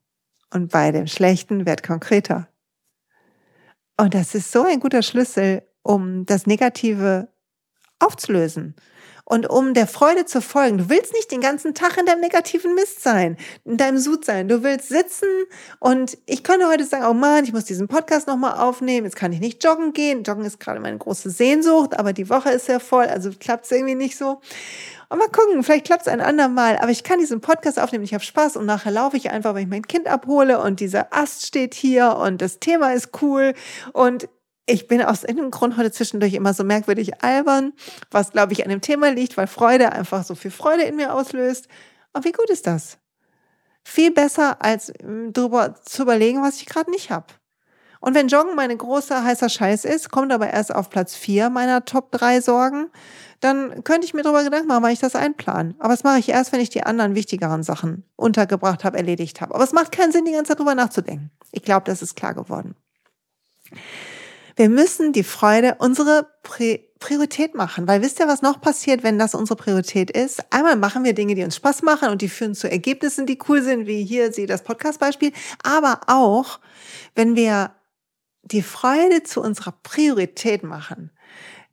Und 0.53 0.71
bei 0.71 0.91
dem 0.91 1.07
Schlechten 1.07 1.65
werd 1.65 1.81
konkreter. 1.81 2.47
Und 3.97 4.13
das 4.13 4.35
ist 4.35 4.51
so 4.51 4.63
ein 4.63 4.79
guter 4.79 5.01
Schlüssel, 5.01 5.63
um 5.85 6.25
das 6.25 6.47
Negative 6.47 7.27
aufzulösen 7.99 8.75
und 9.23 9.47
um 9.47 9.73
der 9.73 9.87
Freude 9.87 10.25
zu 10.25 10.41
folgen. 10.41 10.79
Du 10.79 10.89
willst 10.89 11.13
nicht 11.13 11.31
den 11.31 11.41
ganzen 11.41 11.75
Tag 11.75 11.97
in 11.97 12.05
deinem 12.05 12.21
negativen 12.21 12.73
Mist 12.73 13.03
sein, 13.03 13.37
in 13.65 13.77
deinem 13.77 13.99
Sud 13.99 14.25
sein. 14.25 14.47
Du 14.47 14.63
willst 14.63 14.89
sitzen 14.89 15.27
und 15.79 16.17
ich 16.25 16.43
könnte 16.43 16.67
heute 16.67 16.85
sagen, 16.85 17.05
oh 17.07 17.13
Mann, 17.13 17.43
ich 17.43 17.53
muss 17.53 17.65
diesen 17.65 17.87
Podcast 17.87 18.27
nochmal 18.27 18.59
aufnehmen. 18.59 19.05
Jetzt 19.05 19.15
kann 19.15 19.31
ich 19.31 19.39
nicht 19.39 19.63
joggen 19.63 19.93
gehen. 19.93 20.23
Joggen 20.23 20.43
ist 20.43 20.59
gerade 20.59 20.79
meine 20.79 20.97
große 20.97 21.29
Sehnsucht, 21.29 21.97
aber 21.97 22.13
die 22.13 22.29
Woche 22.29 22.49
ist 22.49 22.67
ja 22.67 22.79
voll, 22.79 23.05
also 23.05 23.29
klappt 23.39 23.65
es 23.65 23.71
irgendwie 23.71 23.95
nicht 23.95 24.17
so. 24.17 24.41
Und 25.09 25.19
mal 25.19 25.29
gucken, 25.29 25.61
vielleicht 25.63 25.85
klappt 25.85 26.01
es 26.01 26.07
ein 26.07 26.21
andermal. 26.21 26.77
Aber 26.77 26.89
ich 26.89 27.03
kann 27.03 27.19
diesen 27.19 27.41
Podcast 27.41 27.79
aufnehmen, 27.79 28.03
ich 28.03 28.15
habe 28.15 28.23
Spaß 28.23 28.57
und 28.57 28.65
nachher 28.65 28.91
laufe 28.91 29.17
ich 29.17 29.29
einfach, 29.29 29.53
wenn 29.53 29.63
ich 29.63 29.69
mein 29.69 29.87
Kind 29.87 30.07
abhole 30.07 30.59
und 30.59 30.79
dieser 30.79 31.13
Ast 31.13 31.45
steht 31.45 31.75
hier 31.75 32.15
und 32.15 32.41
das 32.41 32.59
Thema 32.59 32.93
ist 32.93 33.09
cool 33.21 33.53
und 33.93 34.27
ich 34.65 34.88
bin 34.88 35.01
aus 35.01 35.23
irgendeinem 35.23 35.51
Grund 35.51 35.78
heute 35.78 35.91
zwischendurch 35.91 36.34
immer 36.34 36.54
so 36.54 36.63
merkwürdig 36.63 37.23
albern, 37.23 37.73
was 38.12 38.32
glaube 38.32 38.54
ich 38.54 38.63
an 38.63 38.69
dem 38.69 38.82
Thema 38.82 39.12
liegt, 39.12 39.38
weil 39.38 39.47
Freude 39.47 39.91
einfach 39.91 40.23
so 40.23 40.36
viel 40.36 40.51
Freude 40.51 40.84
in 40.84 40.95
mir 40.95 41.13
auslöst. 41.13 41.67
Und 42.13 42.25
wie 42.25 42.32
gut 42.32 42.49
ist 42.49 42.65
das? 42.65 42.97
Viel 43.84 44.12
besser 44.12 44.63
als 44.63 44.91
hm, 44.99 45.34
darüber 45.34 45.75
zu 45.84 46.04
überlegen, 46.04 46.41
was 46.41 46.58
ich 46.58 46.65
gerade 46.65 46.89
nicht 46.89 47.12
habe. 47.12 47.28
Und 48.01 48.13
wenn 48.13 48.28
Joggen 48.28 48.56
meine 48.56 48.75
große 48.75 49.23
heißer 49.23 49.49
Scheiß 49.49 49.86
ist, 49.86 50.12
kommt 50.12 50.32
aber 50.32 50.51
erst 50.51 50.73
auf 50.73 50.89
Platz 50.89 51.15
vier 51.15 51.49
meiner 51.49 51.86
Top 51.86 52.12
drei 52.12 52.39
Sorgen, 52.39 52.89
dann 53.39 53.84
könnte 53.84 54.06
ich 54.06 54.13
mir 54.13 54.21
darüber 54.21 54.43
Gedanken 54.43 54.67
machen, 54.67 54.84
weil 54.84 54.93
ich 54.93 54.99
das 54.99 55.15
einplanen. 55.15 55.75
Aber 55.80 55.89
das 55.89 56.04
mache 56.04 56.19
ich 56.19 56.30
erst, 56.30 56.51
wenn 56.51 56.60
ich 56.60 56.69
die 56.69 56.84
anderen 56.84 57.15
wichtigeren 57.15 57.63
Sachen 57.63 58.04
untergebracht 58.15 58.84
habe, 58.84 58.97
erledigt 58.97 59.41
habe. 59.41 59.56
Aber 59.56 59.63
es 59.63 59.73
macht 59.73 59.91
keinen 59.91 60.12
Sinn, 60.12 60.25
die 60.25 60.32
ganze 60.32 60.49
Zeit 60.49 60.60
darüber 60.60 60.75
nachzudenken. 60.75 61.32
Ich 61.51 61.63
glaube, 61.63 61.86
das 61.86 62.01
ist 62.01 62.15
klar 62.15 62.34
geworden. 62.34 62.75
Wir 64.55 64.69
müssen 64.69 65.11
die 65.11 65.23
Freude 65.23 65.75
unsere 65.79 66.27
Priorität 66.99 67.55
machen, 67.55 67.87
weil 67.87 68.01
wisst 68.01 68.19
ihr, 68.19 68.27
was 68.27 68.41
noch 68.41 68.61
passiert, 68.61 69.03
wenn 69.03 69.19
das 69.19 69.35
unsere 69.35 69.57
Priorität 69.57 70.09
ist? 70.09 70.45
Einmal 70.49 70.77
machen 70.77 71.03
wir 71.03 71.13
Dinge, 71.13 71.35
die 71.35 71.43
uns 71.43 71.57
Spaß 71.57 71.81
machen 71.81 72.09
und 72.09 72.21
die 72.21 72.29
führen 72.29 72.55
zu 72.55 72.71
Ergebnissen, 72.71 73.25
die 73.25 73.37
cool 73.49 73.61
sind, 73.61 73.85
wie 73.85 74.05
hier 74.05 74.31
sie 74.31 74.45
das 74.45 74.63
Podcast-Beispiel, 74.63 75.33
aber 75.61 76.01
auch, 76.07 76.59
wenn 77.15 77.35
wir 77.35 77.75
die 78.43 78.61
Freude 78.61 79.23
zu 79.23 79.41
unserer 79.41 79.73
Priorität 79.83 80.63
machen, 80.63 81.11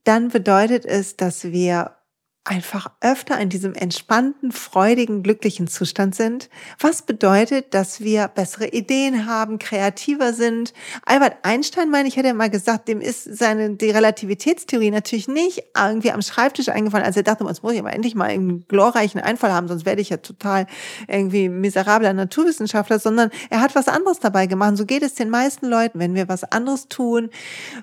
dann 0.05 0.31
bedeutet 0.31 0.85
es, 0.85 1.17
dass 1.17 1.45
wir 1.45 1.97
einfach 2.45 2.91
öfter 3.01 3.39
in 3.39 3.49
diesem 3.51 3.75
entspannten, 3.75 4.51
freudigen, 4.51 5.23
glücklichen 5.23 5.69
Zustand 5.69 6.17
sind. 6.17 6.49
Was 6.81 7.03
bedeutet, 7.03 7.73
dass 7.73 8.01
wir 8.01 8.27
bessere 8.27 8.67
Ideen 8.69 9.27
haben, 9.27 9.59
kreativer 9.59 10.33
sind. 10.33 10.73
Albert 11.07 11.37
Einstein, 11.43 11.91
meine 11.91 12.09
ich, 12.09 12.17
hätte 12.17 12.29
ja 12.29 12.35
mal 12.35 12.51
gesagt, 12.51 12.89
dem 12.89 13.01
ist 13.01 13.25
seine, 13.39 13.77
die 13.77 13.91
Relativitätstheorie 13.91 14.91
natürlich 14.91 15.29
nicht 15.29 15.63
irgendwie 15.77 16.11
am 16.11 16.23
Schreibtisch 16.23 16.69
eingefallen, 16.69 17.07
als 17.07 17.17
er 17.17 17.23
dachte, 17.23 17.45
jetzt 17.45 17.63
muss 17.63 17.75
ich 17.75 17.79
aber 17.79 17.93
endlich 17.93 18.15
mal 18.15 18.31
einen 18.31 18.67
glorreichen 18.67 19.21
Einfall 19.21 19.53
haben, 19.53 19.69
sonst 19.69 19.87
werde 19.87 20.01
ich 20.01 20.11
ja 20.11 20.17
total 20.17 20.67
irgendwie 21.07 21.49
miserabler 21.49 22.13
Naturwissenschaftler, 22.13 22.99
sondern 22.99 23.31
er 23.51 23.61
hat 23.61 23.75
was 23.75 23.87
anderes 23.87 24.19
dabei 24.19 24.47
gemacht. 24.47 24.77
so 24.77 24.87
geht 24.87 25.03
es 25.03 25.15
den 25.15 25.31
meisten 25.31 25.67
Leuten, 25.67 25.99
wenn 26.01 26.15
wir 26.15 26.29
was 26.29 26.45
anderes 26.45 26.89
tun, 26.89 27.31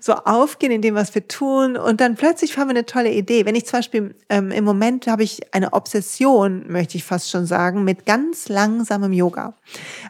so 0.02 0.14
aufgehen 0.14 0.72
in 0.72 0.82
dem, 0.82 0.96
was 0.96 1.16
wir 1.16 1.28
tun 1.28 1.78
und 1.78 2.02
dann 2.02 2.16
plötzlich 2.16 2.58
haben 2.58 2.68
wir 2.68 2.76
eine 2.76 2.86
tolle 2.86 3.12
Idee. 3.12 3.46
Wenn 3.46 3.56
ich 3.56 3.66
zum 3.66 3.80
Beispiel 3.80 4.16
ähm, 4.30 4.49
im 4.52 4.64
Moment 4.64 5.08
habe 5.08 5.24
ich 5.24 5.54
eine 5.54 5.74
Obsession, 5.74 6.66
möchte 6.68 6.98
ich 6.98 7.04
fast 7.04 7.30
schon 7.30 7.46
sagen, 7.46 7.84
mit 7.84 8.06
ganz 8.06 8.50
langsamem 8.50 9.14
Yoga. 9.14 9.54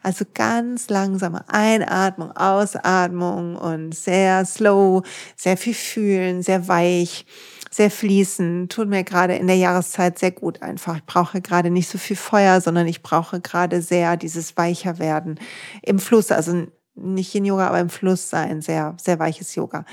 Also 0.04 0.26
ganz 0.34 0.90
langsame 0.90 1.48
Einatmung, 1.50 2.32
Ausatmung 2.32 3.56
und 3.56 3.94
sehr 3.94 4.46
slow, 4.46 5.04
sehr 5.36 5.58
viel 5.58 5.74
fühlen, 5.74 6.42
sehr 6.42 6.68
weich 6.68 7.26
sehr 7.72 7.92
fließend, 7.92 8.72
tut 8.72 8.90
mir 8.90 9.04
gerade 9.04 9.36
in 9.36 9.48
der 9.48 9.56
Jahreszeit 9.56 10.18
sehr 10.18 10.32
gut 10.32 10.62
einfach. 10.62 10.98
Ich 10.98 11.06
brauche 11.06 11.40
gerade 11.40 11.70
nicht 11.70 11.88
so 11.88 11.98
viel 11.98 12.16
Feuer, 12.16 12.62
sondern 12.62 12.88
ich 12.88 13.04
brauche 13.04 13.40
gerade 13.42 13.82
sehr 13.82 14.18
dieses 14.18 14.58
weicher 14.58 15.00
werden 15.00 15.40
im 15.84 16.00
Fluss, 16.00 16.32
also 16.32 16.66
nicht 16.96 17.34
in 17.36 17.46
Yoga, 17.46 17.68
aber 17.68 17.80
im 17.80 17.90
Fluss 17.90 18.30
sein, 18.30 18.62
sehr, 18.62 18.96
sehr 19.02 19.20
weiches 19.20 19.56
Yoga. 19.56 19.86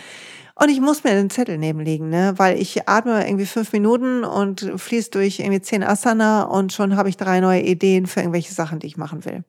Und 0.59 0.71
ich 0.71 0.81
muss 0.81 1.05
mir 1.05 1.11
den 1.11 1.29
Zettel 1.29 1.59
nebenlegen, 1.59 2.09
ne? 2.09 2.33
weil 2.37 2.59
ich 2.59 2.89
atme 2.89 3.27
irgendwie 3.27 3.45
fünf 3.45 3.75
Minuten 3.75 4.25
und 4.25 4.73
fließe 4.77 5.11
durch 5.11 5.39
irgendwie 5.39 5.61
zehn 5.61 5.85
Asana 5.85 6.45
und 6.45 6.73
schon 6.73 6.97
habe 6.97 7.11
ich 7.11 7.19
drei 7.19 7.41
neue 7.41 7.61
Ideen 7.61 8.07
für 8.07 8.21
irgendwelche 8.21 8.55
Sachen, 8.55 8.79
die 8.79 8.87
ich 8.87 8.97
machen 8.97 9.27
will. 9.27 9.45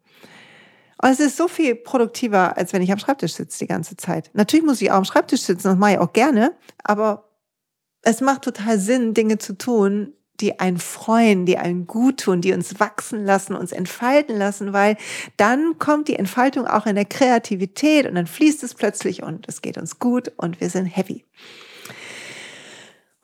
Und 1.01 1.09
es 1.09 1.21
ist 1.21 1.37
so 1.37 1.47
viel 1.47 1.75
produktiver, 1.75 2.57
als 2.57 2.73
wenn 2.73 2.81
ich 2.81 2.91
am 2.91 2.99
Schreibtisch 2.99 3.35
sitze 3.35 3.59
die 3.59 3.67
ganze 3.67 3.95
Zeit. 3.95 4.31
Natürlich 4.33 4.65
muss 4.65 4.81
ich 4.81 4.91
auch 4.91 4.97
am 4.97 5.05
Schreibtisch 5.05 5.43
sitzen, 5.43 5.69
das 5.69 5.77
mache 5.77 5.93
ich 5.93 5.99
auch 5.99 6.11
gerne, 6.11 6.53
aber 6.83 7.29
es 8.01 8.19
macht 8.19 8.41
total 8.41 8.77
Sinn, 8.77 9.13
Dinge 9.13 9.37
zu 9.37 9.57
tun, 9.57 10.13
die 10.39 10.59
einen 10.59 10.77
freuen, 10.77 11.45
die 11.45 11.57
einen 11.57 11.87
gut 11.87 12.21
tun, 12.21 12.41
die 12.41 12.53
uns 12.53 12.79
wachsen 12.79 13.25
lassen, 13.25 13.55
uns 13.55 13.71
entfalten 13.71 14.37
lassen, 14.37 14.73
weil 14.73 14.97
dann 15.37 15.79
kommt 15.79 16.07
die 16.07 16.15
Entfaltung 16.15 16.67
auch 16.67 16.85
in 16.85 16.95
der 16.95 17.05
Kreativität 17.05 18.05
und 18.07 18.15
dann 18.15 18.27
fließt 18.27 18.63
es 18.63 18.73
plötzlich 18.73 19.23
und 19.23 19.47
es 19.47 19.61
geht 19.61 19.77
uns 19.77 19.99
gut 19.99 20.31
und 20.37 20.61
wir 20.61 20.69
sind 20.69 20.85
happy. 20.85 21.25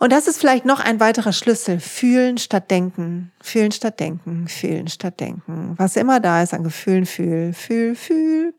Und 0.04 0.12
das 0.12 0.28
ist 0.28 0.38
vielleicht 0.38 0.66
noch 0.66 0.82
ein 0.82 1.00
weiterer 1.00 1.32
Schlüssel. 1.32 1.80
Fühlen 1.80 2.38
statt 2.38 2.70
denken. 2.70 3.32
Fühlen 3.42 3.72
statt 3.72 4.02
denken. 4.02 4.50
Fühlen 4.50 4.90
statt 4.90 5.22
denken. 5.22 5.76
Was 5.78 5.96
immer 5.96 6.20
da 6.20 6.44
ist 6.44 6.54
an 6.54 6.66
Gefühlen, 6.66 7.06
fühl, 7.06 7.54
fühl, 7.54 7.96
fühl. 7.96 8.54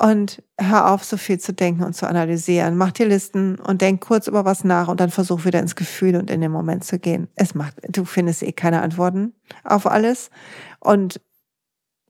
Und 0.00 0.42
hör 0.58 0.90
auf, 0.90 1.04
so 1.04 1.18
viel 1.18 1.38
zu 1.38 1.52
denken 1.52 1.84
und 1.84 1.92
zu 1.94 2.08
analysieren. 2.08 2.78
Mach 2.78 2.90
dir 2.90 3.06
Listen 3.06 3.58
und 3.58 3.82
denk 3.82 4.00
kurz 4.00 4.28
über 4.28 4.46
was 4.46 4.64
nach 4.64 4.88
und 4.88 4.98
dann 4.98 5.10
versuch 5.10 5.44
wieder 5.44 5.60
ins 5.60 5.76
Gefühl 5.76 6.16
und 6.16 6.30
in 6.30 6.40
den 6.40 6.50
Moment 6.50 6.84
zu 6.84 6.98
gehen. 6.98 7.28
Es 7.34 7.54
macht, 7.54 7.74
du 7.86 8.06
findest 8.06 8.42
eh 8.42 8.52
keine 8.52 8.80
Antworten 8.80 9.34
auf 9.62 9.86
alles. 9.86 10.30
Und 10.78 11.20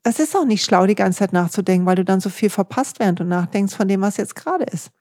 es 0.04 0.20
ist 0.20 0.36
auch 0.36 0.44
nicht 0.44 0.64
schlau, 0.64 0.86
die 0.86 0.94
ganze 0.94 1.18
Zeit 1.18 1.32
nachzudenken, 1.32 1.84
weil 1.84 1.96
du 1.96 2.04
dann 2.04 2.20
so 2.20 2.30
viel 2.30 2.48
verpasst, 2.48 3.00
während 3.00 3.18
du 3.18 3.24
nachdenkst 3.24 3.74
von 3.74 3.88
dem, 3.88 4.02
was 4.02 4.18
jetzt 4.18 4.36
gerade 4.36 4.66
ist. 4.66 4.92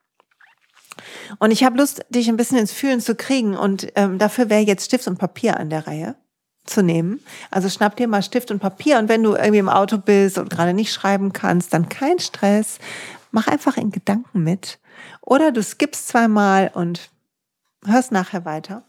Und 1.38 1.52
ich 1.52 1.62
habe 1.62 1.76
Lust, 1.78 2.04
dich 2.10 2.28
ein 2.28 2.36
bisschen 2.36 2.58
ins 2.58 2.72
Fühlen 2.72 3.00
zu 3.00 3.14
kriegen. 3.14 3.56
Und 3.56 3.86
ähm, 3.94 4.18
dafür 4.18 4.50
wäre 4.50 4.62
jetzt 4.62 4.86
Stift 4.86 5.06
und 5.06 5.16
Papier 5.16 5.60
an 5.60 5.70
der 5.70 5.86
Reihe 5.86 6.16
zu 6.64 6.82
nehmen. 6.82 7.20
Also 7.50 7.68
schnapp 7.68 7.96
dir 7.96 8.08
mal 8.08 8.22
Stift 8.22 8.50
und 8.50 8.60
Papier 8.60 8.98
und 8.98 9.08
wenn 9.08 9.22
du 9.22 9.34
irgendwie 9.34 9.58
im 9.58 9.68
Auto 9.68 9.98
bist 9.98 10.38
und 10.38 10.50
gerade 10.50 10.74
nicht 10.74 10.92
schreiben 10.92 11.32
kannst, 11.32 11.74
dann 11.74 11.88
kein 11.88 12.18
Stress. 12.18 12.78
Mach 13.30 13.46
einfach 13.46 13.76
in 13.76 13.90
Gedanken 13.90 14.42
mit. 14.42 14.78
Oder 15.20 15.52
du 15.52 15.62
skippst 15.62 16.08
zweimal 16.08 16.70
und 16.74 17.10
hörst 17.84 18.12
nachher 18.12 18.44
weiter. 18.44 18.84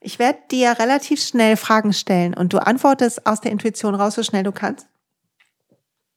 Ich 0.00 0.18
werde 0.18 0.40
dir 0.50 0.78
relativ 0.78 1.22
schnell 1.22 1.56
Fragen 1.56 1.92
stellen 1.92 2.34
und 2.34 2.52
du 2.52 2.58
antwortest 2.58 3.26
aus 3.26 3.40
der 3.40 3.52
Intuition 3.52 3.94
raus, 3.94 4.14
so 4.14 4.22
schnell 4.22 4.42
du 4.42 4.52
kannst. 4.52 4.86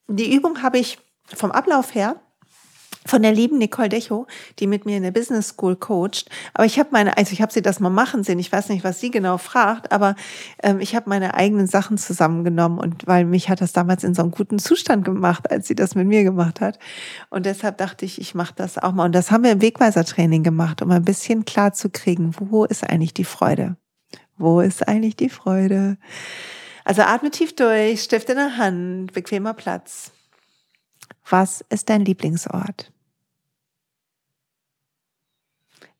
Die 0.07 0.33
Übung 0.33 0.63
habe 0.63 0.79
ich 0.79 0.97
vom 1.27 1.51
Ablauf 1.51 1.93
her 1.93 2.15
von 3.05 3.21
der 3.21 3.31
lieben 3.31 3.57
Nicole 3.57 3.89
Decho, 3.89 4.25
die 4.59 4.67
mit 4.67 4.85
mir 4.85 4.97
in 4.97 5.03
der 5.03 5.11
Business 5.11 5.49
School 5.49 5.75
coacht. 5.75 6.29
Aber 6.53 6.65
ich 6.65 6.79
habe 6.79 6.89
meine, 6.91 7.17
also 7.17 7.33
ich 7.33 7.41
habe 7.41 7.53
sie 7.53 7.61
das 7.61 7.79
mal 7.79 7.89
machen 7.89 8.23
sehen. 8.23 8.39
Ich 8.39 8.51
weiß 8.51 8.69
nicht, 8.69 8.83
was 8.83 8.99
sie 8.99 9.11
genau 9.11 9.37
fragt, 9.37 9.91
aber 9.91 10.15
ähm, 10.63 10.79
ich 10.79 10.95
habe 10.95 11.09
meine 11.09 11.35
eigenen 11.35 11.67
Sachen 11.67 11.97
zusammengenommen 11.97 12.79
und 12.79 13.05
weil 13.07 13.25
mich 13.25 13.49
hat 13.49 13.61
das 13.61 13.73
damals 13.73 14.03
in 14.03 14.15
so 14.15 14.23
einem 14.23 14.31
guten 14.31 14.59
Zustand 14.59 15.05
gemacht, 15.05 15.51
als 15.51 15.67
sie 15.67 15.75
das 15.75 15.95
mit 15.95 16.07
mir 16.07 16.23
gemacht 16.23 16.61
hat. 16.61 16.79
Und 17.29 17.45
deshalb 17.45 17.77
dachte 17.77 18.05
ich, 18.05 18.19
ich 18.19 18.33
mache 18.33 18.53
das 18.55 18.77
auch 18.77 18.91
mal. 18.91 19.05
Und 19.05 19.15
das 19.15 19.31
haben 19.31 19.43
wir 19.43 19.51
im 19.51 19.61
Wegweiser-Training 19.61 20.43
gemacht, 20.43 20.81
um 20.81 20.91
ein 20.91 21.05
bisschen 21.05 21.45
klar 21.45 21.73
zu 21.73 21.89
kriegen, 21.89 22.33
wo 22.39 22.65
ist 22.65 22.83
eigentlich 22.83 23.13
die 23.13 23.23
Freude? 23.23 23.77
Wo 24.37 24.61
ist 24.61 24.87
eigentlich 24.87 25.15
die 25.15 25.29
Freude? 25.29 25.97
Also 26.83 27.03
atme 27.03 27.31
tief 27.31 27.55
durch, 27.55 28.01
Stift 28.01 28.29
in 28.29 28.35
der 28.35 28.57
Hand, 28.57 29.13
bequemer 29.13 29.53
Platz. 29.53 30.11
Was 31.29 31.61
ist 31.69 31.89
dein 31.89 32.05
Lieblingsort? 32.05 32.91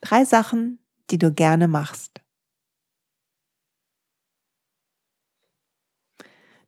Drei 0.06 0.24
Sachen, 0.24 0.78
die 1.10 1.18
du 1.18 1.34
gerne 1.34 1.68
machst. 1.68 2.22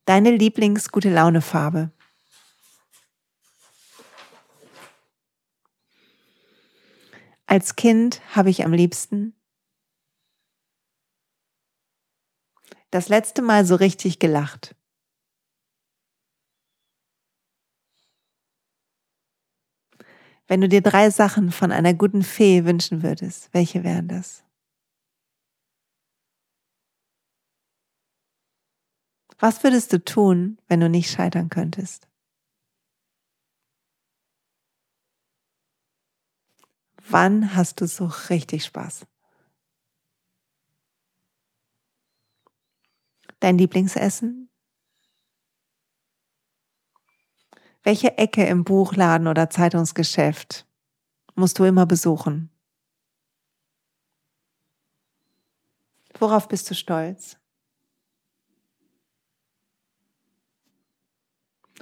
Deine 0.06 0.32
Lieblings-Gute 0.32 1.14
Laune-Farbe. 1.14 1.92
Als 7.46 7.76
Kind 7.76 8.22
habe 8.36 8.50
ich 8.50 8.66
am 8.66 8.74
liebsten 8.74 9.36
das 12.90 13.08
letzte 13.08 13.44
Mal 13.44 13.66
so 13.66 13.76
richtig 13.76 14.18
gelacht. 14.18 14.76
Wenn 20.50 20.62
du 20.62 20.70
dir 20.70 20.82
drei 20.82 21.10
Sachen 21.10 21.52
von 21.52 21.74
einer 21.74 21.94
guten 21.94 22.24
Fee 22.24 22.64
wünschen 22.64 23.04
würdest, 23.04 23.50
welche 23.52 23.84
wären 23.84 24.08
das? 24.08 24.44
Was 29.40 29.64
würdest 29.64 29.94
du 29.94 30.04
tun, 30.04 30.58
wenn 30.68 30.80
du 30.80 30.90
nicht 30.90 31.12
scheitern 31.12 31.50
könntest? 31.50 32.08
Wann 37.10 37.56
hast 37.56 37.82
du 37.82 37.88
so 37.88 38.06
richtig 38.30 38.66
Spaß? 38.66 39.06
Dein 43.40 43.58
Lieblingsessen? 43.58 44.50
Welche 47.88 48.18
Ecke 48.18 48.46
im 48.46 48.66
Buchladen 48.66 49.28
oder 49.28 49.50
Zeitungsgeschäft 49.50 50.68
musst 51.36 51.58
du 51.58 51.64
immer 51.64 51.86
besuchen? 51.86 52.50
Worauf 56.20 56.50
bist 56.50 56.70
du 56.70 56.76
stolz? 56.76 57.38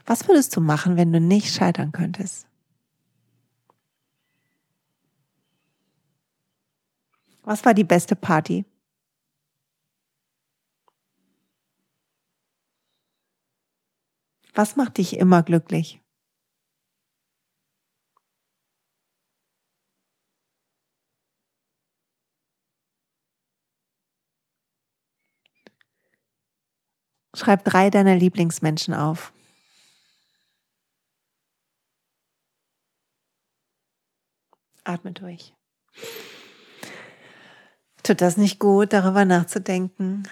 Was 0.06 0.28
würdest 0.28 0.56
du 0.56 0.62
machen, 0.62 0.96
wenn 0.96 1.12
du 1.12 1.20
nicht 1.20 1.52
scheitern 1.52 1.91
könntest? 1.91 2.48
Was 7.41 7.65
war 7.65 7.74
die 7.74 7.84
beste 7.84 8.15
Party? 8.15 8.63
Was 14.56 14.78
macht 14.78 14.98
dich 14.98 15.18
immer 15.18 15.44
glücklich? 15.44 16.02
Schreib 27.36 27.65
drei 27.65 27.89
deiner 27.89 28.15
Lieblingsmenschen 28.15 28.94
auf. 28.94 29.34
Atme 34.86 35.12
durch. 35.12 35.54
Tut 38.04 38.22
das 38.22 38.38
nicht 38.38 38.60
gut, 38.60 38.94
darüber 38.94 39.26
nachzudenken? 39.26 40.24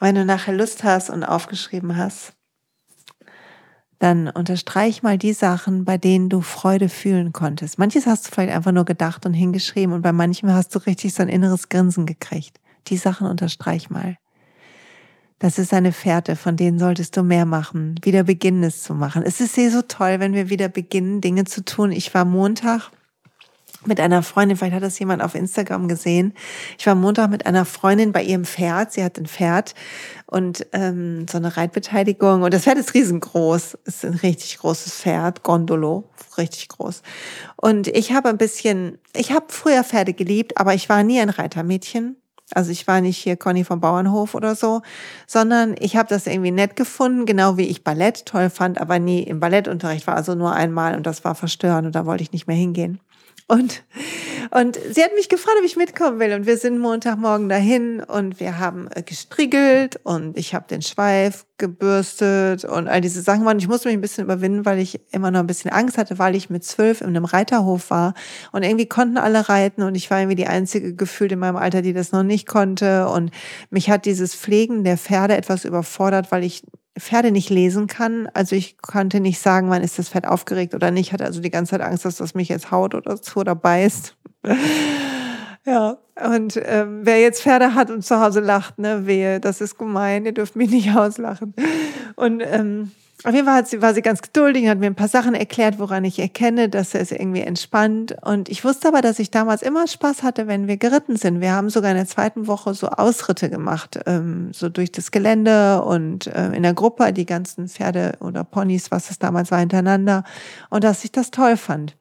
Wenn 0.00 0.14
du 0.14 0.24
nachher 0.24 0.54
Lust 0.54 0.84
hast 0.84 1.10
und 1.10 1.24
aufgeschrieben 1.24 1.96
hast, 1.96 2.32
dann 3.98 4.28
unterstreich 4.28 5.02
mal 5.02 5.18
die 5.18 5.32
Sachen, 5.32 5.84
bei 5.84 5.98
denen 5.98 6.28
du 6.28 6.40
Freude 6.40 6.88
fühlen 6.88 7.32
konntest. 7.32 7.78
Manches 7.78 8.06
hast 8.06 8.26
du 8.26 8.30
vielleicht 8.30 8.54
einfach 8.54 8.70
nur 8.70 8.84
gedacht 8.84 9.26
und 9.26 9.34
hingeschrieben 9.34 9.92
und 9.92 10.02
bei 10.02 10.12
manchem 10.12 10.52
hast 10.52 10.74
du 10.74 10.78
richtig 10.78 11.14
so 11.14 11.22
ein 11.22 11.28
inneres 11.28 11.68
Grinsen 11.68 12.06
gekriegt. 12.06 12.60
Die 12.86 12.96
Sachen 12.96 13.26
unterstreich 13.26 13.90
mal. 13.90 14.16
Das 15.40 15.58
ist 15.58 15.72
eine 15.72 15.92
Fährte, 15.92 16.36
von 16.36 16.56
denen 16.56 16.78
solltest 16.78 17.16
du 17.16 17.22
mehr 17.22 17.44
machen, 17.44 17.96
wieder 18.02 18.24
beginnen 18.24 18.64
es 18.64 18.82
zu 18.82 18.94
machen. 18.94 19.22
Es 19.22 19.40
ist 19.40 19.54
sehr 19.54 19.70
so 19.70 19.82
toll, 19.82 20.18
wenn 20.18 20.32
wir 20.32 20.48
wieder 20.48 20.68
beginnen, 20.68 21.20
Dinge 21.20 21.44
zu 21.44 21.64
tun. 21.64 21.92
Ich 21.92 22.12
war 22.14 22.24
Montag 22.24 22.90
mit 23.84 24.00
einer 24.00 24.22
Freundin, 24.22 24.56
vielleicht 24.56 24.74
hat 24.74 24.82
das 24.82 24.98
jemand 24.98 25.22
auf 25.22 25.34
Instagram 25.34 25.88
gesehen. 25.88 26.34
Ich 26.78 26.86
war 26.86 26.94
Montag 26.94 27.30
mit 27.30 27.46
einer 27.46 27.64
Freundin 27.64 28.12
bei 28.12 28.22
ihrem 28.22 28.44
Pferd. 28.44 28.92
Sie 28.92 29.04
hat 29.04 29.18
ein 29.18 29.26
Pferd 29.26 29.74
und 30.26 30.66
ähm, 30.72 31.26
so 31.28 31.38
eine 31.38 31.56
Reitbeteiligung. 31.56 32.42
Und 32.42 32.52
das 32.52 32.64
Pferd 32.64 32.78
ist 32.78 32.94
riesengroß. 32.94 33.78
Ist 33.84 34.04
ein 34.04 34.14
richtig 34.14 34.58
großes 34.58 34.94
Pferd, 34.94 35.42
Gondolo, 35.42 36.10
richtig 36.36 36.68
groß. 36.68 37.02
Und 37.56 37.86
ich 37.88 38.12
habe 38.12 38.28
ein 38.28 38.38
bisschen, 38.38 38.98
ich 39.14 39.32
habe 39.32 39.46
früher 39.48 39.84
Pferde 39.84 40.12
geliebt, 40.12 40.58
aber 40.58 40.74
ich 40.74 40.88
war 40.88 41.02
nie 41.04 41.20
ein 41.20 41.30
Reitermädchen. 41.30 42.16
Also 42.54 42.70
ich 42.70 42.86
war 42.86 43.00
nicht 43.00 43.18
hier 43.18 43.36
Conny 43.36 43.62
vom 43.62 43.80
Bauernhof 43.80 44.34
oder 44.34 44.54
so, 44.54 44.80
sondern 45.26 45.74
ich 45.78 45.96
habe 45.96 46.08
das 46.08 46.26
irgendwie 46.26 46.50
nett 46.50 46.76
gefunden, 46.76 47.26
genau 47.26 47.58
wie 47.58 47.66
ich 47.66 47.84
Ballett 47.84 48.24
toll 48.24 48.48
fand, 48.48 48.80
aber 48.80 48.98
nie 48.98 49.22
im 49.22 49.38
Ballettunterricht 49.38 50.06
war, 50.06 50.16
also 50.16 50.34
nur 50.34 50.54
einmal 50.54 50.96
und 50.96 51.06
das 51.06 51.24
war 51.24 51.34
verstörend 51.34 51.86
und 51.86 51.94
da 51.94 52.06
wollte 52.06 52.22
ich 52.22 52.32
nicht 52.32 52.46
mehr 52.46 52.56
hingehen. 52.56 53.00
Und, 53.48 53.82
und 54.50 54.78
sie 54.92 55.02
hat 55.02 55.14
mich 55.14 55.30
gefragt, 55.30 55.56
ob 55.58 55.64
ich 55.64 55.76
mitkommen 55.76 56.20
will. 56.20 56.34
Und 56.34 56.46
wir 56.46 56.58
sind 56.58 56.78
Montagmorgen 56.78 57.48
dahin 57.48 58.00
und 58.00 58.40
wir 58.40 58.58
haben 58.58 58.88
äh, 58.94 59.02
gestriegelt 59.02 59.98
und 60.02 60.36
ich 60.36 60.54
habe 60.54 60.66
den 60.68 60.82
Schweif 60.82 61.46
gebürstet 61.56 62.66
und 62.66 62.88
all 62.88 63.00
diese 63.00 63.22
Sachen. 63.22 63.46
Und 63.46 63.58
ich 63.58 63.66
musste 63.66 63.88
mich 63.88 63.96
ein 63.96 64.02
bisschen 64.02 64.24
überwinden, 64.24 64.66
weil 64.66 64.78
ich 64.78 65.00
immer 65.12 65.30
noch 65.30 65.40
ein 65.40 65.46
bisschen 65.46 65.70
Angst 65.70 65.96
hatte, 65.96 66.18
weil 66.18 66.36
ich 66.36 66.50
mit 66.50 66.62
zwölf 66.62 67.00
in 67.00 67.08
einem 67.08 67.24
Reiterhof 67.24 67.88
war. 67.88 68.12
Und 68.52 68.64
irgendwie 68.64 68.86
konnten 68.86 69.16
alle 69.16 69.48
reiten 69.48 69.82
und 69.82 69.94
ich 69.94 70.10
war 70.10 70.20
irgendwie 70.20 70.36
die 70.36 70.46
einzige 70.46 70.94
gefühlt 70.94 71.32
in 71.32 71.38
meinem 71.38 71.56
Alter, 71.56 71.80
die 71.80 71.94
das 71.94 72.12
noch 72.12 72.22
nicht 72.22 72.46
konnte. 72.46 73.08
Und 73.08 73.30
mich 73.70 73.88
hat 73.88 74.04
dieses 74.04 74.34
Pflegen 74.34 74.84
der 74.84 74.98
Pferde 74.98 75.38
etwas 75.38 75.64
überfordert, 75.64 76.30
weil 76.32 76.44
ich 76.44 76.64
Pferde 76.98 77.30
nicht 77.30 77.50
lesen 77.50 77.86
kann. 77.86 78.28
Also 78.34 78.56
ich 78.56 78.78
konnte 78.78 79.20
nicht 79.20 79.38
sagen, 79.40 79.70
wann 79.70 79.82
ist 79.82 79.98
das 79.98 80.08
Pferd 80.08 80.26
aufgeregt 80.26 80.74
oder 80.74 80.90
nicht. 80.90 81.12
Hatte 81.12 81.24
also 81.24 81.40
die 81.40 81.50
ganze 81.50 81.70
Zeit 81.70 81.80
Angst, 81.80 82.04
dass 82.04 82.16
das 82.16 82.34
mich 82.34 82.48
jetzt 82.48 82.70
haut 82.70 82.94
oder 82.94 83.16
so 83.16 83.40
oder 83.40 83.54
beißt. 83.54 84.16
ja, 85.66 85.98
und 86.24 86.60
ähm, 86.64 87.00
wer 87.02 87.20
jetzt 87.20 87.42
Pferde 87.42 87.74
hat 87.74 87.90
und 87.90 88.04
zu 88.04 88.20
Hause 88.20 88.40
lacht, 88.40 88.78
ne, 88.78 89.06
wehe, 89.06 89.40
das 89.40 89.60
ist 89.60 89.78
gemein, 89.78 90.26
ihr 90.26 90.32
dürft 90.32 90.56
mich 90.56 90.70
nicht 90.70 90.90
auslachen. 90.96 91.54
Und 92.16 92.40
ähm, 92.44 92.92
auf 93.24 93.34
jeden 93.34 93.46
Fall 93.46 93.66
sie, 93.66 93.82
war 93.82 93.94
sie 93.94 94.02
ganz 94.02 94.22
geduldig 94.22 94.62
und 94.62 94.70
hat 94.70 94.78
mir 94.78 94.86
ein 94.86 94.94
paar 94.94 95.08
Sachen 95.08 95.34
erklärt, 95.34 95.80
woran 95.80 96.04
ich 96.04 96.20
erkenne, 96.20 96.68
dass 96.68 96.94
es 96.94 97.10
irgendwie 97.10 97.40
entspannt. 97.40 98.14
Und 98.22 98.48
ich 98.48 98.64
wusste 98.64 98.86
aber, 98.86 99.02
dass 99.02 99.18
ich 99.18 99.32
damals 99.32 99.62
immer 99.62 99.88
Spaß 99.88 100.22
hatte, 100.22 100.46
wenn 100.46 100.68
wir 100.68 100.76
geritten 100.76 101.16
sind. 101.16 101.40
Wir 101.40 101.52
haben 101.52 101.68
sogar 101.68 101.90
in 101.90 101.96
der 101.96 102.06
zweiten 102.06 102.46
Woche 102.46 102.74
so 102.74 102.88
Ausritte 102.88 103.50
gemacht, 103.50 103.98
ähm, 104.06 104.52
so 104.52 104.68
durch 104.68 104.92
das 104.92 105.10
Gelände 105.10 105.82
und 105.82 106.28
äh, 106.28 106.52
in 106.52 106.62
der 106.62 106.74
Gruppe 106.74 107.12
die 107.12 107.26
ganzen 107.26 107.68
Pferde 107.68 108.12
oder 108.20 108.44
Ponys, 108.44 108.92
was 108.92 109.10
es 109.10 109.18
damals 109.18 109.50
war, 109.50 109.58
hintereinander. 109.58 110.22
Und 110.70 110.84
dass 110.84 111.02
ich 111.02 111.10
das 111.10 111.32
toll 111.32 111.56
fand. 111.56 111.96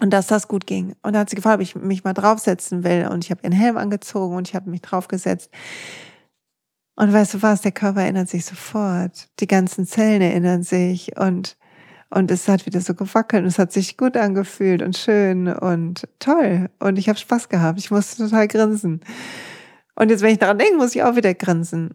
Und 0.00 0.10
dass 0.10 0.26
das 0.26 0.48
gut 0.48 0.66
ging. 0.66 0.94
Und 1.02 1.14
da 1.14 1.20
hat 1.20 1.30
sie 1.30 1.36
gefragt, 1.36 1.56
ob 1.56 1.60
ich 1.62 1.74
mich 1.74 2.04
mal 2.04 2.14
draufsetzen 2.14 2.84
will. 2.84 3.08
Und 3.10 3.24
ich 3.24 3.30
habe 3.30 3.42
ihren 3.44 3.52
Helm 3.52 3.76
angezogen 3.76 4.36
und 4.36 4.48
ich 4.48 4.54
habe 4.54 4.70
mich 4.70 4.80
draufgesetzt. 4.82 5.50
Und 6.94 7.12
weißt 7.12 7.34
du 7.34 7.42
was, 7.42 7.62
der 7.62 7.72
Körper 7.72 8.02
erinnert 8.02 8.28
sich 8.28 8.44
sofort. 8.44 9.28
Die 9.40 9.46
ganzen 9.46 9.86
Zellen 9.86 10.20
erinnern 10.20 10.62
sich 10.62 11.16
und, 11.18 11.56
und 12.10 12.30
es 12.30 12.48
hat 12.48 12.66
wieder 12.66 12.80
so 12.80 12.94
gewackelt 12.94 13.42
und 13.42 13.48
es 13.48 13.58
hat 13.58 13.72
sich 13.72 13.96
gut 13.96 14.16
angefühlt 14.16 14.82
und 14.82 14.96
schön 14.96 15.48
und 15.48 16.06
toll. 16.18 16.68
Und 16.78 16.98
ich 16.98 17.08
habe 17.08 17.18
Spaß 17.18 17.48
gehabt. 17.48 17.78
Ich 17.78 17.90
musste 17.90 18.22
total 18.22 18.46
grinsen. 18.46 19.00
Und 19.94 20.10
jetzt, 20.10 20.22
wenn 20.22 20.32
ich 20.32 20.38
daran 20.38 20.58
denke, 20.58 20.76
muss 20.76 20.94
ich 20.94 21.02
auch 21.02 21.16
wieder 21.16 21.34
grinsen. 21.34 21.94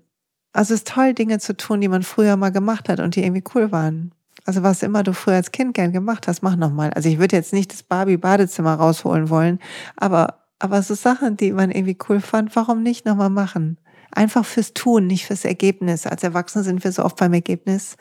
Also 0.52 0.74
es 0.74 0.82
ist 0.82 0.88
toll, 0.88 1.14
Dinge 1.14 1.40
zu 1.40 1.56
tun, 1.56 1.82
die 1.82 1.88
man 1.88 2.04
früher 2.04 2.36
mal 2.36 2.52
gemacht 2.52 2.90
hat 2.90 3.00
und 3.00 3.16
die 3.16 3.24
irgendwie 3.24 3.44
cool 3.54 3.72
waren. 3.72 4.12
Also 4.46 4.64
was 4.64 4.82
immer 4.82 5.04
du 5.04 5.14
früher 5.14 5.36
als 5.36 5.52
Kind 5.52 5.74
gern 5.74 5.92
gemacht 5.92 6.28
hast, 6.28 6.42
mach 6.42 6.56
nochmal. 6.56 6.92
Also 6.94 7.10
ich 7.10 7.20
würde 7.20 7.36
jetzt 7.36 7.54
nicht 7.54 7.72
das 7.72 7.84
Barbie-Badezimmer 7.84 8.76
rausholen 8.76 9.30
wollen, 9.30 9.60
aber 9.96 10.48
aber 10.60 10.82
so 10.82 10.96
Sachen, 10.96 11.38
die 11.38 11.52
man 11.52 11.70
irgendwie 11.70 11.98
cool 12.10 12.20
fand, 12.20 12.56
warum 12.56 12.82
nicht 12.82 13.06
nochmal 13.06 13.30
machen? 13.30 13.78
Einfach 14.12 14.46
fürs 14.46 14.74
Tun, 14.74 15.08
nicht 15.08 15.26
fürs 15.26 15.46
Ergebnis. 15.46 16.08
Als 16.08 16.24
Erwachsene 16.24 16.64
sind 16.64 16.84
wir 16.84 16.92
so 16.92 17.04
oft 17.04 17.18
beim 17.18 17.34
Ergebnis, 17.34 17.98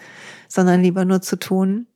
sondern 0.49 0.83
lieber 0.83 1.05
nur 1.05 1.23
zu 1.23 1.37
tun. 1.37 1.87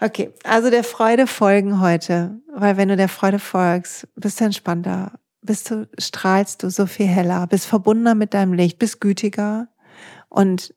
Okay, 0.00 0.32
also 0.44 0.68
der 0.70 0.84
Freude 0.84 1.26
folgen 1.26 1.80
heute, 1.80 2.38
weil 2.54 2.76
wenn 2.76 2.88
du 2.88 2.96
der 2.96 3.08
Freude 3.08 3.38
folgst, 3.38 4.06
bist 4.14 4.40
du 4.40 4.44
entspannter, 4.44 5.18
bist 5.40 5.70
du, 5.70 5.88
strahlst 5.98 6.62
du 6.62 6.70
so 6.70 6.86
viel 6.86 7.06
heller, 7.06 7.46
bist 7.46 7.66
verbundener 7.66 8.14
mit 8.14 8.34
deinem 8.34 8.52
Licht, 8.52 8.78
bist 8.78 9.00
gütiger 9.00 9.68
und 10.28 10.74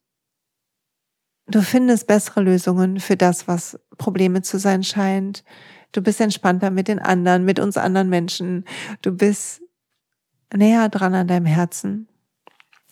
du 1.47 1.61
findest 1.61 2.07
bessere 2.07 2.41
Lösungen 2.41 2.99
für 3.01 3.17
das, 3.17 3.47
was 3.47 3.77
Probleme 3.97 4.41
zu 4.41 4.57
sein 4.57 4.83
scheint. 4.83 5.43
Du 5.91 6.01
bist 6.01 6.21
entspannter 6.21 6.69
mit 6.69 6.87
den 6.87 6.99
anderen, 6.99 7.43
mit 7.43 7.59
uns 7.59 7.75
anderen 7.75 8.09
Menschen. 8.09 8.63
Du 9.01 9.11
bist 9.11 9.61
näher 10.55 10.89
dran 10.89 11.13
an 11.13 11.27
deinem 11.27 11.45
Herzen. 11.45 12.07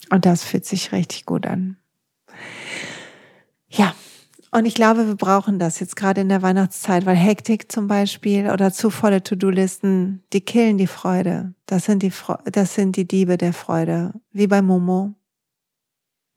Und 0.10 0.26
das 0.26 0.44
fühlt 0.44 0.66
sich 0.66 0.92
richtig 0.92 1.26
gut 1.26 1.46
an. 1.46 1.78
Ja, 3.70 3.94
und 4.52 4.66
ich 4.66 4.76
glaube, 4.76 5.08
wir 5.08 5.16
brauchen 5.16 5.60
das 5.60 5.80
jetzt 5.80 5.96
gerade 5.96 6.22
in 6.22 6.30
der 6.30 6.42
Weihnachtszeit, 6.42 7.06
weil 7.06 7.16
Hektik 7.16 7.72
zum 7.72 7.88
Beispiel 7.88 8.50
oder 8.50 8.72
zu 8.72 8.90
volle 8.90 9.22
To-Do-Listen, 9.22 10.24
die 10.32 10.42
killen 10.42 10.78
die 10.78 10.88
Freude. 10.88 11.54
Das 11.66 11.86
sind 11.86 12.02
die, 12.02 12.14
das 12.52 12.74
sind 12.74 12.96
die 12.96 13.08
Diebe 13.08 13.38
der 13.38 13.54
Freude. 13.54 14.14
Wie 14.32 14.48
bei 14.48 14.62
Momo. 14.62 15.14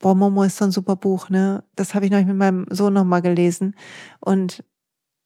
Boah, 0.01 0.15
Momo 0.15 0.43
ist 0.43 0.57
so 0.57 0.65
ein 0.65 0.71
super 0.71 0.97
Buch, 0.97 1.29
ne? 1.29 1.63
Das 1.77 1.95
habe 1.95 2.07
ich 2.07 2.11
noch 2.11 2.25
mit 2.25 2.37
meinem 2.37 2.67
Sohn 2.71 2.95
nochmal 2.95 3.23
gelesen. 3.23 3.77
Und 4.19 4.65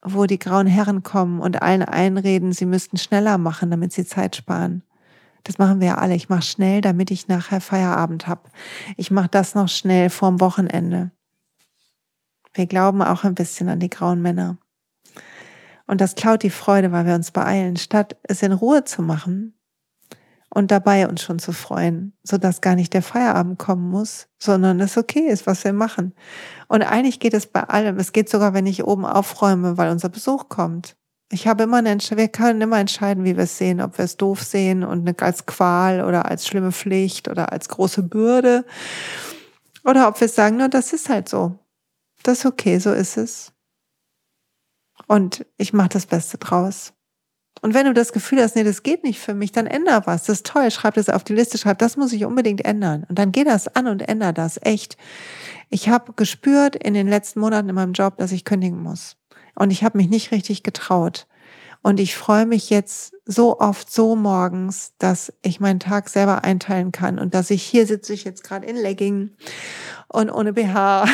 wo 0.03 0.25
die 0.25 0.37
grauen 0.37 0.67
Herren 0.67 1.01
kommen 1.01 1.39
und 1.39 1.61
allen 1.61 1.81
einreden, 1.81 2.51
sie 2.51 2.65
müssten 2.65 2.97
schneller 2.97 3.37
machen, 3.39 3.71
damit 3.71 3.93
sie 3.93 4.05
Zeit 4.05 4.35
sparen. 4.35 4.83
Das 5.45 5.59
machen 5.59 5.79
wir 5.79 5.87
ja 5.87 5.95
alle. 5.95 6.15
Ich 6.15 6.27
mache 6.27 6.41
schnell, 6.41 6.81
damit 6.81 7.11
ich 7.11 7.27
nachher 7.27 7.61
Feierabend 7.61 8.27
habe. 8.27 8.49
Ich 8.97 9.11
mache 9.11 9.29
das 9.29 9.53
noch 9.53 9.69
schnell 9.69 10.09
vorm 10.09 10.41
Wochenende. 10.41 11.11
Wir 12.53 12.65
glauben 12.65 13.03
auch 13.03 13.23
ein 13.23 13.35
bisschen 13.35 13.69
an 13.69 13.79
die 13.79 13.89
grauen 13.89 14.21
Männer. 14.21 14.57
Und 15.85 16.01
das 16.01 16.15
klaut 16.15 16.41
die 16.41 16.49
Freude, 16.49 16.91
weil 16.91 17.05
wir 17.05 17.13
uns 17.13 17.29
beeilen, 17.29 17.77
statt 17.77 18.17
es 18.23 18.41
in 18.41 18.53
Ruhe 18.53 18.85
zu 18.85 19.03
machen 19.03 19.53
und 20.49 20.71
dabei 20.71 21.07
uns 21.07 21.21
schon 21.21 21.37
zu 21.37 21.51
freuen, 21.51 22.17
sodass 22.23 22.61
gar 22.61 22.73
nicht 22.73 22.93
der 22.95 23.03
Feierabend 23.03 23.59
kommen 23.59 23.87
muss, 23.87 24.27
sondern 24.39 24.79
es 24.79 24.97
okay 24.97 25.27
ist, 25.27 25.45
was 25.45 25.63
wir 25.63 25.73
machen. 25.73 26.15
Und 26.67 26.81
eigentlich 26.81 27.19
geht 27.19 27.35
es 27.35 27.45
bei 27.45 27.61
allem. 27.61 27.99
Es 27.99 28.13
geht 28.13 28.29
sogar, 28.29 28.55
wenn 28.55 28.65
ich 28.65 28.83
oben 28.83 29.05
aufräume, 29.05 29.77
weil 29.77 29.91
unser 29.91 30.09
Besuch 30.09 30.49
kommt. 30.49 30.95
Ich 31.35 31.47
habe 31.47 31.63
immer 31.63 31.79
eine, 31.79 31.97
wir 31.97 32.29
können 32.29 32.61
immer 32.61 32.79
entscheiden, 32.79 33.25
wie 33.25 33.35
wir 33.35 33.43
es 33.43 33.57
sehen, 33.57 33.81
ob 33.81 33.97
wir 33.97 34.05
es 34.05 34.15
doof 34.15 34.41
sehen 34.41 34.85
und 34.85 35.21
als 35.21 35.45
Qual 35.45 36.01
oder 36.05 36.31
als 36.31 36.47
schlimme 36.47 36.71
Pflicht 36.71 37.27
oder 37.27 37.51
als 37.51 37.67
große 37.67 38.03
Bürde 38.03 38.63
oder 39.83 40.07
ob 40.07 40.21
wir 40.21 40.29
sagen, 40.29 40.55
nur 40.55 40.69
das 40.69 40.93
ist 40.93 41.09
halt 41.09 41.27
so. 41.27 41.59
Das 42.23 42.39
ist 42.39 42.45
okay, 42.45 42.79
so 42.79 42.93
ist 42.93 43.17
es. 43.17 43.51
Und 45.07 45.45
ich 45.57 45.73
mache 45.73 45.89
das 45.89 46.05
Beste 46.05 46.37
draus. 46.37 46.93
Und 47.61 47.73
wenn 47.73 47.85
du 47.85 47.93
das 47.93 48.13
Gefühl 48.13 48.41
hast, 48.41 48.55
nee, 48.55 48.63
das 48.63 48.81
geht 48.81 49.03
nicht 49.03 49.19
für 49.19 49.33
mich, 49.33 49.51
dann 49.51 49.67
änder 49.67 50.03
was. 50.05 50.23
Das 50.23 50.37
ist 50.37 50.45
toll. 50.45 50.71
Schreib 50.71 50.93
das 50.93 51.09
auf 51.09 51.25
die 51.25 51.33
Liste, 51.33 51.57
schreib, 51.57 51.79
das 51.79 51.97
muss 51.97 52.13
ich 52.13 52.23
unbedingt 52.23 52.63
ändern. 52.63 53.05
Und 53.09 53.19
dann 53.19 53.33
geh 53.33 53.43
das 53.43 53.67
an 53.75 53.87
und 53.87 54.07
änder 54.07 54.31
das. 54.31 54.57
Echt. 54.61 54.95
Ich 55.69 55.89
habe 55.89 56.13
gespürt 56.13 56.77
in 56.77 56.93
den 56.93 57.09
letzten 57.09 57.41
Monaten 57.41 57.67
in 57.67 57.75
meinem 57.75 57.91
Job, 57.91 58.15
dass 58.19 58.31
ich 58.31 58.45
kündigen 58.45 58.81
muss. 58.81 59.17
Und 59.55 59.71
ich 59.71 59.83
habe 59.83 59.97
mich 59.97 60.09
nicht 60.09 60.31
richtig 60.31 60.63
getraut. 60.63 61.27
Und 61.81 61.99
ich 61.99 62.15
freue 62.15 62.45
mich 62.45 62.69
jetzt 62.69 63.13
so 63.25 63.59
oft 63.59 63.91
so 63.91 64.15
morgens, 64.15 64.93
dass 64.97 65.31
ich 65.43 65.59
meinen 65.59 65.79
Tag 65.79 66.09
selber 66.09 66.43
einteilen 66.43 66.91
kann 66.91 67.19
und 67.19 67.35
dass 67.35 67.51
ich 67.51 67.61
hier 67.61 67.85
sitze 67.85 68.13
ich 68.13 68.23
jetzt 68.23 68.43
gerade 68.43 68.65
in 68.65 68.75
Legging 68.75 69.35
und 70.07 70.31
ohne 70.31 70.53
BH 70.53 71.05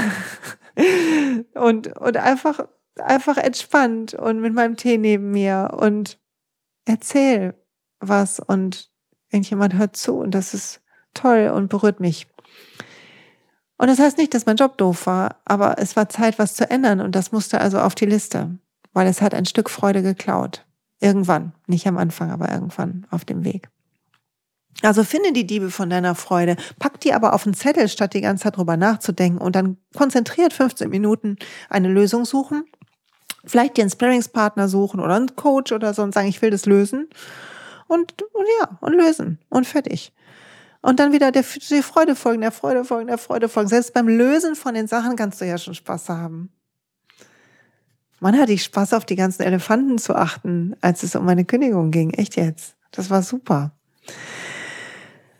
und, 1.55 1.87
und 1.97 2.17
einfach, 2.17 2.67
einfach 2.95 3.35
entspannt 3.35 4.13
und 4.13 4.39
mit 4.39 4.53
meinem 4.53 4.77
Tee 4.77 4.97
neben 4.97 5.31
mir 5.31 5.71
und 5.77 6.19
erzähl 6.85 7.53
was 7.99 8.39
und 8.39 8.89
irgendjemand 9.29 9.73
hört 9.73 9.97
zu 9.97 10.19
und 10.19 10.31
das 10.31 10.53
ist 10.53 10.81
toll 11.13 11.51
und 11.53 11.67
berührt 11.67 11.99
mich. 11.99 12.27
Und 13.81 13.87
das 13.87 13.97
heißt 13.97 14.19
nicht, 14.19 14.35
dass 14.35 14.45
mein 14.45 14.57
Job 14.57 14.77
doof 14.77 15.07
war, 15.07 15.37
aber 15.43 15.79
es 15.79 15.95
war 15.95 16.07
Zeit, 16.07 16.37
was 16.37 16.53
zu 16.53 16.69
ändern 16.69 17.01
und 17.01 17.15
das 17.15 17.31
musste 17.31 17.59
also 17.59 17.79
auf 17.79 17.95
die 17.95 18.05
Liste, 18.05 18.59
weil 18.93 19.07
es 19.07 19.23
hat 19.23 19.33
ein 19.33 19.47
Stück 19.47 19.71
Freude 19.71 20.03
geklaut. 20.03 20.67
Irgendwann, 20.99 21.53
nicht 21.65 21.87
am 21.87 21.97
Anfang, 21.97 22.29
aber 22.29 22.51
irgendwann 22.51 23.07
auf 23.09 23.25
dem 23.25 23.43
Weg. 23.43 23.69
Also 24.83 25.03
finde 25.03 25.33
die 25.33 25.47
Diebe 25.47 25.71
von 25.71 25.89
deiner 25.89 26.13
Freude, 26.13 26.57
pack 26.77 26.99
die 26.99 27.11
aber 27.11 27.33
auf 27.33 27.47
einen 27.47 27.55
Zettel, 27.55 27.89
statt 27.89 28.13
die 28.13 28.21
ganze 28.21 28.43
Zeit 28.43 28.57
drüber 28.57 28.77
nachzudenken 28.77 29.41
und 29.41 29.55
dann 29.55 29.77
konzentriert 29.97 30.53
15 30.53 30.87
Minuten 30.87 31.37
eine 31.67 31.87
Lösung 31.87 32.25
suchen. 32.25 32.65
Vielleicht 33.45 33.77
dir 33.77 33.81
einen 33.81 33.89
Sparringspartner 33.89 34.67
suchen 34.67 34.99
oder 34.99 35.15
einen 35.15 35.35
Coach 35.35 35.71
oder 35.71 35.95
so 35.95 36.03
und 36.03 36.13
sagen, 36.13 36.27
ich 36.27 36.43
will 36.43 36.51
das 36.51 36.67
lösen. 36.67 37.09
Und, 37.87 38.21
und 38.21 38.45
ja, 38.59 38.77
und 38.79 38.93
lösen. 38.93 39.39
Und 39.49 39.65
fertig. 39.65 40.13
Und 40.81 40.99
dann 40.99 41.11
wieder 41.11 41.31
der, 41.31 41.43
die 41.43 41.81
Freude 41.81 42.15
folgen, 42.15 42.41
der 42.41 42.51
Freude 42.51 42.83
folgen, 42.83 43.07
der 43.07 43.17
Freude 43.17 43.49
folgen. 43.49 43.69
Selbst 43.69 43.93
beim 43.93 44.07
Lösen 44.07 44.55
von 44.55 44.73
den 44.73 44.87
Sachen 44.87 45.15
kannst 45.15 45.39
du 45.39 45.45
ja 45.45 45.57
schon 45.57 45.75
Spaß 45.75 46.09
haben. 46.09 46.51
Man 48.19 48.37
hatte 48.37 48.53
ich 48.53 48.63
Spaß, 48.63 48.93
auf 48.93 49.05
die 49.05 49.15
ganzen 49.15 49.43
Elefanten 49.43 49.97
zu 49.97 50.15
achten, 50.15 50.75
als 50.81 51.03
es 51.03 51.15
um 51.15 51.25
meine 51.25 51.45
Kündigung 51.45 51.91
ging. 51.91 52.11
Echt 52.11 52.35
jetzt. 52.35 52.75
Das 52.91 53.09
war 53.09 53.23
super. 53.23 53.71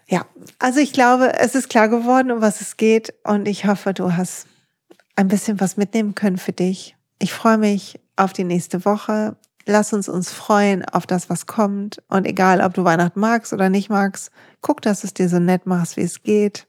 Ja, 0.07 0.25
also 0.59 0.79
ich 0.79 0.91
glaube, 0.91 1.33
es 1.39 1.55
ist 1.55 1.69
klar 1.69 1.89
geworden, 1.89 2.31
um 2.31 2.41
was 2.41 2.59
es 2.59 2.77
geht 2.77 3.13
und 3.23 3.47
ich 3.47 3.65
hoffe, 3.65 3.93
du 3.93 4.15
hast 4.15 4.47
ein 5.15 5.27
bisschen 5.27 5.59
was 5.59 5.77
mitnehmen 5.77 6.15
können 6.15 6.37
für 6.37 6.51
dich. 6.51 6.95
Ich 7.19 7.33
freue 7.33 7.57
mich 7.57 7.99
auf 8.15 8.33
die 8.33 8.43
nächste 8.43 8.83
Woche. 8.83 9.37
Lass 9.66 9.93
uns 9.93 10.09
uns 10.09 10.32
freuen 10.32 10.84
auf 10.86 11.05
das, 11.05 11.30
was 11.30 11.45
kommt. 11.45 12.01
Und 12.07 12.26
egal, 12.26 12.62
ob 12.62 12.74
du 12.74 12.84
Weihnachten 12.84 13.20
magst 13.20 13.53
oder 13.53 13.70
nicht 13.70 13.89
magst, 13.89 14.32
guck, 14.62 14.82
dass 14.82 15.03
es 15.03 15.14
dir 15.14 15.30
so 15.30 15.39
nett 15.39 15.66
machst, 15.66 15.97
wie 15.97 16.01
es 16.01 16.24
geht. 16.24 16.68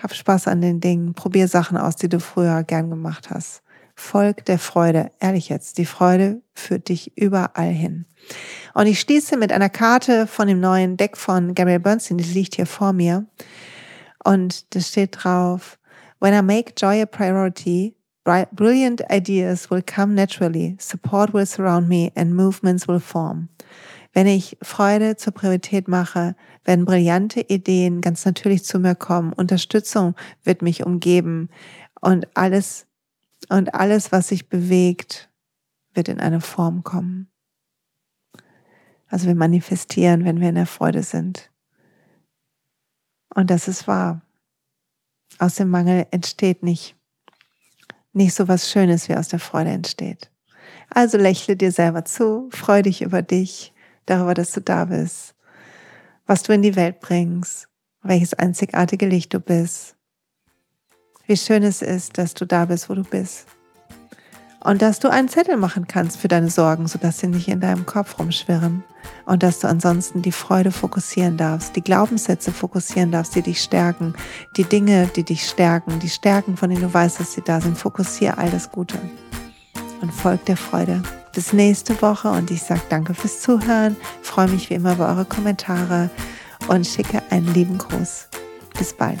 Hab 0.00 0.14
Spaß 0.14 0.48
an 0.48 0.60
den 0.60 0.80
Dingen. 0.80 1.14
Probier 1.14 1.48
Sachen 1.48 1.76
aus, 1.76 1.96
die 1.96 2.08
du 2.08 2.20
früher 2.20 2.62
gern 2.62 2.90
gemacht 2.90 3.30
hast. 3.30 3.62
Folg 3.94 4.44
der 4.44 4.60
Freude. 4.60 5.10
Ehrlich 5.18 5.48
jetzt, 5.48 5.76
die 5.78 5.84
Freude 5.84 6.40
führt 6.54 6.88
dich 6.88 7.16
überall 7.16 7.70
hin. 7.70 8.06
Und 8.74 8.86
ich 8.86 9.00
schließe 9.00 9.36
mit 9.36 9.52
einer 9.52 9.68
Karte 9.68 10.28
von 10.28 10.46
dem 10.46 10.60
neuen 10.60 10.96
Deck 10.96 11.16
von 11.16 11.54
Gabriel 11.54 11.80
Bernstein, 11.80 12.18
das 12.18 12.32
liegt 12.32 12.54
hier 12.54 12.66
vor 12.66 12.92
mir. 12.92 13.26
Und 14.22 14.74
das 14.74 14.88
steht 14.88 15.24
drauf, 15.24 15.78
When 16.20 16.34
I 16.34 16.42
make 16.42 16.74
joy 16.76 17.00
a 17.00 17.06
priority, 17.06 17.94
brilliant 18.52 19.02
ideas 19.10 19.70
will 19.70 19.82
come 19.82 20.14
naturally, 20.14 20.76
support 20.78 21.32
will 21.32 21.46
surround 21.46 21.88
me 21.88 22.12
and 22.14 22.34
movements 22.34 22.86
will 22.86 23.00
form. 23.00 23.48
Wenn 24.12 24.26
ich 24.26 24.56
Freude 24.62 25.16
zur 25.16 25.32
Priorität 25.32 25.86
mache, 25.86 26.34
werden 26.64 26.84
brillante 26.84 27.40
Ideen 27.40 28.00
ganz 28.00 28.24
natürlich 28.24 28.64
zu 28.64 28.78
mir 28.78 28.94
kommen, 28.94 29.32
Unterstützung 29.32 30.14
wird 30.44 30.62
mich 30.62 30.84
umgeben 30.84 31.48
und 32.00 32.26
alles, 32.36 32.86
und 33.48 33.74
alles, 33.74 34.12
was 34.12 34.28
sich 34.28 34.48
bewegt, 34.48 35.30
wird 35.94 36.08
in 36.08 36.20
eine 36.20 36.40
Form 36.40 36.82
kommen. 36.82 37.30
Also 39.08 39.26
wir 39.26 39.34
manifestieren, 39.34 40.24
wenn 40.24 40.40
wir 40.40 40.50
in 40.50 40.56
der 40.56 40.66
Freude 40.66 41.02
sind. 41.02 41.50
Und 43.34 43.50
das 43.50 43.68
ist 43.68 43.86
wahr. 43.88 44.22
Aus 45.38 45.54
dem 45.54 45.70
Mangel 45.70 46.06
entsteht 46.10 46.62
nicht, 46.62 46.97
nicht 48.18 48.34
so 48.34 48.48
was 48.48 48.70
Schönes, 48.70 49.08
wie 49.08 49.14
aus 49.14 49.28
der 49.28 49.38
Freude 49.38 49.70
entsteht. 49.70 50.30
Also 50.90 51.16
lächle 51.16 51.56
dir 51.56 51.72
selber 51.72 52.04
zu, 52.04 52.48
freu 52.50 52.82
dich 52.82 53.00
über 53.00 53.22
dich, 53.22 53.72
darüber, 54.06 54.34
dass 54.34 54.52
du 54.52 54.60
da 54.60 54.84
bist, 54.86 55.34
was 56.26 56.42
du 56.42 56.52
in 56.52 56.62
die 56.62 56.76
Welt 56.76 57.00
bringst, 57.00 57.68
welches 58.02 58.34
einzigartige 58.34 59.06
Licht 59.06 59.32
du 59.32 59.40
bist, 59.40 59.96
wie 61.26 61.36
schön 61.36 61.62
es 61.62 61.82
ist, 61.82 62.18
dass 62.18 62.34
du 62.34 62.46
da 62.46 62.64
bist, 62.64 62.90
wo 62.90 62.94
du 62.94 63.04
bist. 63.04 63.46
Und 64.60 64.82
dass 64.82 64.98
du 64.98 65.08
einen 65.08 65.28
Zettel 65.28 65.56
machen 65.56 65.86
kannst 65.86 66.18
für 66.18 66.28
deine 66.28 66.50
Sorgen, 66.50 66.88
sodass 66.88 67.18
sie 67.18 67.28
nicht 67.28 67.48
in 67.48 67.60
deinem 67.60 67.86
Kopf 67.86 68.18
rumschwirren. 68.18 68.82
Und 69.24 69.42
dass 69.42 69.60
du 69.60 69.68
ansonsten 69.68 70.22
die 70.22 70.32
Freude 70.32 70.72
fokussieren 70.72 71.36
darfst, 71.36 71.76
die 71.76 71.82
Glaubenssätze 71.82 72.52
fokussieren 72.52 73.12
darfst, 73.12 73.34
die 73.34 73.42
dich 73.42 73.62
stärken, 73.62 74.14
die 74.56 74.64
Dinge, 74.64 75.06
die 75.14 75.22
dich 75.22 75.48
stärken, 75.48 76.00
die 76.00 76.08
Stärken, 76.08 76.56
von 76.56 76.70
denen 76.70 76.82
du 76.82 76.92
weißt, 76.92 77.20
dass 77.20 77.32
sie 77.32 77.42
da 77.42 77.60
sind. 77.60 77.78
Fokussiere 77.78 78.38
all 78.38 78.50
das 78.50 78.70
Gute 78.70 78.98
und 80.00 80.12
folg 80.12 80.44
der 80.46 80.56
Freude. 80.56 81.02
Bis 81.34 81.52
nächste 81.52 82.00
Woche 82.02 82.30
und 82.30 82.50
ich 82.50 82.62
sage 82.62 82.80
danke 82.88 83.14
fürs 83.14 83.40
Zuhören, 83.40 83.96
freue 84.22 84.48
mich 84.48 84.70
wie 84.70 84.74
immer 84.74 84.94
über 84.94 85.08
eure 85.08 85.24
Kommentare 85.24 86.10
und 86.68 86.86
schicke 86.86 87.22
einen 87.30 87.52
lieben 87.54 87.78
Gruß. 87.78 88.28
Bis 88.76 88.92
bald. 88.92 89.20